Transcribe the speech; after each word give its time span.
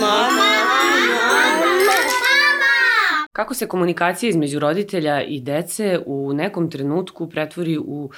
Mama. 0.00 0.56
Kako 3.32 3.54
se 3.54 3.68
komunikacija 3.68 4.30
između 4.30 4.58
roditelja 4.58 5.22
i 5.22 5.40
dece 5.40 6.00
u 6.06 6.32
nekom 6.32 6.70
trenutku 6.70 7.30
pretvori 7.30 7.78
u 7.78 8.10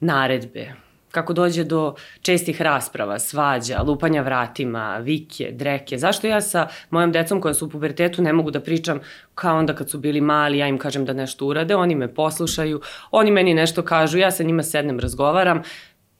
naredbe? 0.00 0.72
Kako 1.10 1.32
dođe 1.32 1.64
do 1.64 1.94
čestih 2.22 2.62
rasprava, 2.62 3.18
svađa, 3.18 3.82
lupanja 3.82 4.22
vratima, 4.22 4.98
vike, 4.98 5.50
dreke? 5.52 5.98
Zašto 5.98 6.26
ja 6.26 6.40
sa 6.40 6.68
mojom 6.90 7.12
decom 7.12 7.40
koja 7.40 7.54
su 7.54 7.66
u 7.66 7.68
pubertetu 7.68 8.22
ne 8.22 8.32
mogu 8.32 8.50
da 8.50 8.60
pričam 8.60 9.00
kao 9.34 9.58
onda 9.58 9.74
kad 9.74 9.90
su 9.90 9.98
bili 9.98 10.20
mali, 10.20 10.58
ja 10.58 10.68
im 10.68 10.78
kažem 10.78 11.04
da 11.04 11.12
nešto 11.12 11.46
urade, 11.46 11.76
oni 11.76 11.94
me 11.94 12.14
poslušaju, 12.14 12.80
oni 13.10 13.30
meni 13.30 13.54
nešto 13.54 13.82
kažu, 13.82 14.18
ja 14.18 14.30
sa 14.30 14.42
njima 14.42 14.62
sednem, 14.62 15.00
razgovaram. 15.00 15.62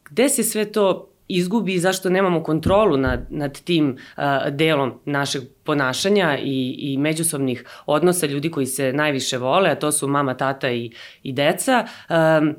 Gde 0.04 0.28
se 0.28 0.42
sve 0.42 0.72
to 0.72 1.15
izgubi 1.28 1.74
i 1.74 1.78
zašto 1.78 2.10
nemamo 2.10 2.42
kontrolu 2.42 2.96
nad, 2.96 3.26
nad 3.30 3.60
tim 3.60 3.96
uh, 4.16 4.22
delom 4.50 4.92
našeg 5.04 5.42
ponašanja 5.64 6.38
i, 6.38 6.74
i 6.78 6.98
međusobnih 6.98 7.64
odnosa 7.86 8.26
ljudi 8.26 8.50
koji 8.50 8.66
se 8.66 8.92
najviše 8.92 9.38
vole, 9.38 9.70
a 9.70 9.74
to 9.74 9.92
su 9.92 10.08
mama, 10.08 10.34
tata 10.34 10.70
i, 10.70 10.90
i 11.22 11.32
deca. 11.32 11.86
Um, 12.08 12.54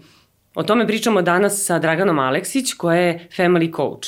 o 0.55 0.63
tome 0.63 0.87
pričamo 0.87 1.21
danas 1.21 1.65
sa 1.65 1.79
Draganom 1.79 2.19
Aleksić, 2.19 2.73
koja 2.73 2.99
je 2.99 3.27
family 3.37 3.75
coach. 3.75 4.07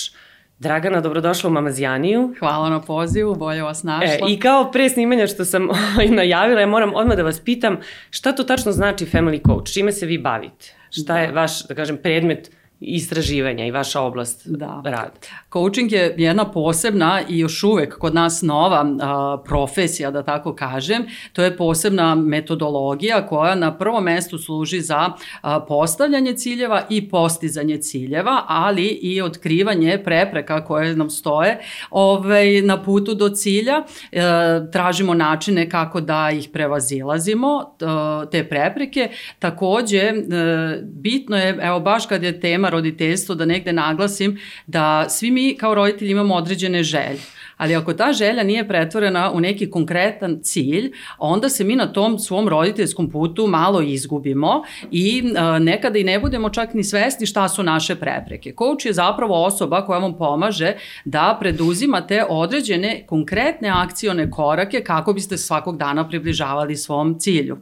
Dragana, 0.59 1.01
dobrodošla 1.01 1.49
u 1.49 1.53
Mamazijaniju. 1.53 2.33
Hvala 2.39 2.69
na 2.69 2.81
pozivu, 2.81 3.35
bolje 3.35 3.63
vas 3.63 3.83
našla. 3.83 4.27
E, 4.27 4.31
I 4.31 4.39
kao 4.39 4.71
pre 4.71 4.89
snimanja 4.89 5.27
što 5.27 5.45
sam 5.45 5.67
najavila, 6.09 6.61
ja 6.61 6.67
moram 6.67 6.95
odmah 6.95 7.17
da 7.17 7.23
vas 7.23 7.39
pitam 7.39 7.77
šta 8.09 8.31
to 8.31 8.43
tačno 8.43 8.71
znači 8.71 9.05
family 9.05 9.47
coach, 9.47 9.73
čime 9.73 9.91
se 9.91 10.05
vi 10.05 10.17
bavite? 10.17 10.75
Šta 10.89 11.13
da. 11.13 11.19
je 11.19 11.31
vaš, 11.31 11.67
da 11.67 11.75
kažem, 11.75 11.97
predmet 11.97 12.51
istraživanja 12.79 13.65
i 13.65 13.71
vaša 13.71 14.01
oblast 14.01 14.47
da. 14.47 14.81
rada. 14.85 15.11
Coaching 15.53 15.91
je 15.91 16.15
jedna 16.17 16.51
posebna 16.51 17.21
i 17.29 17.39
još 17.39 17.63
uvek 17.63 17.97
kod 17.97 18.13
nas 18.15 18.41
nova 18.41 18.85
a, 19.01 19.37
profesija, 19.45 20.11
da 20.11 20.23
tako 20.23 20.55
kažem. 20.55 21.03
To 21.33 21.43
je 21.43 21.57
posebna 21.57 22.15
metodologija 22.15 23.27
koja 23.27 23.55
na 23.55 23.77
prvom 23.77 24.03
mestu 24.03 24.37
služi 24.37 24.81
za 24.81 25.09
a, 25.41 25.59
postavljanje 25.59 26.33
ciljeva 26.33 26.83
i 26.89 27.09
postizanje 27.09 27.77
ciljeva, 27.77 28.43
ali 28.47 28.85
i 28.85 29.21
otkrivanje 29.21 30.01
prepreka 30.03 30.65
koje 30.65 30.95
nam 30.95 31.09
stoje 31.09 31.59
ovaj, 31.89 32.61
na 32.61 32.83
putu 32.83 33.13
do 33.13 33.29
cilja. 33.29 33.83
E, 34.11 34.21
tražimo 34.71 35.13
načine 35.13 35.69
kako 35.69 36.01
da 36.01 36.31
ih 36.31 36.49
prevazilazimo, 36.53 37.75
te 38.31 38.43
prepreke. 38.49 39.09
Takođe, 39.39 39.97
e, 39.97 40.13
bitno 40.83 41.37
je, 41.37 41.57
evo 41.61 41.79
baš 41.79 42.05
kad 42.05 42.23
je 42.23 42.39
tema 42.39 42.68
roditeljstvo 42.69 43.35
da 43.35 43.45
negde 43.45 43.73
naglasim 43.73 44.39
da 44.67 45.05
svi 45.09 45.31
mi 45.31 45.55
kao 45.59 45.75
roditelji 45.75 46.11
imamo 46.11 46.35
određene 46.35 46.83
želje. 46.83 47.19
Ali 47.59 47.75
ako 47.75 47.93
ta 47.93 48.13
želja 48.13 48.43
nije 48.43 48.67
pretvorena 48.67 49.31
u 49.31 49.39
neki 49.39 49.69
konkretan 49.69 50.39
cilj, 50.43 50.91
onda 51.17 51.49
se 51.49 51.63
mi 51.63 51.75
na 51.75 51.93
tom 51.93 52.19
svom 52.19 52.49
roditeljskom 52.49 53.09
putu 53.09 53.47
malo 53.47 53.81
izgubimo 53.81 54.63
i 54.91 55.23
a, 55.37 55.59
nekada 55.59 55.99
i 55.99 56.03
ne 56.03 56.19
budemo 56.19 56.49
čak 56.49 56.73
ni 56.73 56.83
svesni 56.83 57.25
šta 57.25 57.49
su 57.49 57.63
naše 57.63 57.95
prepreke. 57.95 58.53
Coach 58.59 58.85
je 58.85 58.93
zapravo 58.93 59.45
osoba 59.45 59.85
koja 59.85 59.99
vam 59.99 60.17
pomaže 60.17 60.73
da 61.05 61.37
preduzimate 61.39 62.25
određene 62.29 63.03
konkretne 63.07 63.69
akcione 63.69 64.31
korake 64.31 64.83
kako 64.83 65.13
biste 65.13 65.37
svakog 65.37 65.77
dana 65.77 66.07
približavali 66.07 66.75
svom 66.75 67.19
cilju. 67.19 67.57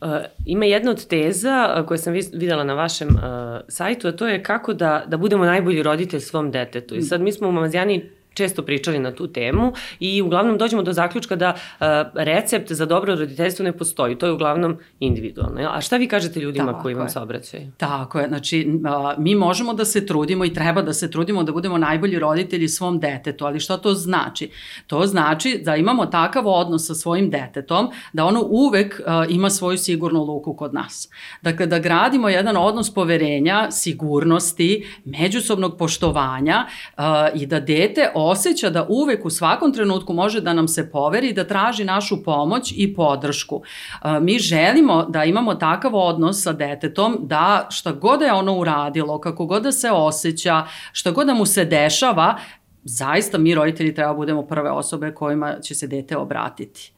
Uh, 0.00 0.08
ima 0.44 0.64
jedna 0.64 0.90
od 0.90 1.06
teza 1.06 1.76
uh, 1.78 1.86
koje 1.86 1.98
sam 1.98 2.12
videla 2.32 2.64
na 2.64 2.74
vašem 2.74 3.08
uh, 3.08 3.20
sajtu, 3.68 4.08
a 4.08 4.12
to 4.12 4.26
je 4.26 4.42
kako 4.42 4.72
da, 4.72 5.04
da 5.06 5.16
budemo 5.16 5.44
najbolji 5.44 5.82
roditelj 5.82 6.20
svom 6.20 6.50
detetu. 6.50 6.94
I 6.94 7.02
sad 7.02 7.20
mi 7.20 7.32
smo 7.32 7.48
u 7.48 7.52
Mamazijani 7.52 8.10
često 8.36 8.62
pričali 8.62 8.98
na 8.98 9.14
tu 9.14 9.26
temu 9.26 9.72
i 10.00 10.22
uglavnom 10.22 10.58
dođemo 10.58 10.82
do 10.82 10.92
zaključka 10.92 11.36
da 11.36 11.54
uh, 11.54 11.86
recept 12.14 12.72
za 12.72 12.86
dobro 12.86 13.14
roditeljstvo 13.14 13.64
ne 13.64 13.72
postoji. 13.72 14.18
To 14.18 14.26
je 14.26 14.32
uglavnom 14.32 14.76
individualno. 15.00 15.70
A 15.70 15.80
šta 15.80 15.96
vi 15.96 16.08
kažete 16.08 16.40
ljudima 16.40 16.72
Tako 16.72 16.82
koji 16.82 16.94
vam 16.94 17.08
se 17.08 17.20
obraćaju? 17.20 17.70
Tako 17.76 18.20
je. 18.20 18.28
Znači, 18.28 18.80
mi 19.18 19.34
možemo 19.34 19.74
da 19.74 19.84
se 19.84 20.06
trudimo 20.06 20.44
i 20.44 20.54
treba 20.54 20.82
da 20.82 20.92
se 20.92 21.10
trudimo 21.10 21.42
da 21.42 21.52
budemo 21.52 21.78
najbolji 21.78 22.18
roditelji 22.18 22.68
svom 22.68 23.00
detetu, 23.00 23.46
ali 23.46 23.60
šta 23.60 23.76
to 23.76 23.94
znači? 23.94 24.50
To 24.86 25.06
znači 25.06 25.60
da 25.64 25.76
imamo 25.76 26.06
takav 26.06 26.46
odnos 26.46 26.86
sa 26.86 26.94
svojim 26.94 27.30
detetom, 27.30 27.90
da 28.12 28.24
ono 28.24 28.42
uvek 28.48 29.00
uh, 29.00 29.34
ima 29.34 29.50
svoju 29.50 29.78
sigurnu 29.78 30.24
luku 30.24 30.54
kod 30.54 30.74
nas. 30.74 31.08
Dakle, 31.42 31.66
da 31.66 31.78
gradimo 31.78 32.28
jedan 32.28 32.56
odnos 32.56 32.94
poverenja, 32.94 33.70
sigurnosti, 33.70 34.86
međusobnog 35.04 35.78
poštovanja 35.78 36.66
uh, 36.66 37.04
i 37.34 37.46
da 37.46 37.60
dete 37.60 38.10
osjeća 38.28 38.70
da 38.70 38.86
uvek 38.88 39.24
u 39.24 39.30
svakom 39.30 39.72
trenutku 39.72 40.12
može 40.12 40.40
da 40.40 40.52
nam 40.52 40.68
se 40.68 40.90
poveri 40.90 41.32
da 41.32 41.44
traži 41.44 41.84
našu 41.84 42.22
pomoć 42.22 42.72
i 42.76 42.94
podršku. 42.94 43.62
E, 44.04 44.20
mi 44.20 44.38
želimo 44.38 45.04
da 45.04 45.24
imamo 45.24 45.54
takav 45.54 45.94
odnos 45.94 46.42
sa 46.42 46.52
detetom 46.52 47.18
da 47.20 47.66
šta 47.70 47.92
god 47.92 48.18
da 48.18 48.26
je 48.26 48.32
ono 48.32 48.58
uradilo, 48.58 49.20
kako 49.20 49.46
god 49.46 49.62
da 49.62 49.72
se 49.72 49.90
osjeća, 49.90 50.66
šta 50.92 51.10
god 51.10 51.26
da 51.26 51.34
mu 51.34 51.46
se 51.46 51.64
dešava, 51.64 52.36
zaista 52.84 53.38
mi 53.38 53.54
roditelji 53.54 53.94
treba 53.94 54.12
da 54.12 54.16
budemo 54.16 54.42
prve 54.42 54.70
osobe 54.70 55.14
kojima 55.14 55.60
će 55.60 55.74
se 55.74 55.86
dete 55.86 56.16
obratiti 56.16 56.95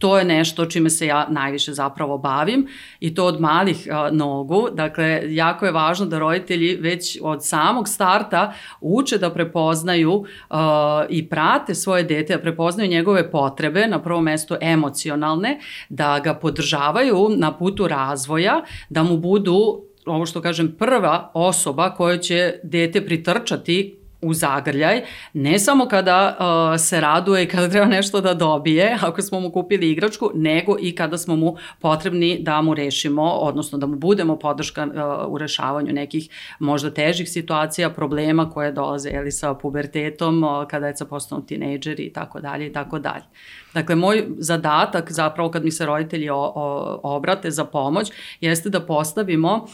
to 0.00 0.18
je 0.18 0.24
nešto 0.24 0.66
čime 0.66 0.90
se 0.90 1.06
ja 1.06 1.26
najviše 1.28 1.72
zapravo 1.72 2.18
bavim 2.18 2.66
i 3.00 3.14
to 3.14 3.24
od 3.24 3.40
malih 3.40 3.88
a, 3.90 4.08
nogu. 4.12 4.68
Dakle, 4.72 5.22
jako 5.28 5.66
je 5.66 5.72
važno 5.72 6.06
da 6.06 6.18
roditelji 6.18 6.76
već 6.76 7.18
od 7.22 7.46
samog 7.46 7.88
starta 7.88 8.52
uče 8.80 9.18
da 9.18 9.30
prepoznaju 9.30 10.24
a, 10.50 11.04
i 11.08 11.28
prate 11.28 11.74
svoje 11.74 12.02
dete, 12.02 12.36
da 12.36 12.42
prepoznaju 12.42 12.90
njegove 12.90 13.30
potrebe, 13.30 13.86
na 13.86 14.02
prvom 14.02 14.24
mestu 14.24 14.56
emocionalne, 14.60 15.58
da 15.88 16.18
ga 16.18 16.34
podržavaju 16.34 17.28
na 17.36 17.52
putu 17.52 17.88
razvoja, 17.88 18.62
da 18.88 19.02
mu 19.02 19.16
budu 19.16 19.84
ovo 20.06 20.26
što 20.26 20.42
kažem, 20.42 20.76
prva 20.78 21.30
osoba 21.34 21.94
koja 21.94 22.18
će 22.18 22.54
dete 22.62 23.04
pritrčati 23.06 23.99
u 24.22 24.34
zagrljaj, 24.34 25.02
ne 25.32 25.58
samo 25.58 25.88
kada 25.88 26.36
uh, 26.38 26.80
se 26.80 27.00
raduje 27.00 27.44
i 27.44 27.48
kada 27.48 27.68
treba 27.68 27.86
nešto 27.86 28.20
da 28.20 28.34
dobije, 28.34 28.98
ako 29.02 29.22
smo 29.22 29.40
mu 29.40 29.50
kupili 29.50 29.90
igračku, 29.90 30.30
nego 30.34 30.76
i 30.80 30.94
kada 30.94 31.18
smo 31.18 31.36
mu 31.36 31.56
potrebni 31.80 32.38
da 32.42 32.62
mu 32.62 32.74
rešimo, 32.74 33.22
odnosno 33.22 33.78
da 33.78 33.86
mu 33.86 33.96
budemo 33.96 34.38
podrška 34.38 34.86
uh, 34.86 35.32
u 35.32 35.38
rešavanju 35.38 35.92
nekih 35.92 36.28
možda 36.58 36.90
težih 36.90 37.30
situacija, 37.30 37.90
problema 37.90 38.50
koje 38.50 38.72
dolaze 38.72 39.10
ili 39.10 39.32
sa 39.32 39.54
pubertetom, 39.54 40.44
uh, 40.44 40.68
kada 40.68 40.86
je 40.86 40.94
postanu 41.10 41.46
tinejdžeri 41.46 42.02
i 42.02 42.12
tako 42.12 42.40
dalje 42.40 42.66
i 42.66 42.72
tako 42.72 42.98
dalje. 42.98 43.24
Dakle, 43.74 43.96
moj 43.96 44.26
zadatak 44.38 45.12
zapravo 45.12 45.50
kad 45.50 45.64
mi 45.64 45.70
se 45.70 45.86
roditelji 45.86 46.30
o, 46.30 46.52
o, 46.54 47.00
obrate 47.02 47.50
za 47.50 47.64
pomoć 47.64 48.12
jeste 48.40 48.70
da 48.70 48.80
postavimo 48.80 49.54
uh, 49.54 49.66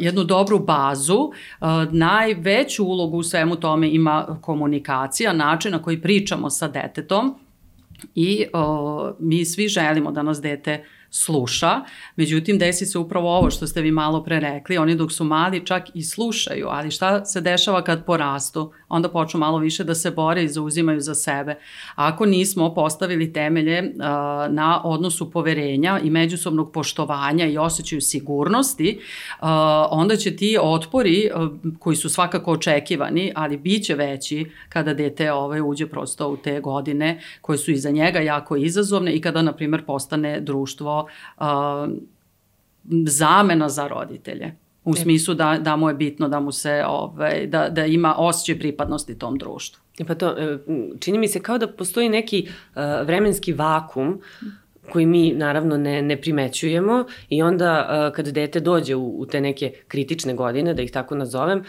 jednu 0.00 0.24
dobru 0.24 0.58
bazu. 0.58 1.18
Uh, 1.20 1.32
najveću 1.90 2.84
ulogu 2.84 3.16
u 3.16 3.22
svemu 3.22 3.56
tome 3.56 3.90
ima 3.90 4.38
komunikacija, 4.40 5.32
način 5.32 5.72
na 5.72 5.82
koji 5.82 6.02
pričamo 6.02 6.50
sa 6.50 6.68
detetom 6.68 7.34
i 8.14 8.46
uh, 8.54 9.10
mi 9.18 9.44
svi 9.44 9.68
želimo 9.68 10.12
da 10.12 10.22
nas 10.22 10.40
dete 10.40 10.84
sluša, 11.16 11.80
međutim 12.16 12.58
desi 12.58 12.86
se 12.86 12.98
upravo 12.98 13.36
ovo 13.36 13.50
što 13.50 13.66
ste 13.66 13.82
vi 13.82 13.90
malo 13.90 14.24
pre 14.24 14.40
rekli, 14.40 14.78
oni 14.78 14.94
dok 14.94 15.12
su 15.12 15.24
mali 15.24 15.66
čak 15.66 15.84
i 15.94 16.02
slušaju, 16.02 16.66
ali 16.70 16.90
šta 16.90 17.24
se 17.24 17.40
dešava 17.40 17.82
kad 17.82 18.04
porastu? 18.04 18.72
Onda 18.88 19.08
počnu 19.08 19.40
malo 19.40 19.58
više 19.58 19.84
da 19.84 19.94
se 19.94 20.10
bore 20.10 20.44
i 20.44 20.48
zauzimaju 20.48 21.00
za 21.00 21.14
sebe. 21.14 21.58
Ako 21.94 22.26
nismo 22.26 22.74
postavili 22.74 23.32
temelje 23.32 23.82
uh, 23.82 23.98
na 24.54 24.80
odnosu 24.84 25.30
poverenja 25.30 26.00
i 26.04 26.10
međusobnog 26.10 26.72
poštovanja 26.72 27.46
i 27.46 27.58
osjećaju 27.58 28.00
sigurnosti, 28.00 28.98
uh, 28.98 29.48
onda 29.90 30.16
će 30.16 30.36
ti 30.36 30.58
otpori 30.60 31.30
uh, 31.34 31.50
koji 31.78 31.96
su 31.96 32.08
svakako 32.08 32.52
očekivani, 32.52 33.32
ali 33.34 33.56
bit 33.56 33.84
će 33.84 33.94
veći 33.94 34.50
kada 34.68 34.94
dete 34.94 35.32
ovaj, 35.32 35.60
uđe 35.60 35.86
prosto 35.86 36.28
u 36.28 36.36
te 36.36 36.60
godine 36.60 37.20
koje 37.40 37.58
su 37.58 37.70
iza 37.70 37.90
njega 37.90 38.20
jako 38.20 38.56
izazovne 38.56 39.12
i 39.12 39.20
kada, 39.20 39.42
na 39.42 39.52
primer, 39.52 39.84
postane 39.84 40.40
društvo 40.40 41.05
uh, 41.38 41.44
zamena 43.06 43.68
za 43.68 43.88
roditelje. 43.88 44.52
U 44.84 44.92
e. 44.92 44.96
smislu 44.96 45.34
da, 45.34 45.58
da 45.60 45.76
mu 45.76 45.88
je 45.88 45.94
bitno 45.94 46.28
da 46.28 46.40
mu 46.40 46.52
se, 46.52 46.84
ovaj, 46.86 47.46
da, 47.46 47.68
da 47.68 47.86
ima 47.86 48.14
osjećaj 48.18 48.58
pripadnosti 48.58 49.18
tom 49.18 49.38
društvu. 49.38 49.82
E 49.98 50.04
pa 50.04 50.14
to, 50.14 50.28
e, 50.38 50.58
čini 51.00 51.18
mi 51.18 51.28
se 51.28 51.40
kao 51.40 51.58
da 51.58 51.68
postoji 51.68 52.08
neki 52.08 52.48
uh, 52.48 52.82
vremenski 53.06 53.52
vakum 53.52 54.20
koji 54.92 55.06
mi 55.06 55.32
naravno 55.32 55.76
ne, 55.76 56.02
ne 56.02 56.20
primećujemo 56.20 57.04
i 57.28 57.42
onda 57.42 57.88
uh, 58.08 58.16
kad 58.16 58.28
dete 58.28 58.60
dođe 58.60 58.94
u, 58.94 59.20
u 59.20 59.26
te 59.26 59.40
neke 59.40 59.72
kritične 59.88 60.34
godine, 60.34 60.74
da 60.74 60.82
ih 60.82 60.90
tako 60.90 61.14
nazovem, 61.14 61.58
uh, 61.58 61.64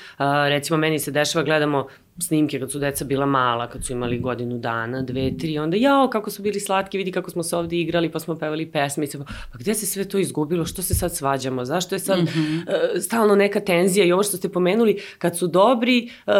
recimo 0.47 0.77
meni 0.77 0.99
se 0.99 1.11
dešava, 1.11 1.45
gledamo 1.45 1.87
snimke 2.19 2.59
kad 2.59 2.71
su 2.71 2.79
deca 2.79 3.05
bila 3.05 3.25
mala, 3.25 3.69
kad 3.69 3.85
su 3.85 3.93
imali 3.93 4.19
godinu 4.19 4.57
dana, 4.57 5.01
dve, 5.01 5.37
tri, 5.37 5.59
onda 5.59 5.77
jao 5.77 6.09
kako 6.09 6.31
su 6.31 6.41
bili 6.41 6.59
slatki, 6.59 6.97
vidi 6.97 7.11
kako 7.11 7.31
smo 7.31 7.43
se 7.43 7.55
ovde 7.55 7.75
igrali, 7.75 8.11
pa 8.11 8.19
smo 8.19 8.35
pevali 8.35 8.71
pesmice, 8.71 9.17
pa 9.51 9.57
gde 9.59 9.73
se 9.73 9.85
sve 9.85 10.05
to 10.05 10.17
izgubilo, 10.17 10.65
što 10.65 10.81
se 10.81 10.95
sad 10.95 11.15
svađamo, 11.15 11.65
zašto 11.65 11.95
je 11.95 11.99
sad 11.99 12.19
mm 12.19 12.25
-hmm. 12.25 12.61
uh, 12.61 13.01
stalno 13.01 13.35
neka 13.35 13.59
tenzija? 13.59 14.05
I 14.05 14.11
ovo 14.11 14.23
što 14.23 14.37
ste 14.37 14.49
pomenuli, 14.49 15.01
kad 15.17 15.37
su 15.37 15.47
dobri, 15.47 16.09
uh, 16.27 16.33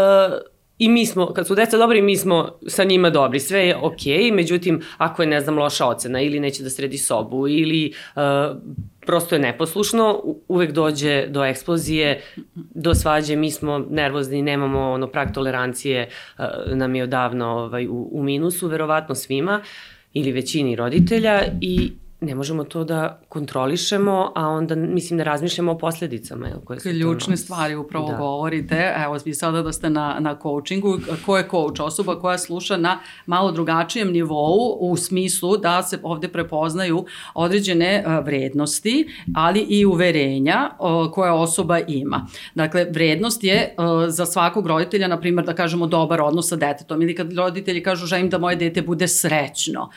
i 0.77 0.89
mi 0.89 1.05
smo, 1.05 1.33
kad 1.33 1.47
su 1.47 1.55
deca 1.55 1.77
dobri, 1.77 2.01
mi 2.01 2.17
smo 2.17 2.59
sa 2.67 2.83
njima 2.83 3.09
dobri, 3.09 3.39
sve 3.39 3.67
je 3.67 3.75
okej, 3.75 4.17
okay, 4.17 4.33
međutim, 4.33 4.81
ako 4.97 5.21
je, 5.21 5.27
ne 5.27 5.41
znam, 5.41 5.57
loša 5.57 5.85
ocena 5.85 6.21
ili 6.21 6.39
neće 6.39 6.63
da 6.63 6.69
sredi 6.69 6.97
sobu 6.97 7.47
ili 7.47 7.93
uh, 8.15 8.21
prosto 9.05 9.35
je 9.35 9.39
neposlušno, 9.39 10.23
uvek 10.47 10.71
dođe 10.71 11.27
do 11.27 11.45
eksplozije, 11.45 12.21
do 12.55 12.93
svađe, 12.93 13.35
mi 13.35 13.51
smo 13.51 13.79
nervozni, 13.89 14.41
nemamo 14.41 14.91
ono 14.91 15.07
prag 15.07 15.33
tolerancije, 15.33 16.09
uh, 16.37 16.45
nam 16.77 16.95
je 16.95 17.03
odavno 17.03 17.47
ovaj, 17.47 17.87
u, 17.87 18.09
u 18.11 18.23
minusu, 18.23 18.67
verovatno 18.67 19.15
svima, 19.15 19.61
ili 20.13 20.31
većini 20.31 20.75
roditelja 20.75 21.41
i 21.61 21.91
ne 22.19 22.35
možemo 22.35 22.63
to 22.63 22.83
da 22.83 23.19
kontrolišemo, 23.29 24.31
a 24.35 24.47
onda 24.47 24.75
mislim 24.75 25.17
da 25.17 25.23
razmišljamo 25.23 25.71
o 25.71 25.77
posledicama. 25.77 26.47
Jel, 26.47 26.59
koje 26.59 26.79
Ključne 26.79 27.35
to... 27.35 27.41
stvari 27.41 27.75
upravo 27.75 28.11
da. 28.11 28.17
govorite. 28.17 28.93
Evo, 29.03 29.17
vi 29.25 29.33
sada 29.33 29.61
da 29.61 29.71
ste 29.71 29.89
na, 29.89 30.17
na 30.19 30.37
coachingu. 30.41 30.99
Ko 31.25 31.37
je 31.37 31.47
coach? 31.51 31.79
Osoba 31.79 32.19
koja 32.19 32.37
sluša 32.37 32.77
na 32.77 32.99
malo 33.25 33.51
drugačijem 33.51 34.11
nivou 34.11 34.77
u 34.79 34.97
smislu 34.97 35.57
da 35.57 35.83
se 35.83 35.99
ovde 36.03 36.27
prepoznaju 36.27 37.05
određene 37.33 38.03
vrednosti, 38.25 39.07
ali 39.35 39.59
i 39.59 39.85
uverenja 39.85 40.69
koja 41.11 41.33
osoba 41.33 41.79
ima. 41.87 42.27
Dakle, 42.55 42.85
vrednost 42.85 43.43
je 43.43 43.75
za 44.07 44.25
svakog 44.25 44.67
roditelja, 44.67 45.07
na 45.07 45.19
primjer, 45.19 45.45
da 45.45 45.55
kažemo 45.55 45.87
dobar 45.87 46.21
odnos 46.21 46.49
sa 46.49 46.55
detetom 46.55 47.01
ili 47.01 47.15
kad 47.15 47.33
roditelji 47.33 47.83
kažu 47.83 48.05
želim 48.05 48.29
da 48.29 48.37
moje 48.37 48.55
dete 48.55 48.81
bude 48.81 49.07
srećno 49.07 49.89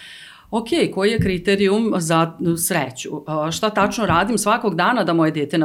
ok, 0.51 0.69
koji 0.95 1.11
je 1.11 1.21
kriterijum 1.21 1.93
za 1.97 2.33
sreću? 2.67 3.11
Šta 3.53 3.71
tačno 3.71 4.07
radim 4.07 4.39
svakog 4.39 4.75
dana 4.75 5.05
da 5.05 5.13
moje 5.13 5.31
dete, 5.31 5.59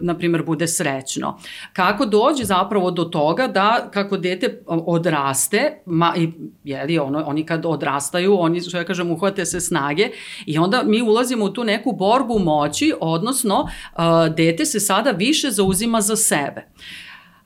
na 0.00 0.14
primjer, 0.18 0.42
bude 0.42 0.68
srećno? 0.68 1.38
Kako 1.72 2.06
dođe 2.06 2.44
zapravo 2.44 2.90
do 2.90 3.04
toga 3.04 3.46
da 3.46 3.88
kako 3.92 4.16
dete 4.16 4.62
odraste, 4.66 5.82
ma, 5.86 6.14
i, 6.16 6.32
jeli, 6.64 6.98
ono, 6.98 7.24
oni 7.26 7.46
kad 7.46 7.66
odrastaju, 7.66 8.36
oni, 8.38 8.60
što 8.60 8.76
ja 8.76 8.84
kažem, 8.84 9.10
uhvate 9.10 9.46
se 9.46 9.60
snage 9.60 10.08
i 10.46 10.58
onda 10.58 10.82
mi 10.86 11.02
ulazimo 11.02 11.44
u 11.44 11.50
tu 11.50 11.64
neku 11.64 11.92
borbu 11.92 12.38
moći, 12.38 12.92
odnosno 13.00 13.68
dete 14.36 14.64
se 14.64 14.80
sada 14.80 15.10
više 15.10 15.50
zauzima 15.50 16.00
za 16.00 16.16
sebe. 16.16 16.66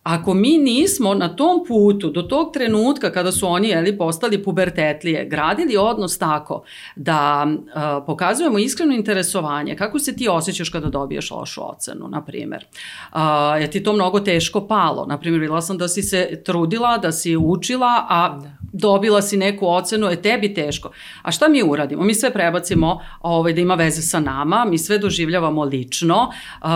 Ako 0.06 0.34
mi 0.34 0.58
nismo 0.58 1.14
na 1.14 1.28
tom 1.36 1.64
putu 1.68 2.10
do 2.10 2.22
tog 2.22 2.52
trenutka 2.52 3.12
kada 3.12 3.32
su 3.32 3.46
oni 3.46 3.68
jeli, 3.68 3.98
postali 3.98 4.42
pubertetlije, 4.44 5.24
gradili 5.24 5.76
odnos 5.76 6.18
tako 6.18 6.62
da 6.96 7.46
uh, 7.46 8.06
pokazujemo 8.06 8.58
iskreno 8.58 8.94
interesovanje, 8.94 9.76
kako 9.76 9.98
se 9.98 10.16
ti 10.16 10.28
osjećaš 10.28 10.68
kada 10.68 10.88
dobiješ 10.88 11.30
lošu 11.30 11.70
ocenu, 11.70 12.08
na 12.08 12.24
primjer. 12.24 12.64
Uh, 13.12 13.18
je 13.60 13.70
ti 13.70 13.82
to 13.82 13.92
mnogo 13.92 14.20
teško 14.20 14.66
palo? 14.66 15.06
Na 15.06 15.18
primjer, 15.18 15.40
bila 15.40 15.62
sam 15.62 15.78
da 15.78 15.88
si 15.88 16.02
se 16.02 16.42
trudila, 16.44 16.98
da 16.98 17.12
si 17.12 17.36
učila, 17.36 18.06
a 18.08 18.38
da. 18.42 18.65
Dobila 18.78 19.23
si 19.23 19.37
neku 19.37 19.67
ocenu, 19.67 20.06
je 20.06 20.23
tebi 20.23 20.55
teško. 20.55 20.90
A 21.23 21.32
šta 21.32 21.49
mi 21.49 21.62
uradimo? 21.62 22.05
Mi 22.05 22.14
sve 22.14 22.32
prebacimo 22.32 23.00
ovaj, 23.20 23.52
da 23.52 23.61
ima 23.61 23.75
veze 23.75 24.02
sa 24.02 24.20
nama, 24.20 24.64
mi 24.64 24.78
sve 24.78 24.99
doživljavamo 24.99 25.64
lično, 25.64 26.28
uh, 26.62 26.69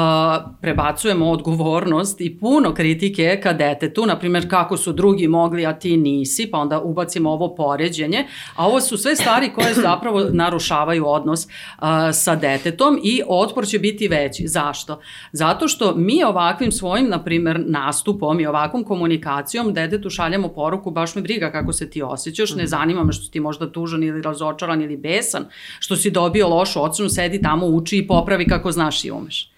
prebacujemo 0.61 1.31
odgovornost 1.31 2.21
i 2.21 2.39
puno 2.39 2.75
kritike 2.75 3.41
ka 3.43 3.53
detetu, 3.53 4.07
na 4.07 4.19
primjer 4.19 4.51
kako 4.51 4.77
su 4.77 4.93
drugi 4.93 5.29
mogli, 5.29 5.67
a 5.67 5.73
ti 5.73 5.97
nisi, 5.97 6.51
pa 6.51 6.59
onda 6.59 6.81
ubacimo 6.81 7.31
ovo 7.31 7.55
poređenje, 7.55 8.27
a 8.57 8.67
ovo 8.67 8.81
su 8.81 8.97
sve 8.97 9.17
stvari 9.17 9.51
koje 9.55 9.75
zapravo 9.89 10.21
narušavaju 10.33 11.07
odnos 11.07 11.45
uh, 11.45 11.89
sa 12.13 12.37
detetom 12.37 13.01
i 13.03 13.23
otpor 13.29 13.67
će 13.67 13.79
biti 13.79 14.09
veći. 14.09 14.49
Zašto? 14.49 15.01
Zato 15.33 15.69
što 15.69 15.95
mi 15.95 16.25
ovakvim 16.25 16.73
svojim, 16.73 17.09
na 17.09 17.25
primjer, 17.25 17.63
nastupom 17.67 18.41
i 18.41 18.47
ovakvom 18.47 18.85
komunikacijom 18.85 19.75
detetu 19.75 20.11
šaljamo 20.11 20.49
poruku, 20.49 20.91
baš 20.91 21.15
me 21.15 21.23
briga 21.23 21.53
kako 21.53 21.73
se 21.73 21.90
ti 21.91 22.03
osjećaš, 22.03 22.51
ne 22.51 22.63
mhm. 22.63 22.69
zanima 22.69 23.05
me 23.05 23.13
što 23.13 23.25
si 23.25 23.31
ti 23.31 23.41
možda 23.41 23.73
tužan 23.73 24.03
ili 24.03 24.23
razočaran 24.23 24.83
ili 24.83 24.97
besan, 24.97 25.45
što 25.79 25.97
si 25.97 26.11
dobio 26.11 26.49
lošu 26.49 26.83
ocenu, 26.83 27.09
sedi 27.09 27.43
tamo, 27.43 27.67
uči 27.67 27.99
i 27.99 28.07
popravi 28.07 28.47
kako 28.47 28.73
znaš 28.73 29.05
i 29.05 29.11
umeš. 29.11 29.51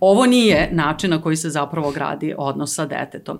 Ovo 0.00 0.26
nije 0.26 0.68
način 0.72 1.10
na 1.10 1.22
koji 1.22 1.36
se 1.36 1.50
zapravo 1.50 1.90
gradi 1.90 2.34
odnos 2.38 2.74
sa 2.74 2.86
detetom. 2.86 3.38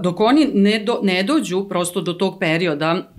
Dok 0.00 0.20
oni 0.20 0.50
ne, 0.54 0.78
do, 0.84 1.00
ne 1.02 1.22
dođu 1.22 1.66
prosto 1.68 2.00
do 2.00 2.12
tog 2.12 2.38
perioda 2.40 3.12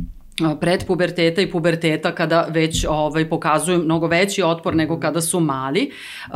pred 0.62 0.86
puberteta 0.88 1.42
i 1.42 1.52
puberteta 1.52 2.16
kada 2.16 2.48
već 2.50 2.86
ovaj, 2.90 3.30
pokazuju 3.30 3.84
mnogo 3.84 4.08
veći 4.08 4.44
otpor 4.44 4.76
nego 4.76 5.00
kada 5.00 5.22
su 5.22 5.40
mali. 5.40 5.92
Uh, 6.28 6.36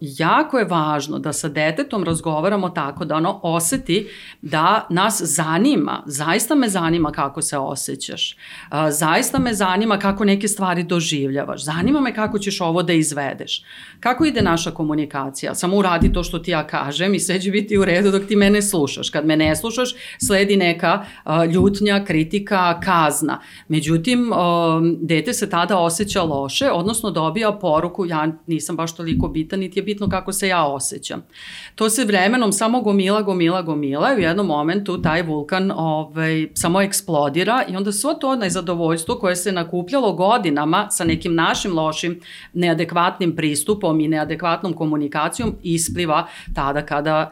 jako 0.00 0.58
je 0.58 0.64
važno 0.64 1.18
da 1.18 1.32
sa 1.32 1.48
detetom 1.48 2.04
razgovaramo 2.04 2.68
tako 2.68 3.04
da 3.04 3.16
ono 3.16 3.40
oseti 3.42 4.08
da 4.42 4.86
nas 4.90 5.22
zanima, 5.24 6.02
zaista 6.06 6.54
me 6.54 6.68
zanima 6.68 7.12
kako 7.12 7.42
se 7.42 7.58
osjećaš, 7.58 8.36
uh, 8.70 8.76
zaista 8.90 9.38
me 9.38 9.54
zanima 9.54 9.98
kako 9.98 10.24
neke 10.24 10.48
stvari 10.48 10.82
doživljavaš, 10.82 11.64
zanima 11.64 12.00
me 12.00 12.14
kako 12.14 12.38
ćeš 12.38 12.60
ovo 12.60 12.82
da 12.82 12.92
izvedeš. 12.92 13.64
Kako 14.00 14.24
ide 14.24 14.42
naša 14.42 14.70
komunikacija? 14.70 15.54
Samo 15.54 15.76
uradi 15.76 16.12
to 16.12 16.22
što 16.22 16.38
ti 16.38 16.50
ja 16.50 16.66
kažem 16.66 17.14
i 17.14 17.20
sve 17.20 17.40
će 17.40 17.50
biti 17.50 17.78
u 17.78 17.84
redu 17.84 18.10
dok 18.10 18.26
ti 18.28 18.36
mene 18.36 18.62
slušaš. 18.62 19.10
Kad 19.10 19.26
me 19.26 19.36
ne 19.36 19.56
slušaš, 19.56 19.94
sledi 20.26 20.56
neka 20.56 21.04
uh, 21.24 21.44
ljutnja, 21.52 22.04
kritika, 22.04 22.80
kazna 22.80 23.29
kazna. 23.30 23.38
Međutim, 23.68 24.30
dete 25.00 25.32
se 25.32 25.50
tada 25.50 25.78
osjeća 25.78 26.22
loše, 26.22 26.70
odnosno 26.70 27.10
dobija 27.10 27.52
poruku 27.52 28.06
ja 28.06 28.28
nisam 28.46 28.76
baš 28.76 28.96
toliko 28.96 29.28
bitan, 29.28 29.60
niti 29.60 29.78
je 29.78 29.82
bitno 29.82 30.08
kako 30.08 30.32
se 30.32 30.48
ja 30.48 30.66
osjećam. 30.66 31.22
To 31.74 31.90
se 31.90 32.04
vremenom 32.04 32.52
samo 32.52 32.80
gomila, 32.80 33.22
gomila, 33.22 33.62
gomila 33.62 34.12
i 34.12 34.16
u 34.16 34.20
jednom 34.20 34.46
momentu 34.46 35.02
taj 35.02 35.22
vulkan 35.22 35.70
ovaj, 35.70 36.48
samo 36.54 36.80
eksplodira 36.80 37.64
i 37.68 37.76
onda 37.76 37.92
svo 37.92 38.14
to 38.14 38.36
nezadovoljstvo 38.36 39.14
koje 39.14 39.36
se 39.36 39.52
nakupljalo 39.52 40.12
godinama 40.12 40.86
sa 40.90 41.04
nekim 41.04 41.34
našim 41.34 41.74
lošim, 41.74 42.20
neadekvatnim 42.52 43.36
pristupom 43.36 44.00
i 44.00 44.08
neadekvatnom 44.08 44.72
komunikacijom 44.72 45.54
ispliva 45.62 46.26
tada 46.54 46.86
kada 46.86 47.30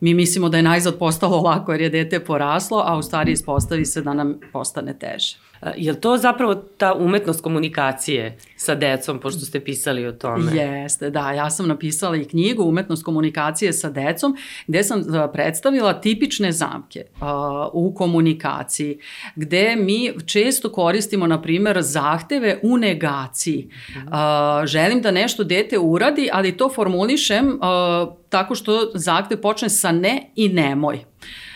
mi 0.00 0.14
mislimo 0.14 0.48
da 0.48 0.56
je 0.56 0.62
najzad 0.62 0.98
postalo 0.98 1.40
lako 1.40 1.72
jer 1.72 1.80
je 1.80 1.90
dete 1.90 2.24
poraslo, 2.24 2.82
a 2.86 2.98
u 2.98 3.02
stvari 3.02 3.32
ispostavi 3.32 3.84
se 3.84 4.02
da 4.02 4.14
nam 4.14 4.40
postane 4.52 4.98
teže. 4.98 5.36
Je 5.76 5.92
li 5.92 6.00
to 6.00 6.16
zapravo 6.16 6.54
ta 6.54 6.94
umetnost 6.94 7.42
komunikacije 7.42 8.38
sa 8.56 8.74
decom, 8.74 9.18
pošto 9.20 9.40
ste 9.40 9.60
pisali 9.60 10.06
o 10.06 10.12
tome? 10.12 10.52
Jeste, 10.56 11.10
da. 11.10 11.32
Ja 11.32 11.50
sam 11.50 11.68
napisala 11.68 12.16
i 12.16 12.24
knjigu 12.24 12.64
Umetnost 12.64 13.04
komunikacije 13.04 13.72
sa 13.72 13.90
decom, 13.90 14.36
gde 14.66 14.84
sam 14.84 15.04
predstavila 15.32 16.00
tipične 16.00 16.52
zamke 16.52 17.04
uh, 17.14 17.26
u 17.72 17.94
komunikaciji, 17.94 18.98
gde 19.36 19.76
mi 19.76 20.12
često 20.26 20.72
koristimo, 20.72 21.26
na 21.26 21.42
primer, 21.42 21.82
zahteve 21.82 22.60
u 22.62 22.76
negaciji. 22.76 23.70
Uh, 23.96 24.12
želim 24.66 25.02
da 25.02 25.10
nešto 25.10 25.44
dete 25.44 25.78
uradi, 25.78 26.28
ali 26.32 26.56
to 26.56 26.68
formulišem 26.68 27.48
uh, 27.48 28.14
tako 28.28 28.54
što 28.54 28.90
zahtev 28.94 29.40
počne 29.40 29.68
sa 29.68 29.92
ne 29.92 30.32
i 30.36 30.48
nemoj. 30.48 30.94
Uh, 30.94 31.49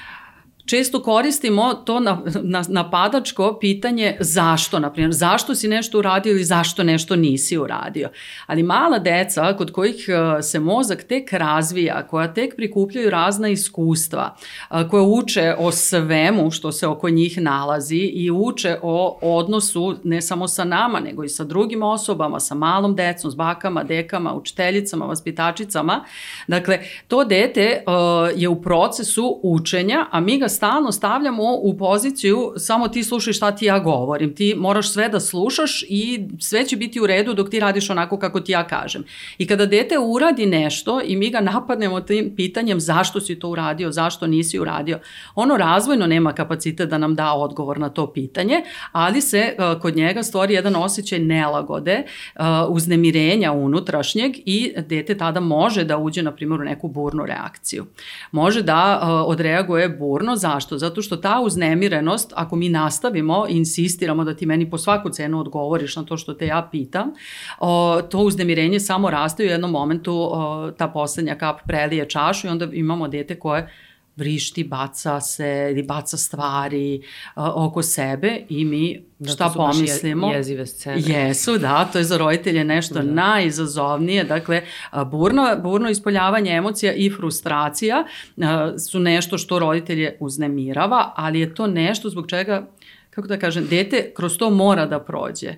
često 0.66 1.02
koristimo 1.02 1.74
to 1.74 2.00
na, 2.00 2.22
na, 2.42 2.62
napadačko 2.68 3.58
pitanje 3.60 4.16
zašto, 4.20 4.78
na 4.78 4.92
primjer, 4.92 5.12
zašto 5.12 5.54
si 5.54 5.68
nešto 5.68 5.98
uradio 5.98 6.30
ili 6.30 6.44
zašto 6.44 6.82
nešto 6.82 7.16
nisi 7.16 7.58
uradio. 7.58 8.08
Ali 8.46 8.62
mala 8.62 8.98
deca 8.98 9.56
kod 9.56 9.72
kojih 9.72 10.06
e, 10.08 10.42
se 10.42 10.60
mozak 10.60 11.02
tek 11.02 11.32
razvija, 11.32 12.06
koja 12.06 12.34
tek 12.34 12.56
prikupljaju 12.56 13.10
razna 13.10 13.48
iskustva, 13.48 14.36
e, 14.70 14.88
koja 14.90 15.02
uče 15.02 15.54
o 15.58 15.72
svemu 15.72 16.50
što 16.50 16.72
se 16.72 16.86
oko 16.86 17.10
njih 17.10 17.40
nalazi 17.40 17.96
i 17.96 18.30
uče 18.30 18.76
o 18.82 19.18
odnosu 19.22 19.96
ne 20.04 20.22
samo 20.22 20.48
sa 20.48 20.64
nama, 20.64 21.00
nego 21.00 21.24
i 21.24 21.28
sa 21.28 21.44
drugim 21.44 21.82
osobama, 21.82 22.40
sa 22.40 22.54
malom 22.54 22.96
decom, 22.96 23.30
s 23.30 23.34
bakama, 23.34 23.84
dekama, 23.84 24.34
učiteljicama, 24.34 25.04
vaspitačicama. 25.04 26.04
Dakle, 26.46 26.78
to 27.08 27.24
dete 27.24 27.82
uh, 27.86 28.40
je 28.40 28.48
u 28.48 28.62
procesu 28.62 29.40
učenja, 29.42 30.06
a 30.10 30.20
mi 30.20 30.38
ga 30.38 30.48
stalno 30.54 30.92
stavljamo 30.92 31.42
u 31.54 31.76
poziciju 31.78 32.52
samo 32.56 32.88
ti 32.88 33.04
slušaj 33.04 33.32
šta 33.32 33.50
ti 33.50 33.64
ja 33.64 33.78
govorim. 33.78 34.34
Ti 34.34 34.54
moraš 34.58 34.92
sve 34.92 35.08
da 35.08 35.20
slušaš 35.20 35.84
i 35.88 36.28
sve 36.38 36.66
će 36.66 36.76
biti 36.76 37.00
u 37.00 37.06
redu 37.06 37.34
dok 37.34 37.50
ti 37.50 37.60
radiš 37.60 37.90
onako 37.90 38.18
kako 38.18 38.40
ti 38.40 38.52
ja 38.52 38.66
kažem. 38.66 39.04
I 39.38 39.46
kada 39.46 39.66
dete 39.66 39.98
uradi 39.98 40.46
nešto 40.46 41.00
i 41.04 41.16
mi 41.16 41.30
ga 41.30 41.40
napadnemo 41.40 42.00
tim 42.00 42.32
pitanjem 42.36 42.80
zašto 42.80 43.20
si 43.20 43.38
to 43.38 43.48
uradio, 43.48 43.92
zašto 43.92 44.26
nisi 44.26 44.58
uradio, 44.58 44.98
ono 45.34 45.56
razvojno 45.56 46.06
nema 46.06 46.32
kapacitet 46.32 46.88
da 46.88 46.98
nam 46.98 47.14
da 47.14 47.32
odgovor 47.32 47.78
na 47.78 47.88
to 47.88 48.12
pitanje, 48.12 48.62
ali 48.92 49.20
se 49.20 49.56
uh, 49.58 49.80
kod 49.80 49.96
njega 49.96 50.22
stvori 50.22 50.54
jedan 50.54 50.76
osjećaj 50.76 51.18
nelagode, 51.18 52.02
uh, 52.34 52.42
uznemirenja 52.68 53.52
unutrašnjeg 53.52 54.32
i 54.36 54.72
dete 54.86 55.16
tada 55.18 55.40
može 55.40 55.84
da 55.84 55.98
uđe, 55.98 56.22
na 56.22 56.32
primjer, 56.32 56.60
u 56.60 56.64
neku 56.64 56.88
burnu 56.88 57.26
reakciju. 57.26 57.86
Može 58.32 58.62
da 58.62 59.00
uh, 59.02 59.30
odreaguje 59.30 59.88
burno, 59.88 60.36
Zašto? 60.44 60.78
Zato 60.78 61.02
što 61.02 61.16
ta 61.16 61.40
uznemirenost, 61.40 62.32
ako 62.36 62.56
mi 62.56 62.68
nastavimo 62.68 63.46
insistiramo 63.48 64.24
da 64.24 64.34
ti 64.36 64.46
meni 64.46 64.70
po 64.70 64.78
svaku 64.78 65.10
cenu 65.10 65.40
odgovoriš 65.40 65.96
na 65.96 66.04
to 66.04 66.16
što 66.16 66.34
te 66.34 66.46
ja 66.46 66.68
pitam, 66.72 67.12
o, 67.58 68.02
to 68.10 68.18
uznemirenje 68.18 68.80
samo 68.80 69.10
raste 69.10 69.42
u 69.42 69.46
jednom 69.46 69.70
momentu 69.70 70.12
o, 70.14 70.70
ta 70.78 70.88
poslednja 70.88 71.34
kap 71.34 71.60
prelije 71.66 72.08
čašu 72.08 72.46
i 72.46 72.50
onda 72.50 72.68
imamo 72.72 73.08
dete 73.08 73.38
koje 73.38 73.70
vrišti, 74.16 74.64
baca 74.64 75.20
se 75.20 75.68
ili 75.70 75.82
baca 75.82 76.16
stvari 76.16 77.02
uh, 77.36 77.44
oko 77.54 77.82
sebe 77.82 78.40
i 78.48 78.64
mi 78.64 79.04
da, 79.18 79.30
šta 79.30 79.52
pomislimo? 79.56 80.30
Je, 80.30 80.36
jezive 80.36 80.66
scene. 80.66 81.02
Jesu, 81.06 81.58
da, 81.58 81.84
to 81.92 81.98
je 81.98 82.04
za 82.04 82.18
roditelje 82.18 82.64
nešto 82.64 82.94
da. 82.94 83.02
najizazovnije. 83.02 84.24
Dakle, 84.24 84.62
burno, 85.06 85.56
burno 85.62 85.90
ispoljavanje 85.90 86.52
emocija 86.52 86.92
i 86.92 87.10
frustracija 87.10 88.04
uh, 88.36 88.44
su 88.90 89.00
nešto 89.00 89.38
što 89.38 89.58
roditelje 89.58 90.16
uznemirava, 90.20 91.12
ali 91.16 91.40
je 91.40 91.54
to 91.54 91.66
nešto 91.66 92.10
zbog 92.10 92.26
čega, 92.26 92.66
kako 93.10 93.28
da 93.28 93.38
kažem, 93.38 93.66
dete 93.70 94.12
kroz 94.16 94.38
to 94.38 94.50
mora 94.50 94.86
da 94.86 95.00
prođe. 95.00 95.54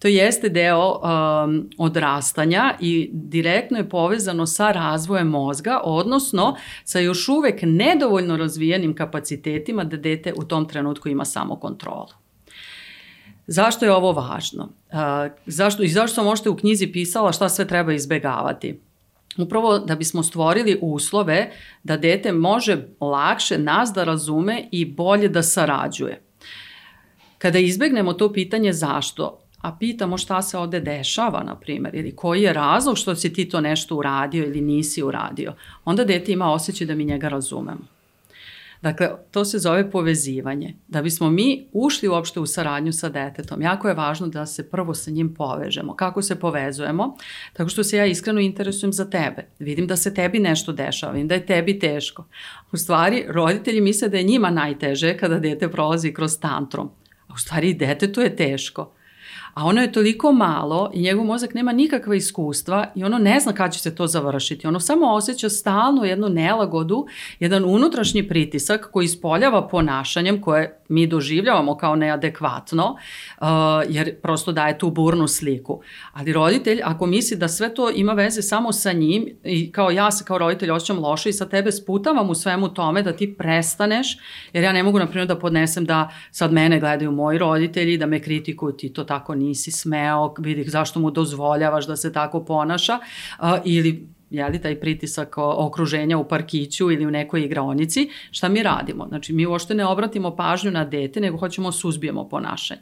To 0.00 0.08
jeste 0.08 0.48
deo 0.48 0.92
um, 0.92 1.70
odrastanja 1.78 2.74
i 2.80 3.10
direktno 3.12 3.78
je 3.78 3.88
povezano 3.88 4.46
sa 4.46 4.72
razvojem 4.72 5.28
mozga, 5.28 5.80
odnosno 5.84 6.56
sa 6.84 6.98
još 6.98 7.28
uvek 7.28 7.58
nedovoljno 7.62 8.36
razvijenim 8.36 8.94
kapacitetima 8.94 9.84
da 9.84 9.96
dete 9.96 10.32
u 10.36 10.44
tom 10.44 10.68
trenutku 10.68 11.08
ima 11.08 11.24
samo 11.24 11.56
kontrolu. 11.56 12.08
Zašto 13.46 13.84
je 13.84 13.92
ovo 13.92 14.12
važno? 14.12 14.68
Uh, 14.92 14.98
zašto, 15.46 15.82
I 15.82 15.88
zašto 15.88 16.14
sam 16.14 16.24
možete 16.24 16.50
u 16.50 16.56
knjizi 16.56 16.86
pisala 16.86 17.32
šta 17.32 17.48
sve 17.48 17.66
treba 17.66 17.92
izbegavati? 17.92 18.80
Upravo 19.38 19.78
da 19.78 19.94
bismo 19.94 20.22
stvorili 20.22 20.78
uslove 20.82 21.50
da 21.82 21.96
dete 21.96 22.32
može 22.32 22.86
lakše 23.00 23.58
nas 23.58 23.92
da 23.94 24.04
razume 24.04 24.68
i 24.72 24.84
bolje 24.84 25.28
da 25.28 25.42
sarađuje. 25.42 26.22
Kada 27.38 27.58
izbegnemo 27.58 28.12
to 28.12 28.32
pitanje 28.32 28.72
zašto, 28.72 29.39
a 29.60 29.76
pitamo 29.76 30.18
šta 30.18 30.42
se 30.42 30.58
ovde 30.58 30.80
dešava, 30.80 31.42
na 31.42 31.54
primjer, 31.54 31.94
ili 31.94 32.16
koji 32.16 32.42
je 32.42 32.52
razlog 32.52 32.98
što 32.98 33.14
si 33.14 33.32
ti 33.32 33.48
to 33.48 33.60
nešto 33.60 33.96
uradio 33.96 34.44
ili 34.44 34.60
nisi 34.60 35.02
uradio, 35.02 35.54
onda 35.84 36.04
dete 36.04 36.32
ima 36.32 36.52
osjećaj 36.52 36.86
da 36.86 36.94
mi 36.94 37.04
njega 37.04 37.28
razumemo. 37.28 38.00
Dakle, 38.82 39.08
to 39.30 39.44
se 39.44 39.58
zove 39.58 39.90
povezivanje. 39.90 40.74
Da 40.88 41.02
bismo 41.02 41.30
mi 41.30 41.66
ušli 41.72 42.08
uopšte 42.08 42.40
u 42.40 42.46
saradnju 42.46 42.92
sa 42.92 43.08
detetom, 43.08 43.62
jako 43.62 43.88
je 43.88 43.94
važno 43.94 44.28
da 44.28 44.46
se 44.46 44.70
prvo 44.70 44.94
sa 44.94 45.10
njim 45.10 45.34
povežemo. 45.34 45.94
Kako 45.96 46.22
se 46.22 46.40
povezujemo? 46.40 47.16
Tako 47.52 47.70
što 47.70 47.84
se 47.84 47.96
ja 47.96 48.06
iskreno 48.06 48.40
interesujem 48.40 48.92
za 48.92 49.10
tebe. 49.10 49.46
Vidim 49.58 49.86
da 49.86 49.96
se 49.96 50.14
tebi 50.14 50.38
nešto 50.38 50.72
dešava, 50.72 51.12
vidim 51.12 51.28
da 51.28 51.34
je 51.34 51.46
tebi 51.46 51.78
teško. 51.78 52.24
U 52.72 52.76
stvari, 52.76 53.24
roditelji 53.28 53.80
misle 53.80 54.08
da 54.08 54.16
je 54.16 54.22
njima 54.22 54.50
najteže 54.50 55.16
kada 55.16 55.38
dete 55.38 55.68
prolazi 55.68 56.14
kroz 56.14 56.38
tantrum. 56.38 56.90
A 57.28 57.34
u 57.34 57.38
stvari, 57.38 57.74
detetu 57.74 58.20
je 58.20 58.36
teško 58.36 58.92
a 59.60 59.64
ono 59.64 59.80
je 59.80 59.92
toliko 59.92 60.32
malo 60.32 60.90
i 60.94 61.02
njegov 61.02 61.24
mozak 61.24 61.54
nema 61.54 61.72
nikakva 61.72 62.14
iskustva 62.14 62.86
i 62.94 63.04
ono 63.04 63.18
ne 63.18 63.40
zna 63.40 63.52
kada 63.52 63.70
će 63.70 63.78
se 63.80 63.94
to 63.94 64.06
završiti. 64.06 64.66
Ono 64.66 64.80
samo 64.80 65.14
osjeća 65.14 65.48
stalno 65.48 66.04
jednu 66.04 66.28
nelagodu, 66.28 67.06
jedan 67.40 67.64
unutrašnji 67.64 68.28
pritisak 68.28 68.88
koji 68.92 69.04
ispoljava 69.04 69.68
ponašanjem 69.68 70.40
koje 70.40 70.80
mi 70.88 71.06
doživljavamo 71.06 71.76
kao 71.76 71.96
neadekvatno, 71.96 72.96
uh, 73.40 73.46
jer 73.88 74.20
prosto 74.20 74.52
daje 74.52 74.78
tu 74.78 74.90
burnu 74.90 75.28
sliku. 75.28 75.80
Ali 76.12 76.32
roditelj, 76.32 76.80
ako 76.84 77.06
misli 77.06 77.36
da 77.36 77.48
sve 77.48 77.74
to 77.74 77.90
ima 77.90 78.12
veze 78.12 78.42
samo 78.42 78.72
sa 78.72 78.92
njim 78.92 79.28
i 79.44 79.72
kao 79.72 79.90
ja 79.90 80.10
se 80.10 80.24
kao 80.24 80.38
roditelj 80.38 80.70
osjećam 80.70 80.98
loše 80.98 81.28
i 81.28 81.32
sa 81.32 81.48
tebe 81.48 81.72
sputavam 81.72 82.30
u 82.30 82.34
svemu 82.34 82.68
tome 82.68 83.02
da 83.02 83.12
ti 83.12 83.34
prestaneš, 83.38 84.18
jer 84.52 84.64
ja 84.64 84.72
ne 84.72 84.82
mogu, 84.82 84.98
na 84.98 85.06
primjer, 85.06 85.28
da 85.28 85.38
podnesem 85.38 85.84
da 85.84 86.10
sad 86.30 86.52
mene 86.52 86.80
gledaju 86.80 87.12
moji 87.12 87.38
roditelji, 87.38 87.98
da 87.98 88.06
me 88.06 88.20
kritikuju, 88.20 88.72
ti 88.72 88.92
to 88.92 89.04
tako 89.04 89.34
nisi 89.50 89.70
smeo, 89.70 90.34
vidi 90.38 90.64
zašto 90.70 91.00
mu 91.00 91.10
dozvoljavaš 91.10 91.86
da 91.86 91.96
se 91.96 92.12
tako 92.12 92.44
ponaša, 92.44 92.98
uh, 93.38 93.46
ili 93.64 94.08
jeli, 94.30 94.58
taj 94.58 94.80
pritisak 94.80 95.34
okruženja 95.38 96.18
u 96.18 96.28
parkiću 96.28 96.90
ili 96.90 97.06
u 97.06 97.10
nekoj 97.10 97.44
igraonici, 97.44 98.10
šta 98.30 98.48
mi 98.48 98.62
radimo? 98.62 99.06
Znači, 99.08 99.32
mi 99.32 99.46
uopšte 99.46 99.74
ne 99.74 99.86
obratimo 99.86 100.36
pažnju 100.36 100.70
na 100.70 100.84
dete, 100.84 101.20
nego 101.20 101.38
hoćemo 101.38 101.72
suzbijemo 101.72 102.28
ponašanje. 102.28 102.80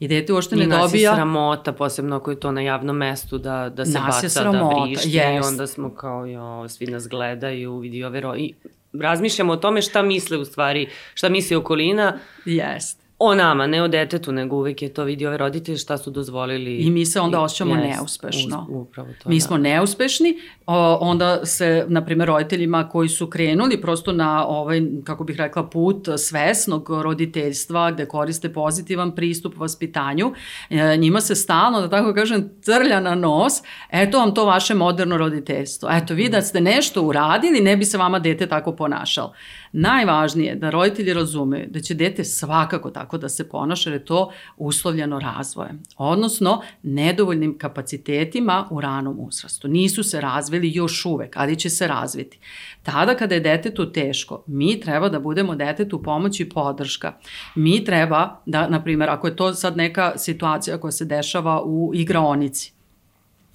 I 0.00 0.08
dete 0.08 0.32
uopšte 0.32 0.56
ne 0.56 0.62
dobija... 0.62 0.82
Nas 0.82 0.94
je 0.94 1.14
sramota, 1.14 1.72
posebno 1.72 2.16
ako 2.16 2.30
je 2.30 2.40
to 2.40 2.52
na 2.52 2.60
javnom 2.60 2.96
mestu, 2.96 3.38
da, 3.38 3.68
da 3.68 3.84
se 3.84 3.98
nas 3.98 4.06
baca, 4.06 4.22
da 4.22 4.28
sramota, 4.28 4.76
da 4.76 4.84
vrišti 4.84 5.08
yes. 5.08 5.36
i 5.36 5.40
onda 5.46 5.66
smo 5.66 5.94
kao, 5.94 6.26
jo, 6.26 6.68
svi 6.68 6.86
nas 6.86 7.08
gledaju, 7.08 7.78
vidi 7.78 8.04
ove 8.04 8.20
ro... 8.20 8.36
I 8.36 8.54
razmišljamo 8.92 9.52
o 9.52 9.56
tome 9.56 9.82
šta 9.82 10.02
misle 10.02 10.38
u 10.38 10.44
stvari, 10.44 10.88
šta 11.14 11.28
misli 11.28 11.56
okolina. 11.56 12.18
Jest 12.44 13.07
o 13.18 13.34
nama, 13.34 13.66
ne 13.66 13.82
o 13.82 13.88
detetu, 13.88 14.32
nego 14.32 14.56
uvek 14.56 14.82
je 14.82 14.94
to 14.94 15.04
vidio 15.04 15.28
ove 15.28 15.36
roditelji 15.36 15.78
šta 15.78 15.98
su 15.98 16.10
dozvolili. 16.10 16.76
I 16.76 16.90
mi 16.90 17.06
se 17.06 17.20
onda 17.20 17.40
osjećamo 17.40 17.74
jest, 17.74 17.96
neuspešno. 17.96 18.66
Uz, 18.70 18.76
upravo 18.76 19.08
to, 19.22 19.28
mi 19.28 19.36
da. 19.36 19.40
smo 19.40 19.58
neuspešni, 19.58 20.38
o, 20.66 20.98
onda 21.00 21.46
se, 21.46 21.84
na 21.88 22.04
primjer, 22.04 22.28
roditeljima 22.28 22.88
koji 22.88 23.08
su 23.08 23.26
krenuli 23.26 23.80
prosto 23.80 24.12
na 24.12 24.46
ovaj, 24.46 24.82
kako 25.04 25.24
bih 25.24 25.36
rekla, 25.36 25.68
put 25.68 26.08
svesnog 26.18 26.90
roditeljstva 26.90 27.90
gde 27.90 28.06
koriste 28.06 28.52
pozitivan 28.52 29.14
pristup 29.14 29.56
vaspitanju, 29.56 30.32
e, 30.70 30.96
njima 30.96 31.20
se 31.20 31.34
stalno, 31.34 31.80
da 31.80 31.88
tako 31.88 32.14
kažem, 32.14 32.50
trlja 32.64 33.00
na 33.00 33.14
nos, 33.14 33.52
eto 33.90 34.18
vam 34.18 34.34
to 34.34 34.44
vaše 34.44 34.74
moderno 34.74 35.16
roditeljstvo. 35.16 35.88
Eto, 35.92 36.14
vi 36.14 36.28
da 36.28 36.42
ste 36.42 36.60
nešto 36.60 37.02
uradili, 37.02 37.60
ne 37.60 37.76
bi 37.76 37.84
se 37.84 37.98
vama 37.98 38.18
dete 38.18 38.46
tako 38.46 38.76
ponašalo. 38.76 39.32
Najvažnije 39.72 40.48
je 40.48 40.54
da 40.54 40.70
roditelji 40.70 41.14
razumeju 41.14 41.66
da 41.70 41.80
će 41.80 41.94
dete 41.94 42.24
svakako 42.24 42.90
tako 42.90 43.07
da 43.16 43.28
se 43.28 43.48
ponaša, 43.48 43.90
jer 43.90 44.00
je 44.00 44.04
to 44.04 44.32
uslovljeno 44.56 45.18
razvojem, 45.18 45.82
odnosno 45.96 46.62
nedovoljnim 46.82 47.58
kapacitetima 47.58 48.68
u 48.70 48.80
ranom 48.80 49.16
uzrastu. 49.20 49.68
Nisu 49.68 50.02
se 50.02 50.20
razvili 50.20 50.72
još 50.74 51.06
uvek, 51.06 51.36
ali 51.36 51.56
će 51.56 51.70
se 51.70 51.86
razviti. 51.86 52.38
Tada 52.82 53.14
kada 53.14 53.34
je 53.34 53.40
detetu 53.40 53.92
teško, 53.92 54.44
mi 54.46 54.80
treba 54.80 55.08
da 55.08 55.20
budemo 55.20 55.54
detetu 55.54 56.02
pomoć 56.02 56.40
i 56.40 56.48
podrška. 56.48 57.12
Mi 57.54 57.84
treba 57.84 58.40
da, 58.46 58.68
na 58.68 58.82
primjer, 58.82 59.10
ako 59.10 59.26
je 59.26 59.36
to 59.36 59.54
sad 59.54 59.76
neka 59.76 60.12
situacija 60.16 60.78
koja 60.78 60.92
se 60.92 61.04
dešava 61.04 61.62
u 61.64 61.90
igraonici 61.94 62.72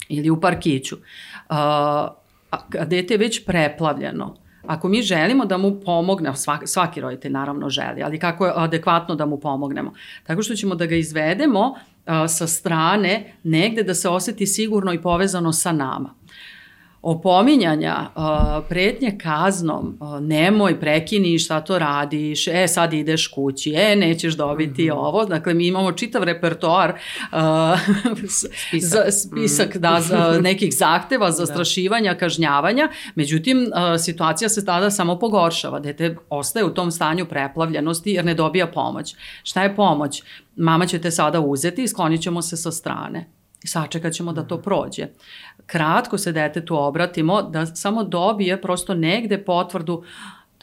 ili 0.08 0.30
u 0.30 0.40
parkiću, 0.40 0.96
a 1.48 2.14
dete 2.86 3.14
je 3.14 3.18
već 3.18 3.44
preplavljeno, 3.44 4.43
Ako 4.66 4.88
mi 4.88 5.02
želimo 5.02 5.44
da 5.44 5.58
mu 5.58 5.80
pomogne, 5.84 6.36
svaki, 6.36 6.66
svaki 6.66 7.00
roditelj 7.00 7.32
naravno 7.32 7.70
želi, 7.70 8.02
ali 8.02 8.18
kako 8.18 8.46
je 8.46 8.52
adekvatno 8.56 9.14
da 9.14 9.26
mu 9.26 9.40
pomognemo? 9.40 9.92
Tako 10.26 10.42
što 10.42 10.54
ćemo 10.54 10.74
da 10.74 10.86
ga 10.86 10.96
izvedemo 10.96 11.74
sa 12.28 12.46
strane 12.46 13.32
negde 13.42 13.82
da 13.82 13.94
se 13.94 14.08
oseti 14.08 14.46
sigurno 14.46 14.92
i 14.92 15.02
povezano 15.02 15.52
sa 15.52 15.72
nama 15.72 16.14
opominjanja, 17.04 18.10
pretnje 18.68 19.18
kaznom, 19.22 19.98
nemoj, 20.20 20.80
prekini 20.80 21.38
šta 21.38 21.60
to 21.60 21.78
radiš, 21.78 22.48
e 22.48 22.68
sad 22.68 22.92
ideš 22.92 23.26
kući, 23.26 23.74
e 23.76 23.96
nećeš 23.96 24.34
dobiti 24.34 24.82
mm 24.82 24.86
-hmm. 24.86 24.96
ovo, 24.96 25.24
dakle 25.24 25.54
mi 25.54 25.66
imamo 25.66 25.92
čitav 25.92 26.22
repertoar 26.22 26.92
spisak, 28.28 28.90
za, 28.90 29.04
spisak 29.10 29.74
mm. 29.74 29.80
da, 29.80 30.00
za 30.00 30.38
nekih 30.40 30.74
zahteva, 30.76 31.30
zastrašivanja, 31.30 32.12
da. 32.12 32.18
kažnjavanja, 32.18 32.88
međutim 33.14 33.70
situacija 33.98 34.48
se 34.48 34.64
tada 34.64 34.90
samo 34.90 35.18
pogoršava, 35.18 35.80
dete 35.80 36.16
ostaje 36.30 36.64
u 36.64 36.74
tom 36.74 36.90
stanju 36.90 37.26
preplavljenosti 37.26 38.10
jer 38.10 38.24
ne 38.24 38.34
dobija 38.34 38.66
pomoć. 38.66 39.14
Šta 39.42 39.62
je 39.62 39.76
pomoć? 39.76 40.22
Mama 40.56 40.86
će 40.86 40.98
te 40.98 41.10
sada 41.10 41.40
uzeti 41.40 41.82
i 41.82 41.88
sklonit 41.88 42.22
ćemo 42.22 42.42
se 42.42 42.56
sa 42.56 42.70
strane 42.70 43.30
i 43.64 43.66
sačekat 43.66 44.12
ćemo 44.12 44.32
da 44.32 44.42
to 44.42 44.58
prođe. 44.62 45.06
Kratko 45.66 46.18
se 46.18 46.32
detetu 46.32 46.76
obratimo 46.76 47.42
da 47.42 47.66
samo 47.66 48.04
dobije 48.04 48.60
prosto 48.60 48.94
negde 48.94 49.44
potvrdu 49.44 50.04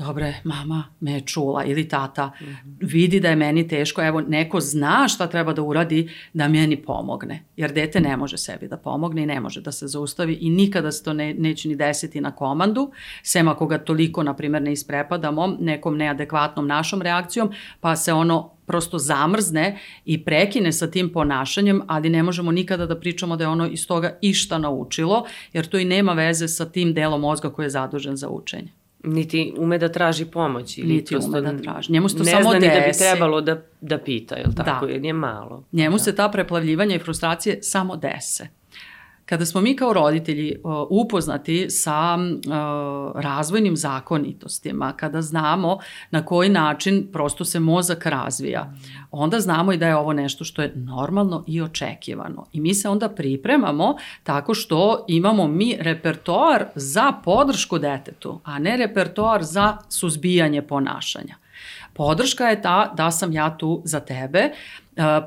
dobre, 0.05 0.33
mama 0.43 0.83
me 0.99 1.11
je 1.11 1.21
čula 1.21 1.63
ili 1.63 1.87
tata 1.87 2.31
vidi 2.79 3.19
da 3.19 3.29
je 3.29 3.35
meni 3.35 3.67
teško, 3.67 4.03
evo 4.03 4.21
neko 4.21 4.59
zna 4.59 5.07
šta 5.07 5.27
treba 5.27 5.53
da 5.53 5.61
uradi 5.61 6.09
da 6.33 6.47
meni 6.47 6.77
pomogne. 6.77 7.43
Jer 7.57 7.73
dete 7.73 7.99
ne 7.99 8.17
može 8.17 8.37
sebi 8.37 8.67
da 8.67 8.77
pomogne 8.77 9.23
i 9.23 9.25
ne 9.25 9.39
može 9.39 9.61
da 9.61 9.71
se 9.71 9.87
zaustavi 9.87 10.33
i 10.33 10.49
nikada 10.49 10.91
se 10.91 11.03
to 11.03 11.13
ne, 11.13 11.33
neće 11.33 11.69
ni 11.69 11.75
desiti 11.75 12.21
na 12.21 12.31
komandu, 12.31 12.91
sem 13.23 13.47
ako 13.47 13.67
ga 13.67 13.77
toliko, 13.77 14.23
na 14.23 14.33
primjer, 14.33 14.61
ne 14.61 14.73
isprepadamo 14.73 15.57
nekom 15.59 15.97
neadekvatnom 15.97 16.67
našom 16.67 17.01
reakcijom, 17.01 17.51
pa 17.79 17.95
se 17.95 18.13
ono 18.13 18.51
prosto 18.65 18.97
zamrzne 18.97 19.79
i 20.05 20.23
prekine 20.23 20.71
sa 20.71 20.87
tim 20.91 21.09
ponašanjem, 21.09 21.81
ali 21.87 22.09
ne 22.09 22.23
možemo 22.23 22.51
nikada 22.51 22.85
da 22.85 22.99
pričamo 22.99 23.35
da 23.35 23.43
je 23.43 23.47
ono 23.47 23.67
iz 23.67 23.87
toga 23.87 24.17
išta 24.21 24.57
naučilo, 24.57 25.25
jer 25.53 25.65
to 25.65 25.77
i 25.77 25.85
nema 25.85 26.13
veze 26.13 26.47
sa 26.47 26.65
tim 26.65 26.93
delom 26.93 27.21
mozga 27.21 27.49
koji 27.49 27.65
je 27.65 27.69
zadužen 27.69 28.15
za 28.15 28.29
učenje. 28.29 28.80
Niti 29.03 29.53
ume 29.57 29.77
da 29.77 29.89
traži 29.89 30.25
pomoć. 30.25 30.77
Ili 30.77 30.93
Niti 30.93 31.15
ume 31.15 31.41
da 31.41 31.57
traži. 31.57 31.91
Njemu 31.91 32.09
se 32.09 32.17
to 32.17 32.23
ne 32.23 32.31
samo 32.31 32.49
zna 32.49 32.59
desi. 32.59 32.67
ni 32.67 32.81
da 32.81 32.87
bi 32.87 32.97
trebalo 32.97 33.41
da, 33.41 33.61
da 33.81 33.97
pita, 33.97 34.35
je 34.35 34.47
li 34.47 34.55
tako? 34.55 34.85
Da. 34.85 34.91
Jer 34.91 35.05
je 35.05 35.13
malo. 35.13 35.63
Njemu 35.71 35.95
da. 35.95 36.03
se 36.03 36.15
ta 36.15 36.29
preplavljivanja 36.29 36.95
i 36.95 36.99
frustracije 36.99 37.59
samo 37.61 37.95
dese. 37.95 38.47
Kada 39.25 39.45
smo 39.45 39.61
mi 39.61 39.75
kao 39.75 39.93
roditelji 39.93 40.55
upoznati 40.89 41.69
sa 41.69 42.17
razvojnim 43.15 43.75
zakonitostima, 43.75 44.93
kada 44.93 45.21
znamo 45.21 45.77
na 46.11 46.25
koji 46.25 46.49
način 46.49 47.07
prosto 47.13 47.45
se 47.45 47.59
mozak 47.59 48.05
razvija, 48.05 48.73
onda 49.11 49.39
znamo 49.39 49.73
i 49.73 49.77
da 49.77 49.87
je 49.87 49.95
ovo 49.95 50.13
nešto 50.13 50.43
što 50.43 50.61
je 50.61 50.73
normalno 50.75 51.43
i 51.47 51.61
očekivano. 51.61 52.45
I 52.53 52.61
mi 52.61 52.73
se 52.73 52.89
onda 52.89 53.09
pripremamo 53.09 53.95
tako 54.23 54.53
što 54.53 55.05
imamo 55.07 55.47
mi 55.47 55.77
repertoar 55.79 56.65
za 56.75 57.11
podršku 57.23 57.79
detetu, 57.79 58.39
a 58.43 58.59
ne 58.59 58.77
repertoar 58.77 59.43
za 59.43 59.77
suzbijanje 59.89 60.61
ponašanja. 60.61 61.35
Podrška 61.93 62.45
je 62.45 62.61
ta 62.61 62.93
da 62.97 63.11
sam 63.11 63.33
ja 63.33 63.57
tu 63.57 63.81
za 63.85 63.99
tebe, 63.99 64.49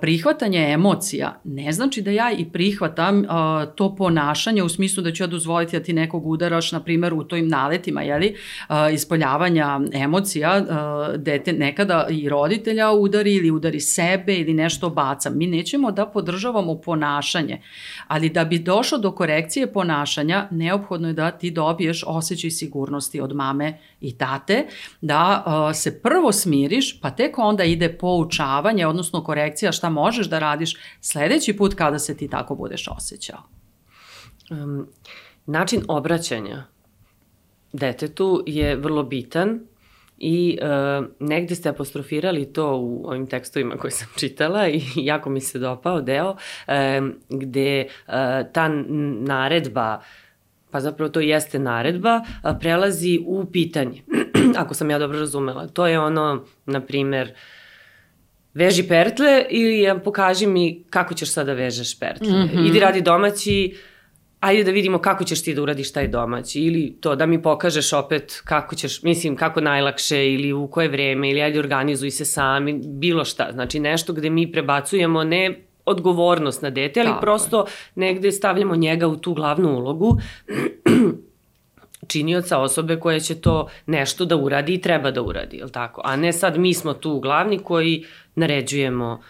prihvatanje 0.00 0.72
emocija 0.72 1.40
ne 1.44 1.72
znači 1.72 2.02
da 2.02 2.10
ja 2.10 2.32
i 2.32 2.44
prihvatam 2.44 3.18
uh, 3.18 3.26
to 3.74 3.96
ponašanje 3.96 4.62
u 4.62 4.68
smislu 4.68 5.02
da 5.02 5.12
ću 5.12 5.22
ja 5.22 5.26
dozvoliti 5.26 5.78
da 5.78 5.84
ti 5.84 5.92
nekog 5.92 6.26
udaraš, 6.26 6.72
na 6.72 6.80
primjer, 6.80 7.14
u 7.14 7.24
tojim 7.24 7.48
naletima, 7.48 8.02
jeli, 8.02 8.34
uh, 8.68 8.76
ispoljavanja 8.94 9.80
emocija, 9.92 10.62
uh, 10.62 11.20
dete 11.20 11.52
nekada 11.52 12.06
i 12.10 12.28
roditelja 12.28 12.90
udari 12.90 13.34
ili 13.34 13.50
udari 13.50 13.80
sebe 13.80 14.36
ili 14.36 14.54
nešto 14.54 14.90
baca. 14.90 15.30
Mi 15.30 15.46
nećemo 15.46 15.90
da 15.92 16.06
podržavamo 16.06 16.80
ponašanje, 16.80 17.60
ali 18.08 18.28
da 18.28 18.44
bi 18.44 18.58
došlo 18.58 18.98
do 18.98 19.12
korekcije 19.12 19.72
ponašanja, 19.72 20.48
neophodno 20.50 21.08
je 21.08 21.14
da 21.14 21.30
ti 21.30 21.50
dobiješ 21.50 22.04
osjećaj 22.06 22.50
sigurnosti 22.50 23.20
od 23.20 23.34
mame 23.34 23.78
i 24.00 24.18
tate, 24.18 24.66
da 25.00 25.44
uh, 25.46 25.76
se 25.76 26.00
prvo 26.02 26.32
smiriš, 26.32 27.00
pa 27.00 27.10
tek 27.10 27.38
onda 27.38 27.64
ide 27.64 27.98
poučavanje, 27.98 28.86
odnosno 28.86 29.24
korekcija 29.24 29.53
refleksija 29.54 29.72
šta 29.72 29.88
možeš 29.88 30.26
da 30.26 30.38
radiš 30.38 30.76
sledeći 31.00 31.56
put 31.56 31.74
kada 31.74 31.98
se 31.98 32.16
ti 32.16 32.28
tako 32.28 32.54
budeš 32.54 32.88
osjećao? 32.88 33.42
Um, 34.50 34.88
način 35.46 35.82
obraćanja 35.88 36.64
detetu 37.72 38.42
je 38.46 38.76
vrlo 38.76 39.02
bitan 39.02 39.60
i 40.18 40.58
uh, 40.62 41.06
negde 41.20 41.54
ste 41.54 41.68
apostrofirali 41.68 42.52
to 42.52 42.76
u 42.76 43.04
ovim 43.06 43.26
tekstovima 43.26 43.76
koje 43.76 43.90
sam 43.90 44.08
čitala 44.20 44.68
i 44.68 44.82
jako 44.96 45.30
mi 45.30 45.40
se 45.40 45.58
dopao 45.58 46.00
deo 46.00 46.36
um, 46.68 47.14
gde 47.28 47.86
uh, 47.86 48.12
ta 48.52 48.68
naredba 48.68 50.02
pa 50.70 50.80
zapravo 50.80 51.08
to 51.08 51.20
jeste 51.20 51.58
naredba, 51.58 52.20
prelazi 52.60 53.20
u 53.26 53.44
pitanje, 53.44 54.02
ako 54.62 54.74
sam 54.74 54.90
ja 54.90 54.98
dobro 54.98 55.18
razumela. 55.18 55.66
To 55.66 55.86
je 55.86 56.00
ono, 56.00 56.44
na 56.66 56.80
primer, 56.80 57.28
uh, 57.28 57.63
veži 58.54 58.82
pertle 58.82 59.44
ili 59.50 60.00
pokaži 60.04 60.46
mi 60.46 60.84
kako 60.90 61.14
ćeš 61.14 61.32
sada 61.32 61.46
da 61.46 61.52
vežeš 61.52 61.98
pertle. 61.98 62.28
Mm 62.28 62.48
-hmm. 62.48 62.68
Idi 62.68 62.80
radi 62.80 63.00
domaći, 63.00 63.76
ajde 64.40 64.64
da 64.64 64.70
vidimo 64.70 64.98
kako 64.98 65.24
ćeš 65.24 65.42
ti 65.42 65.54
da 65.54 65.62
uradiš 65.62 65.92
taj 65.92 66.08
domaći 66.08 66.60
ili 66.60 66.96
to 67.00 67.16
da 67.16 67.26
mi 67.26 67.42
pokažeš 67.42 67.92
opet 67.92 68.42
kako 68.44 68.74
ćeš, 68.74 69.02
mislim 69.02 69.36
kako 69.36 69.60
najlakše 69.60 70.32
ili 70.32 70.52
u 70.52 70.68
koje 70.68 70.88
vreme 70.88 71.30
ili 71.30 71.42
ajde 71.42 71.58
organizuj 71.58 72.10
se 72.10 72.24
sami, 72.24 72.80
bilo 72.86 73.24
šta. 73.24 73.48
Znači 73.52 73.80
nešto 73.80 74.12
gde 74.12 74.30
mi 74.30 74.52
prebacujemo 74.52 75.24
ne 75.24 75.60
odgovornost 75.86 76.62
na 76.62 76.70
dete, 76.70 77.00
ali 77.00 77.08
Tako. 77.08 77.20
prosto 77.20 77.66
negde 77.94 78.32
stavljamo 78.32 78.76
njega 78.76 79.06
u 79.06 79.16
tu 79.16 79.34
glavnu 79.34 79.76
ulogu 79.76 80.18
činioca 82.06 82.58
osobe 82.58 83.00
koja 83.00 83.20
će 83.20 83.34
to 83.34 83.68
nešto 83.86 84.24
da 84.24 84.36
uradi 84.36 84.74
i 84.74 84.80
treba 84.80 85.10
da 85.10 85.22
uradi, 85.22 85.56
je 85.56 85.72
tako? 85.72 86.00
A 86.04 86.16
ne 86.16 86.32
sad 86.32 86.58
mi 86.58 86.74
smo 86.74 86.94
tu 86.94 87.20
glavni 87.20 87.58
koji 87.58 88.04
naređujemo 88.34 89.20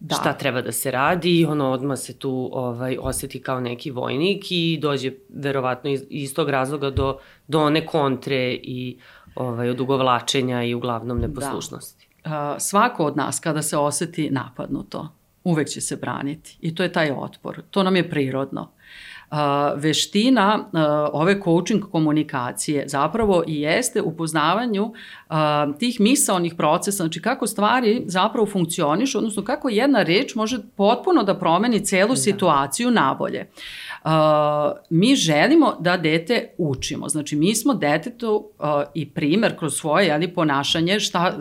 da. 0.00 0.14
šta 0.14 0.32
treba 0.32 0.62
da 0.62 0.72
se 0.72 0.90
radi 0.90 1.40
i 1.40 1.44
ono 1.44 1.70
odmah 1.70 1.98
se 1.98 2.18
tu 2.18 2.50
ovaj, 2.52 2.96
oseti 3.00 3.42
kao 3.42 3.60
neki 3.60 3.90
vojnik 3.90 4.44
i 4.50 4.78
dođe 4.82 5.12
verovatno 5.28 5.90
iz, 5.90 6.04
iz 6.10 6.34
tog 6.34 6.50
razloga 6.50 6.90
do, 6.90 7.18
do 7.48 7.62
one 7.62 7.86
kontre 7.86 8.52
i 8.52 8.96
ovaj, 9.34 9.70
odugovlačenja 9.70 10.62
i 10.62 10.74
uglavnom 10.74 11.20
da. 11.20 11.26
neposlušnosti. 11.26 12.08
Da. 12.24 12.50
Uh, 12.52 12.56
svako 12.58 13.04
od 13.04 13.16
nas 13.16 13.40
kada 13.40 13.62
se 13.62 13.76
oseti 13.76 14.30
napadnuto, 14.30 15.08
uvek 15.44 15.68
će 15.68 15.80
se 15.80 15.96
braniti 15.96 16.56
i 16.60 16.74
to 16.74 16.82
je 16.82 16.92
taj 16.92 17.12
otpor. 17.16 17.62
To 17.70 17.82
nam 17.82 17.96
je 17.96 18.10
prirodno 18.10 18.70
veština 19.76 20.64
ove 21.12 21.40
coaching 21.44 21.84
komunikacije 21.92 22.88
zapravo 22.88 23.44
i 23.46 23.60
jeste 23.60 24.02
u 24.02 24.16
poznavanju 24.16 24.92
tih 25.78 26.00
misaonih 26.00 26.54
procesa, 26.54 26.96
znači 26.96 27.22
kako 27.22 27.46
stvari 27.46 28.02
zapravo 28.06 28.46
funkcionišu, 28.46 29.18
odnosno 29.18 29.44
kako 29.44 29.68
jedna 29.68 30.02
reč 30.02 30.34
može 30.34 30.58
potpuno 30.76 31.22
da 31.22 31.38
promeni 31.38 31.84
celu 31.84 32.08
da. 32.08 32.16
situaciju 32.16 32.90
nabolje. 32.90 33.46
Uh, 34.04 34.10
mi 34.90 35.16
želimo 35.16 35.76
da 35.80 35.96
dete 35.96 36.48
učimo. 36.58 37.08
Znači, 37.08 37.36
mi 37.36 37.54
smo 37.54 37.74
detetu 37.74 38.50
uh, 38.58 38.66
i 38.94 39.10
primer 39.10 39.58
kroz 39.58 39.74
svoje 39.74 40.06
jeli, 40.06 40.28
ponašanje, 40.28 41.00
šta 41.00 41.32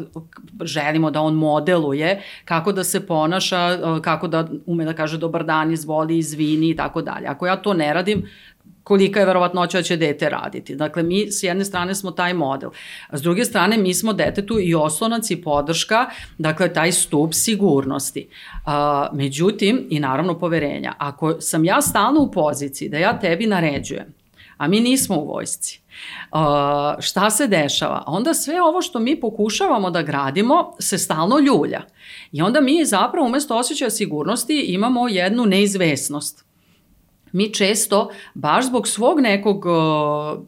želimo 0.62 1.12
da 1.12 1.22
on 1.22 1.34
modeluje, 1.34 2.22
kako 2.46 2.72
da 2.72 2.84
se 2.84 3.08
ponaša, 3.08 3.80
uh, 3.84 4.02
kako 4.02 4.28
da 4.28 4.48
ume 4.66 4.86
da 4.86 4.94
kaže 4.94 5.18
dobar 5.18 5.44
dan, 5.44 5.72
izvoli, 5.72 6.18
izvini 6.18 6.70
i 6.70 6.76
tako 6.76 7.02
dalje. 7.02 7.28
Ako 7.28 7.48
ja 7.48 7.56
to 7.56 7.74
ne 7.74 7.94
radim, 7.94 8.30
kolika 8.84 9.20
je 9.20 9.26
verovatnoća 9.26 9.78
da 9.78 9.84
će 9.84 9.98
dete 9.98 10.30
raditi. 10.30 10.76
Dakle, 10.76 11.04
mi 11.04 11.32
s 11.32 11.44
jedne 11.44 11.66
strane 11.66 11.96
smo 11.96 12.12
taj 12.12 12.34
model. 12.34 12.70
A 13.08 13.18
s 13.18 13.22
druge 13.22 13.46
strane, 13.46 13.78
mi 13.78 13.94
smo 13.94 14.14
detetu 14.14 14.60
i 14.60 14.76
oslonac 14.76 15.32
i 15.32 15.42
podrška, 15.42 16.06
dakle, 16.38 16.74
taj 16.74 16.92
stup 16.92 17.34
sigurnosti. 17.34 18.28
A, 18.66 19.10
međutim, 19.14 19.88
i 19.90 20.00
naravno 20.00 20.40
poverenja. 20.40 20.94
Ako 20.98 21.42
sam 21.42 21.66
ja 21.66 21.82
stalno 21.82 22.22
u 22.22 22.32
poziciji 22.32 22.90
da 22.90 22.98
ja 22.98 23.20
tebi 23.20 23.48
naređujem, 23.48 24.14
a 24.58 24.68
mi 24.68 24.80
nismo 24.80 25.16
u 25.16 25.28
vojsci, 25.28 25.84
Uh, 26.32 26.40
šta 27.00 27.30
se 27.30 27.48
dešava? 27.48 28.04
Onda 28.08 28.34
sve 28.34 28.62
ovo 28.62 28.82
što 28.82 29.00
mi 29.00 29.20
pokušavamo 29.20 29.92
da 29.92 30.02
gradimo 30.02 30.76
se 30.80 30.98
stalno 30.98 31.40
ljulja. 31.40 31.82
I 32.32 32.42
onda 32.42 32.62
mi 32.62 32.86
zapravo 32.86 33.28
umesto 33.28 33.58
osjećaja 33.58 33.90
sigurnosti 33.90 34.60
imamo 34.60 35.08
jednu 35.08 35.46
neizvesnost 35.46 36.46
mi 37.34 37.54
često, 37.54 38.10
baš 38.34 38.66
zbog 38.66 38.88
svog 38.88 39.20
nekog 39.20 39.66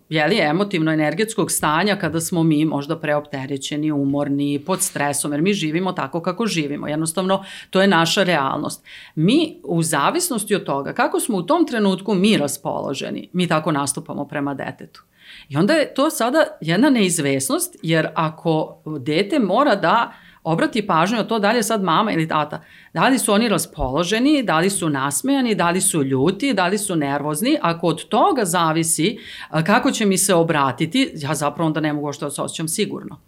jeli, 0.10 0.40
emotivno-energetskog 0.40 1.52
stanja, 1.52 1.96
kada 1.96 2.22
smo 2.22 2.44
mi 2.44 2.66
možda 2.66 3.00
preopterećeni, 3.00 3.92
umorni, 3.92 4.64
pod 4.66 4.82
stresom, 4.82 5.32
jer 5.32 5.42
mi 5.42 5.54
živimo 5.54 5.92
tako 5.92 6.22
kako 6.22 6.46
živimo. 6.46 6.88
Jednostavno, 6.88 7.44
to 7.70 7.82
je 7.82 7.88
naša 7.88 8.24
realnost. 8.24 8.86
Mi, 9.16 9.60
u 9.64 9.84
zavisnosti 9.84 10.56
od 10.56 10.64
toga 10.64 10.94
kako 10.94 11.20
smo 11.20 11.38
u 11.38 11.44
tom 11.44 11.68
trenutku 11.68 12.14
mi 12.14 12.38
raspoloženi, 12.38 13.30
mi 13.34 13.48
tako 13.48 13.72
nastupamo 13.72 14.26
prema 14.26 14.54
detetu. 14.54 15.04
I 15.50 15.58
onda 15.58 15.74
je 15.74 15.94
to 15.94 16.10
sada 16.10 16.46
jedna 16.62 16.90
neizvesnost, 16.90 17.76
jer 17.82 18.08
ako 18.16 18.78
dete 19.00 19.40
mora 19.40 19.76
da 19.76 20.14
obrati 20.46 20.88
pažnju 20.88 21.18
na 21.18 21.24
to 21.24 21.40
da 21.40 21.52
li 21.52 21.58
je 21.58 21.64
sad 21.64 21.84
mama 21.84 22.12
ili 22.12 22.28
tata, 22.28 22.62
Da 22.96 23.08
li 23.08 23.20
su 23.20 23.34
oni 23.34 23.50
raspoloženi, 23.50 24.44
da 24.44 24.60
li 24.60 24.70
su 24.70 24.90
nasmejani, 24.90 25.56
da 25.56 25.70
li 25.70 25.82
su 25.82 26.04
ljuti, 26.04 26.54
da 26.54 26.68
li 26.68 26.78
su 26.78 26.96
nervozni. 26.96 27.58
Ako 27.62 27.88
od 27.88 28.08
toga 28.08 28.46
zavisi 28.46 29.18
kako 29.66 29.92
će 29.92 30.06
mi 30.06 30.18
se 30.18 30.34
obratiti, 30.34 31.12
ja 31.16 31.36
zapravo 31.36 31.68
onda 31.68 31.80
ne 31.80 31.94
mogu 31.94 32.14
što 32.14 32.26
da 32.26 32.32
se 32.32 32.42
osjećam 32.42 32.68
sigurno. 32.68 33.20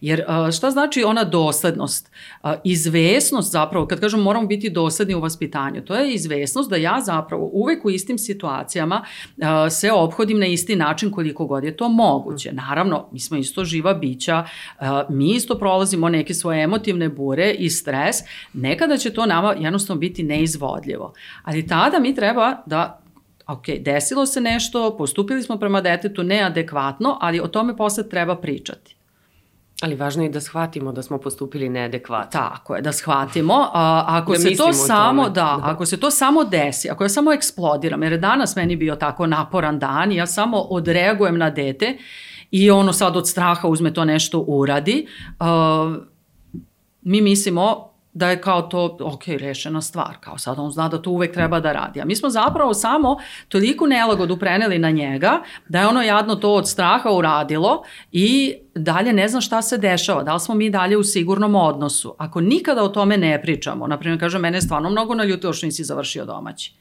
Jer 0.00 0.24
šta 0.56 0.70
znači 0.70 1.04
ona 1.04 1.24
doslednost? 1.24 2.10
Izvesnost 2.64 3.52
zapravo, 3.52 3.86
kad 3.86 4.00
kažem 4.00 4.20
moramo 4.20 4.46
biti 4.46 4.70
dosledni 4.70 5.14
u 5.14 5.20
vaspitanju, 5.20 5.84
to 5.84 5.94
je 5.94 6.14
izvesnost 6.14 6.70
da 6.70 6.76
ja 6.76 7.00
zapravo 7.00 7.50
uvek 7.52 7.84
u 7.84 7.90
istim 7.90 8.18
situacijama 8.18 9.04
se 9.70 9.92
obhodim 9.92 10.38
na 10.38 10.46
isti 10.46 10.76
način 10.76 11.10
koliko 11.10 11.46
god 11.46 11.64
je 11.64 11.76
to 11.76 11.88
moguće. 11.88 12.52
Naravno, 12.52 13.08
mi 13.12 13.20
smo 13.20 13.36
isto 13.36 13.64
živa 13.64 13.94
bića, 13.94 14.44
mi 15.08 15.30
isto 15.30 15.58
prolazimo 15.58 16.08
neke 16.08 16.34
svoje 16.34 16.65
emotivne 16.66 17.08
bure 17.08 17.50
i 17.50 17.70
stres. 17.70 18.16
Nekada 18.52 18.96
će 18.96 19.10
to 19.10 19.26
nama 19.26 19.54
jednostavno 19.58 20.00
biti 20.00 20.22
neizvodljivo. 20.22 21.12
Ali 21.42 21.66
tada 21.66 21.98
mi 21.98 22.14
treba 22.14 22.62
da 22.66 23.00
ok, 23.46 23.66
desilo 23.80 24.26
se 24.26 24.40
nešto, 24.40 24.96
postupili 24.98 25.42
smo 25.42 25.58
prema 25.58 25.80
detetu 25.80 26.22
neadekvatno, 26.22 27.18
ali 27.20 27.40
o 27.40 27.48
tome 27.48 27.76
posle 27.76 28.08
treba 28.08 28.36
pričati. 28.36 28.96
Ali 29.82 29.94
važno 29.94 30.22
je 30.22 30.28
da 30.28 30.40
shvatimo 30.40 30.92
da 30.92 31.02
smo 31.02 31.18
postupili 31.18 31.68
neadekvatno. 31.68 32.40
Tako 32.40 32.76
je, 32.76 32.82
da 32.82 32.92
shvatimo. 32.92 33.54
A, 33.72 34.04
ako 34.06 34.32
da 34.32 34.38
se 34.38 34.56
to 34.56 34.72
samo, 34.72 35.24
da, 35.24 35.30
da, 35.30 35.60
ako 35.62 35.86
se 35.86 36.00
to 36.00 36.10
samo 36.10 36.44
desi, 36.44 36.90
ako 36.90 37.04
ja 37.04 37.08
samo 37.08 37.32
eksplodiram, 37.32 38.02
jer 38.02 38.12
je 38.12 38.18
danas 38.18 38.56
meni 38.56 38.76
bio 38.76 38.96
tako 38.96 39.26
naporan 39.26 39.78
dan 39.78 40.12
i 40.12 40.16
ja 40.16 40.26
samo 40.26 40.58
odreagujem 40.58 41.38
na 41.38 41.50
dete 41.50 41.98
i 42.50 42.70
ono 42.70 42.92
sad 42.92 43.16
od 43.16 43.28
straha 43.28 43.68
uzme 43.68 43.92
to 43.92 44.04
nešto 44.04 44.40
uradi, 44.40 45.06
uh, 45.40 45.96
mi 47.06 47.20
mislimo 47.20 47.90
da 48.12 48.30
je 48.30 48.40
kao 48.40 48.62
to, 48.62 48.96
ok, 49.00 49.26
rešena 49.26 49.80
stvar, 49.82 50.16
kao 50.20 50.38
sad 50.38 50.58
on 50.58 50.70
zna 50.70 50.88
da 50.88 51.02
to 51.02 51.10
uvek 51.10 51.32
treba 51.32 51.60
da 51.60 51.72
radi. 51.72 52.00
A 52.00 52.04
mi 52.04 52.16
smo 52.16 52.30
zapravo 52.30 52.74
samo 52.74 53.16
toliko 53.48 53.86
nelagodu 53.86 54.36
preneli 54.36 54.78
na 54.78 54.90
njega, 54.90 55.40
da 55.68 55.80
je 55.80 55.86
ono 55.86 56.02
jadno 56.02 56.34
to 56.34 56.54
od 56.54 56.68
straha 56.68 57.10
uradilo 57.10 57.82
i 58.12 58.54
dalje 58.74 59.12
ne 59.12 59.28
znam 59.28 59.42
šta 59.42 59.62
se 59.62 59.78
dešava, 59.78 60.22
da 60.22 60.34
li 60.34 60.40
smo 60.40 60.54
mi 60.54 60.70
dalje 60.70 60.96
u 60.96 61.04
sigurnom 61.04 61.54
odnosu. 61.54 62.14
Ako 62.18 62.40
nikada 62.40 62.82
o 62.82 62.88
tome 62.88 63.16
ne 63.16 63.42
pričamo, 63.42 63.86
na 63.86 63.98
primjer, 63.98 64.20
kaže, 64.20 64.38
mene 64.38 64.56
je 64.56 64.62
stvarno 64.62 64.90
mnogo 64.90 65.14
naljutilo 65.14 65.52
što 65.52 65.66
nisi 65.66 65.84
završio 65.84 66.24
domaći. 66.24 66.74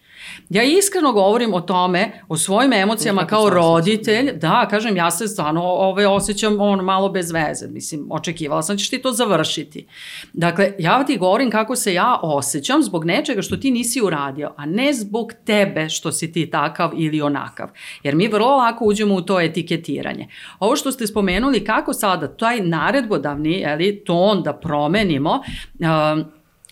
Ja 0.50 0.64
iskreno 0.64 1.12
govorim 1.12 1.54
o 1.54 1.62
tome, 1.62 2.12
o 2.28 2.38
svojim 2.38 2.74
emocijama 2.74 3.28
kao 3.28 3.50
roditelj, 3.50 4.32
da, 4.34 4.68
kažem, 4.70 4.98
ja 4.98 5.12
se 5.12 5.28
stvarno 5.28 5.64
ove, 5.64 6.08
osjećam 6.08 6.62
on, 6.62 6.80
malo 6.80 7.10
bez 7.10 7.32
veze, 7.32 7.68
mislim, 7.68 8.08
očekivala 8.10 8.62
sam 8.62 8.76
da 8.76 8.78
ćeš 8.78 8.90
ti 8.90 9.02
to 9.02 9.12
završiti. 9.12 9.88
Dakle, 10.34 10.72
ja 10.80 11.04
ti 11.06 11.18
govorim 11.18 11.52
kako 11.52 11.76
se 11.76 11.94
ja 11.94 12.20
osjećam 12.22 12.84
zbog 12.84 13.06
nečega 13.06 13.42
što 13.42 13.58
ti 13.58 13.72
nisi 13.72 14.02
uradio, 14.02 14.54
a 14.58 14.66
ne 14.66 14.94
zbog 14.94 15.34
tebe 15.46 15.90
što 15.90 16.12
si 16.12 16.32
ti 16.32 16.50
takav 16.50 16.92
ili 16.98 17.22
onakav. 17.22 17.70
Jer 18.04 18.16
mi 18.16 18.28
vrlo 18.28 18.58
lako 18.58 18.86
uđemo 18.86 19.16
u 19.16 19.22
to 19.22 19.42
etiketiranje. 19.42 20.28
Ovo 20.60 20.76
što 20.76 20.92
ste 20.92 21.08
spomenuli, 21.08 21.66
kako 21.66 21.94
sada 21.94 22.28
taj 22.28 22.60
naredbodavni 22.62 23.64
eli, 23.66 24.04
ton 24.06 24.44
da 24.44 24.54
promenimo, 24.54 25.32
um, 25.80 26.26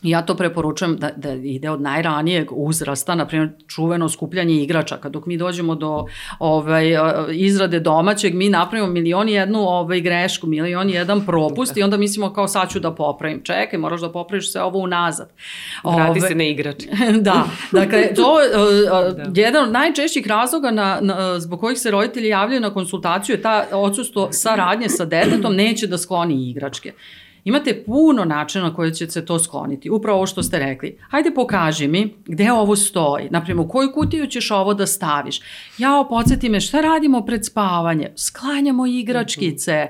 Ja 0.03 0.21
to 0.21 0.35
preporučujem 0.35 0.97
da, 0.97 1.09
da 1.15 1.33
ide 1.33 1.69
od 1.69 1.81
najranijeg 1.81 2.47
uzrasta, 2.51 3.15
na 3.15 3.27
primjer 3.27 3.49
čuveno 3.67 4.09
skupljanje 4.09 4.55
igračaka. 4.55 5.09
Dok 5.09 5.25
mi 5.25 5.37
dođemo 5.37 5.75
do 5.75 6.05
ovaj, 6.39 6.85
izrade 7.31 7.79
domaćeg, 7.79 8.35
mi 8.35 8.49
napravimo 8.49 8.91
milion 8.91 9.29
i 9.29 9.33
jednu 9.33 9.59
ovaj, 9.59 10.01
grešku, 10.01 10.47
milion 10.47 10.89
i 10.89 10.93
jedan 10.93 11.25
propust 11.25 11.77
i 11.77 11.83
onda 11.83 11.97
mislimo 11.97 12.33
kao 12.33 12.47
sad 12.47 12.69
ću 12.69 12.79
da 12.79 12.91
popravim. 12.91 13.41
Čekaj, 13.43 13.79
moraš 13.79 14.01
da 14.01 14.11
popraviš 14.11 14.51
sve 14.51 14.63
ovo 14.63 14.79
unazad. 14.79 15.29
Vrati 15.83 16.19
Ove, 16.19 16.21
se 16.21 16.35
na 16.35 16.43
igrač. 16.43 16.83
da, 17.27 17.43
dakle, 17.71 18.13
to 18.13 18.37
da. 19.33 19.41
jedan 19.41 19.63
od 19.63 19.71
najčešćih 19.71 20.27
razloga 20.27 20.71
na, 20.71 20.99
na, 21.01 21.39
zbog 21.39 21.59
kojih 21.59 21.79
se 21.79 21.91
roditelji 21.91 22.27
javljaju 22.27 22.61
na 22.61 22.73
konsultaciju 22.73 23.35
je 23.35 23.41
ta 23.41 23.65
odsustvo 23.71 24.27
saradnje 24.31 24.89
sa 24.89 25.05
detetom 25.05 25.55
neće 25.55 25.87
da 25.87 25.97
skloni 25.97 26.49
igračke. 26.49 26.93
Imate 27.43 27.83
puno 27.85 28.25
načina 28.25 28.63
na 28.63 28.73
koje 28.73 28.93
će 28.93 29.07
se 29.07 29.25
to 29.25 29.39
skloniti. 29.39 29.89
Upravo 29.89 30.17
ovo 30.17 30.27
što 30.27 30.43
ste 30.43 30.59
rekli. 30.59 30.97
Hajde 31.09 31.31
pokaži 31.33 31.87
mi 31.87 32.15
gde 32.25 32.51
ovo 32.51 32.75
stoji. 32.75 33.27
Naprimjer, 33.29 33.65
u 33.65 33.69
koju 33.69 33.91
kutiju 33.93 34.27
ćeš 34.27 34.51
ovo 34.51 34.73
da 34.73 34.87
staviš. 34.87 35.41
Jao, 35.77 36.09
podsjeti 36.09 36.49
me 36.49 36.61
šta 36.61 36.81
radimo 36.81 37.25
pred 37.25 37.45
spavanje. 37.45 38.11
Sklanjamo 38.15 38.85
igračkice. 38.85 39.87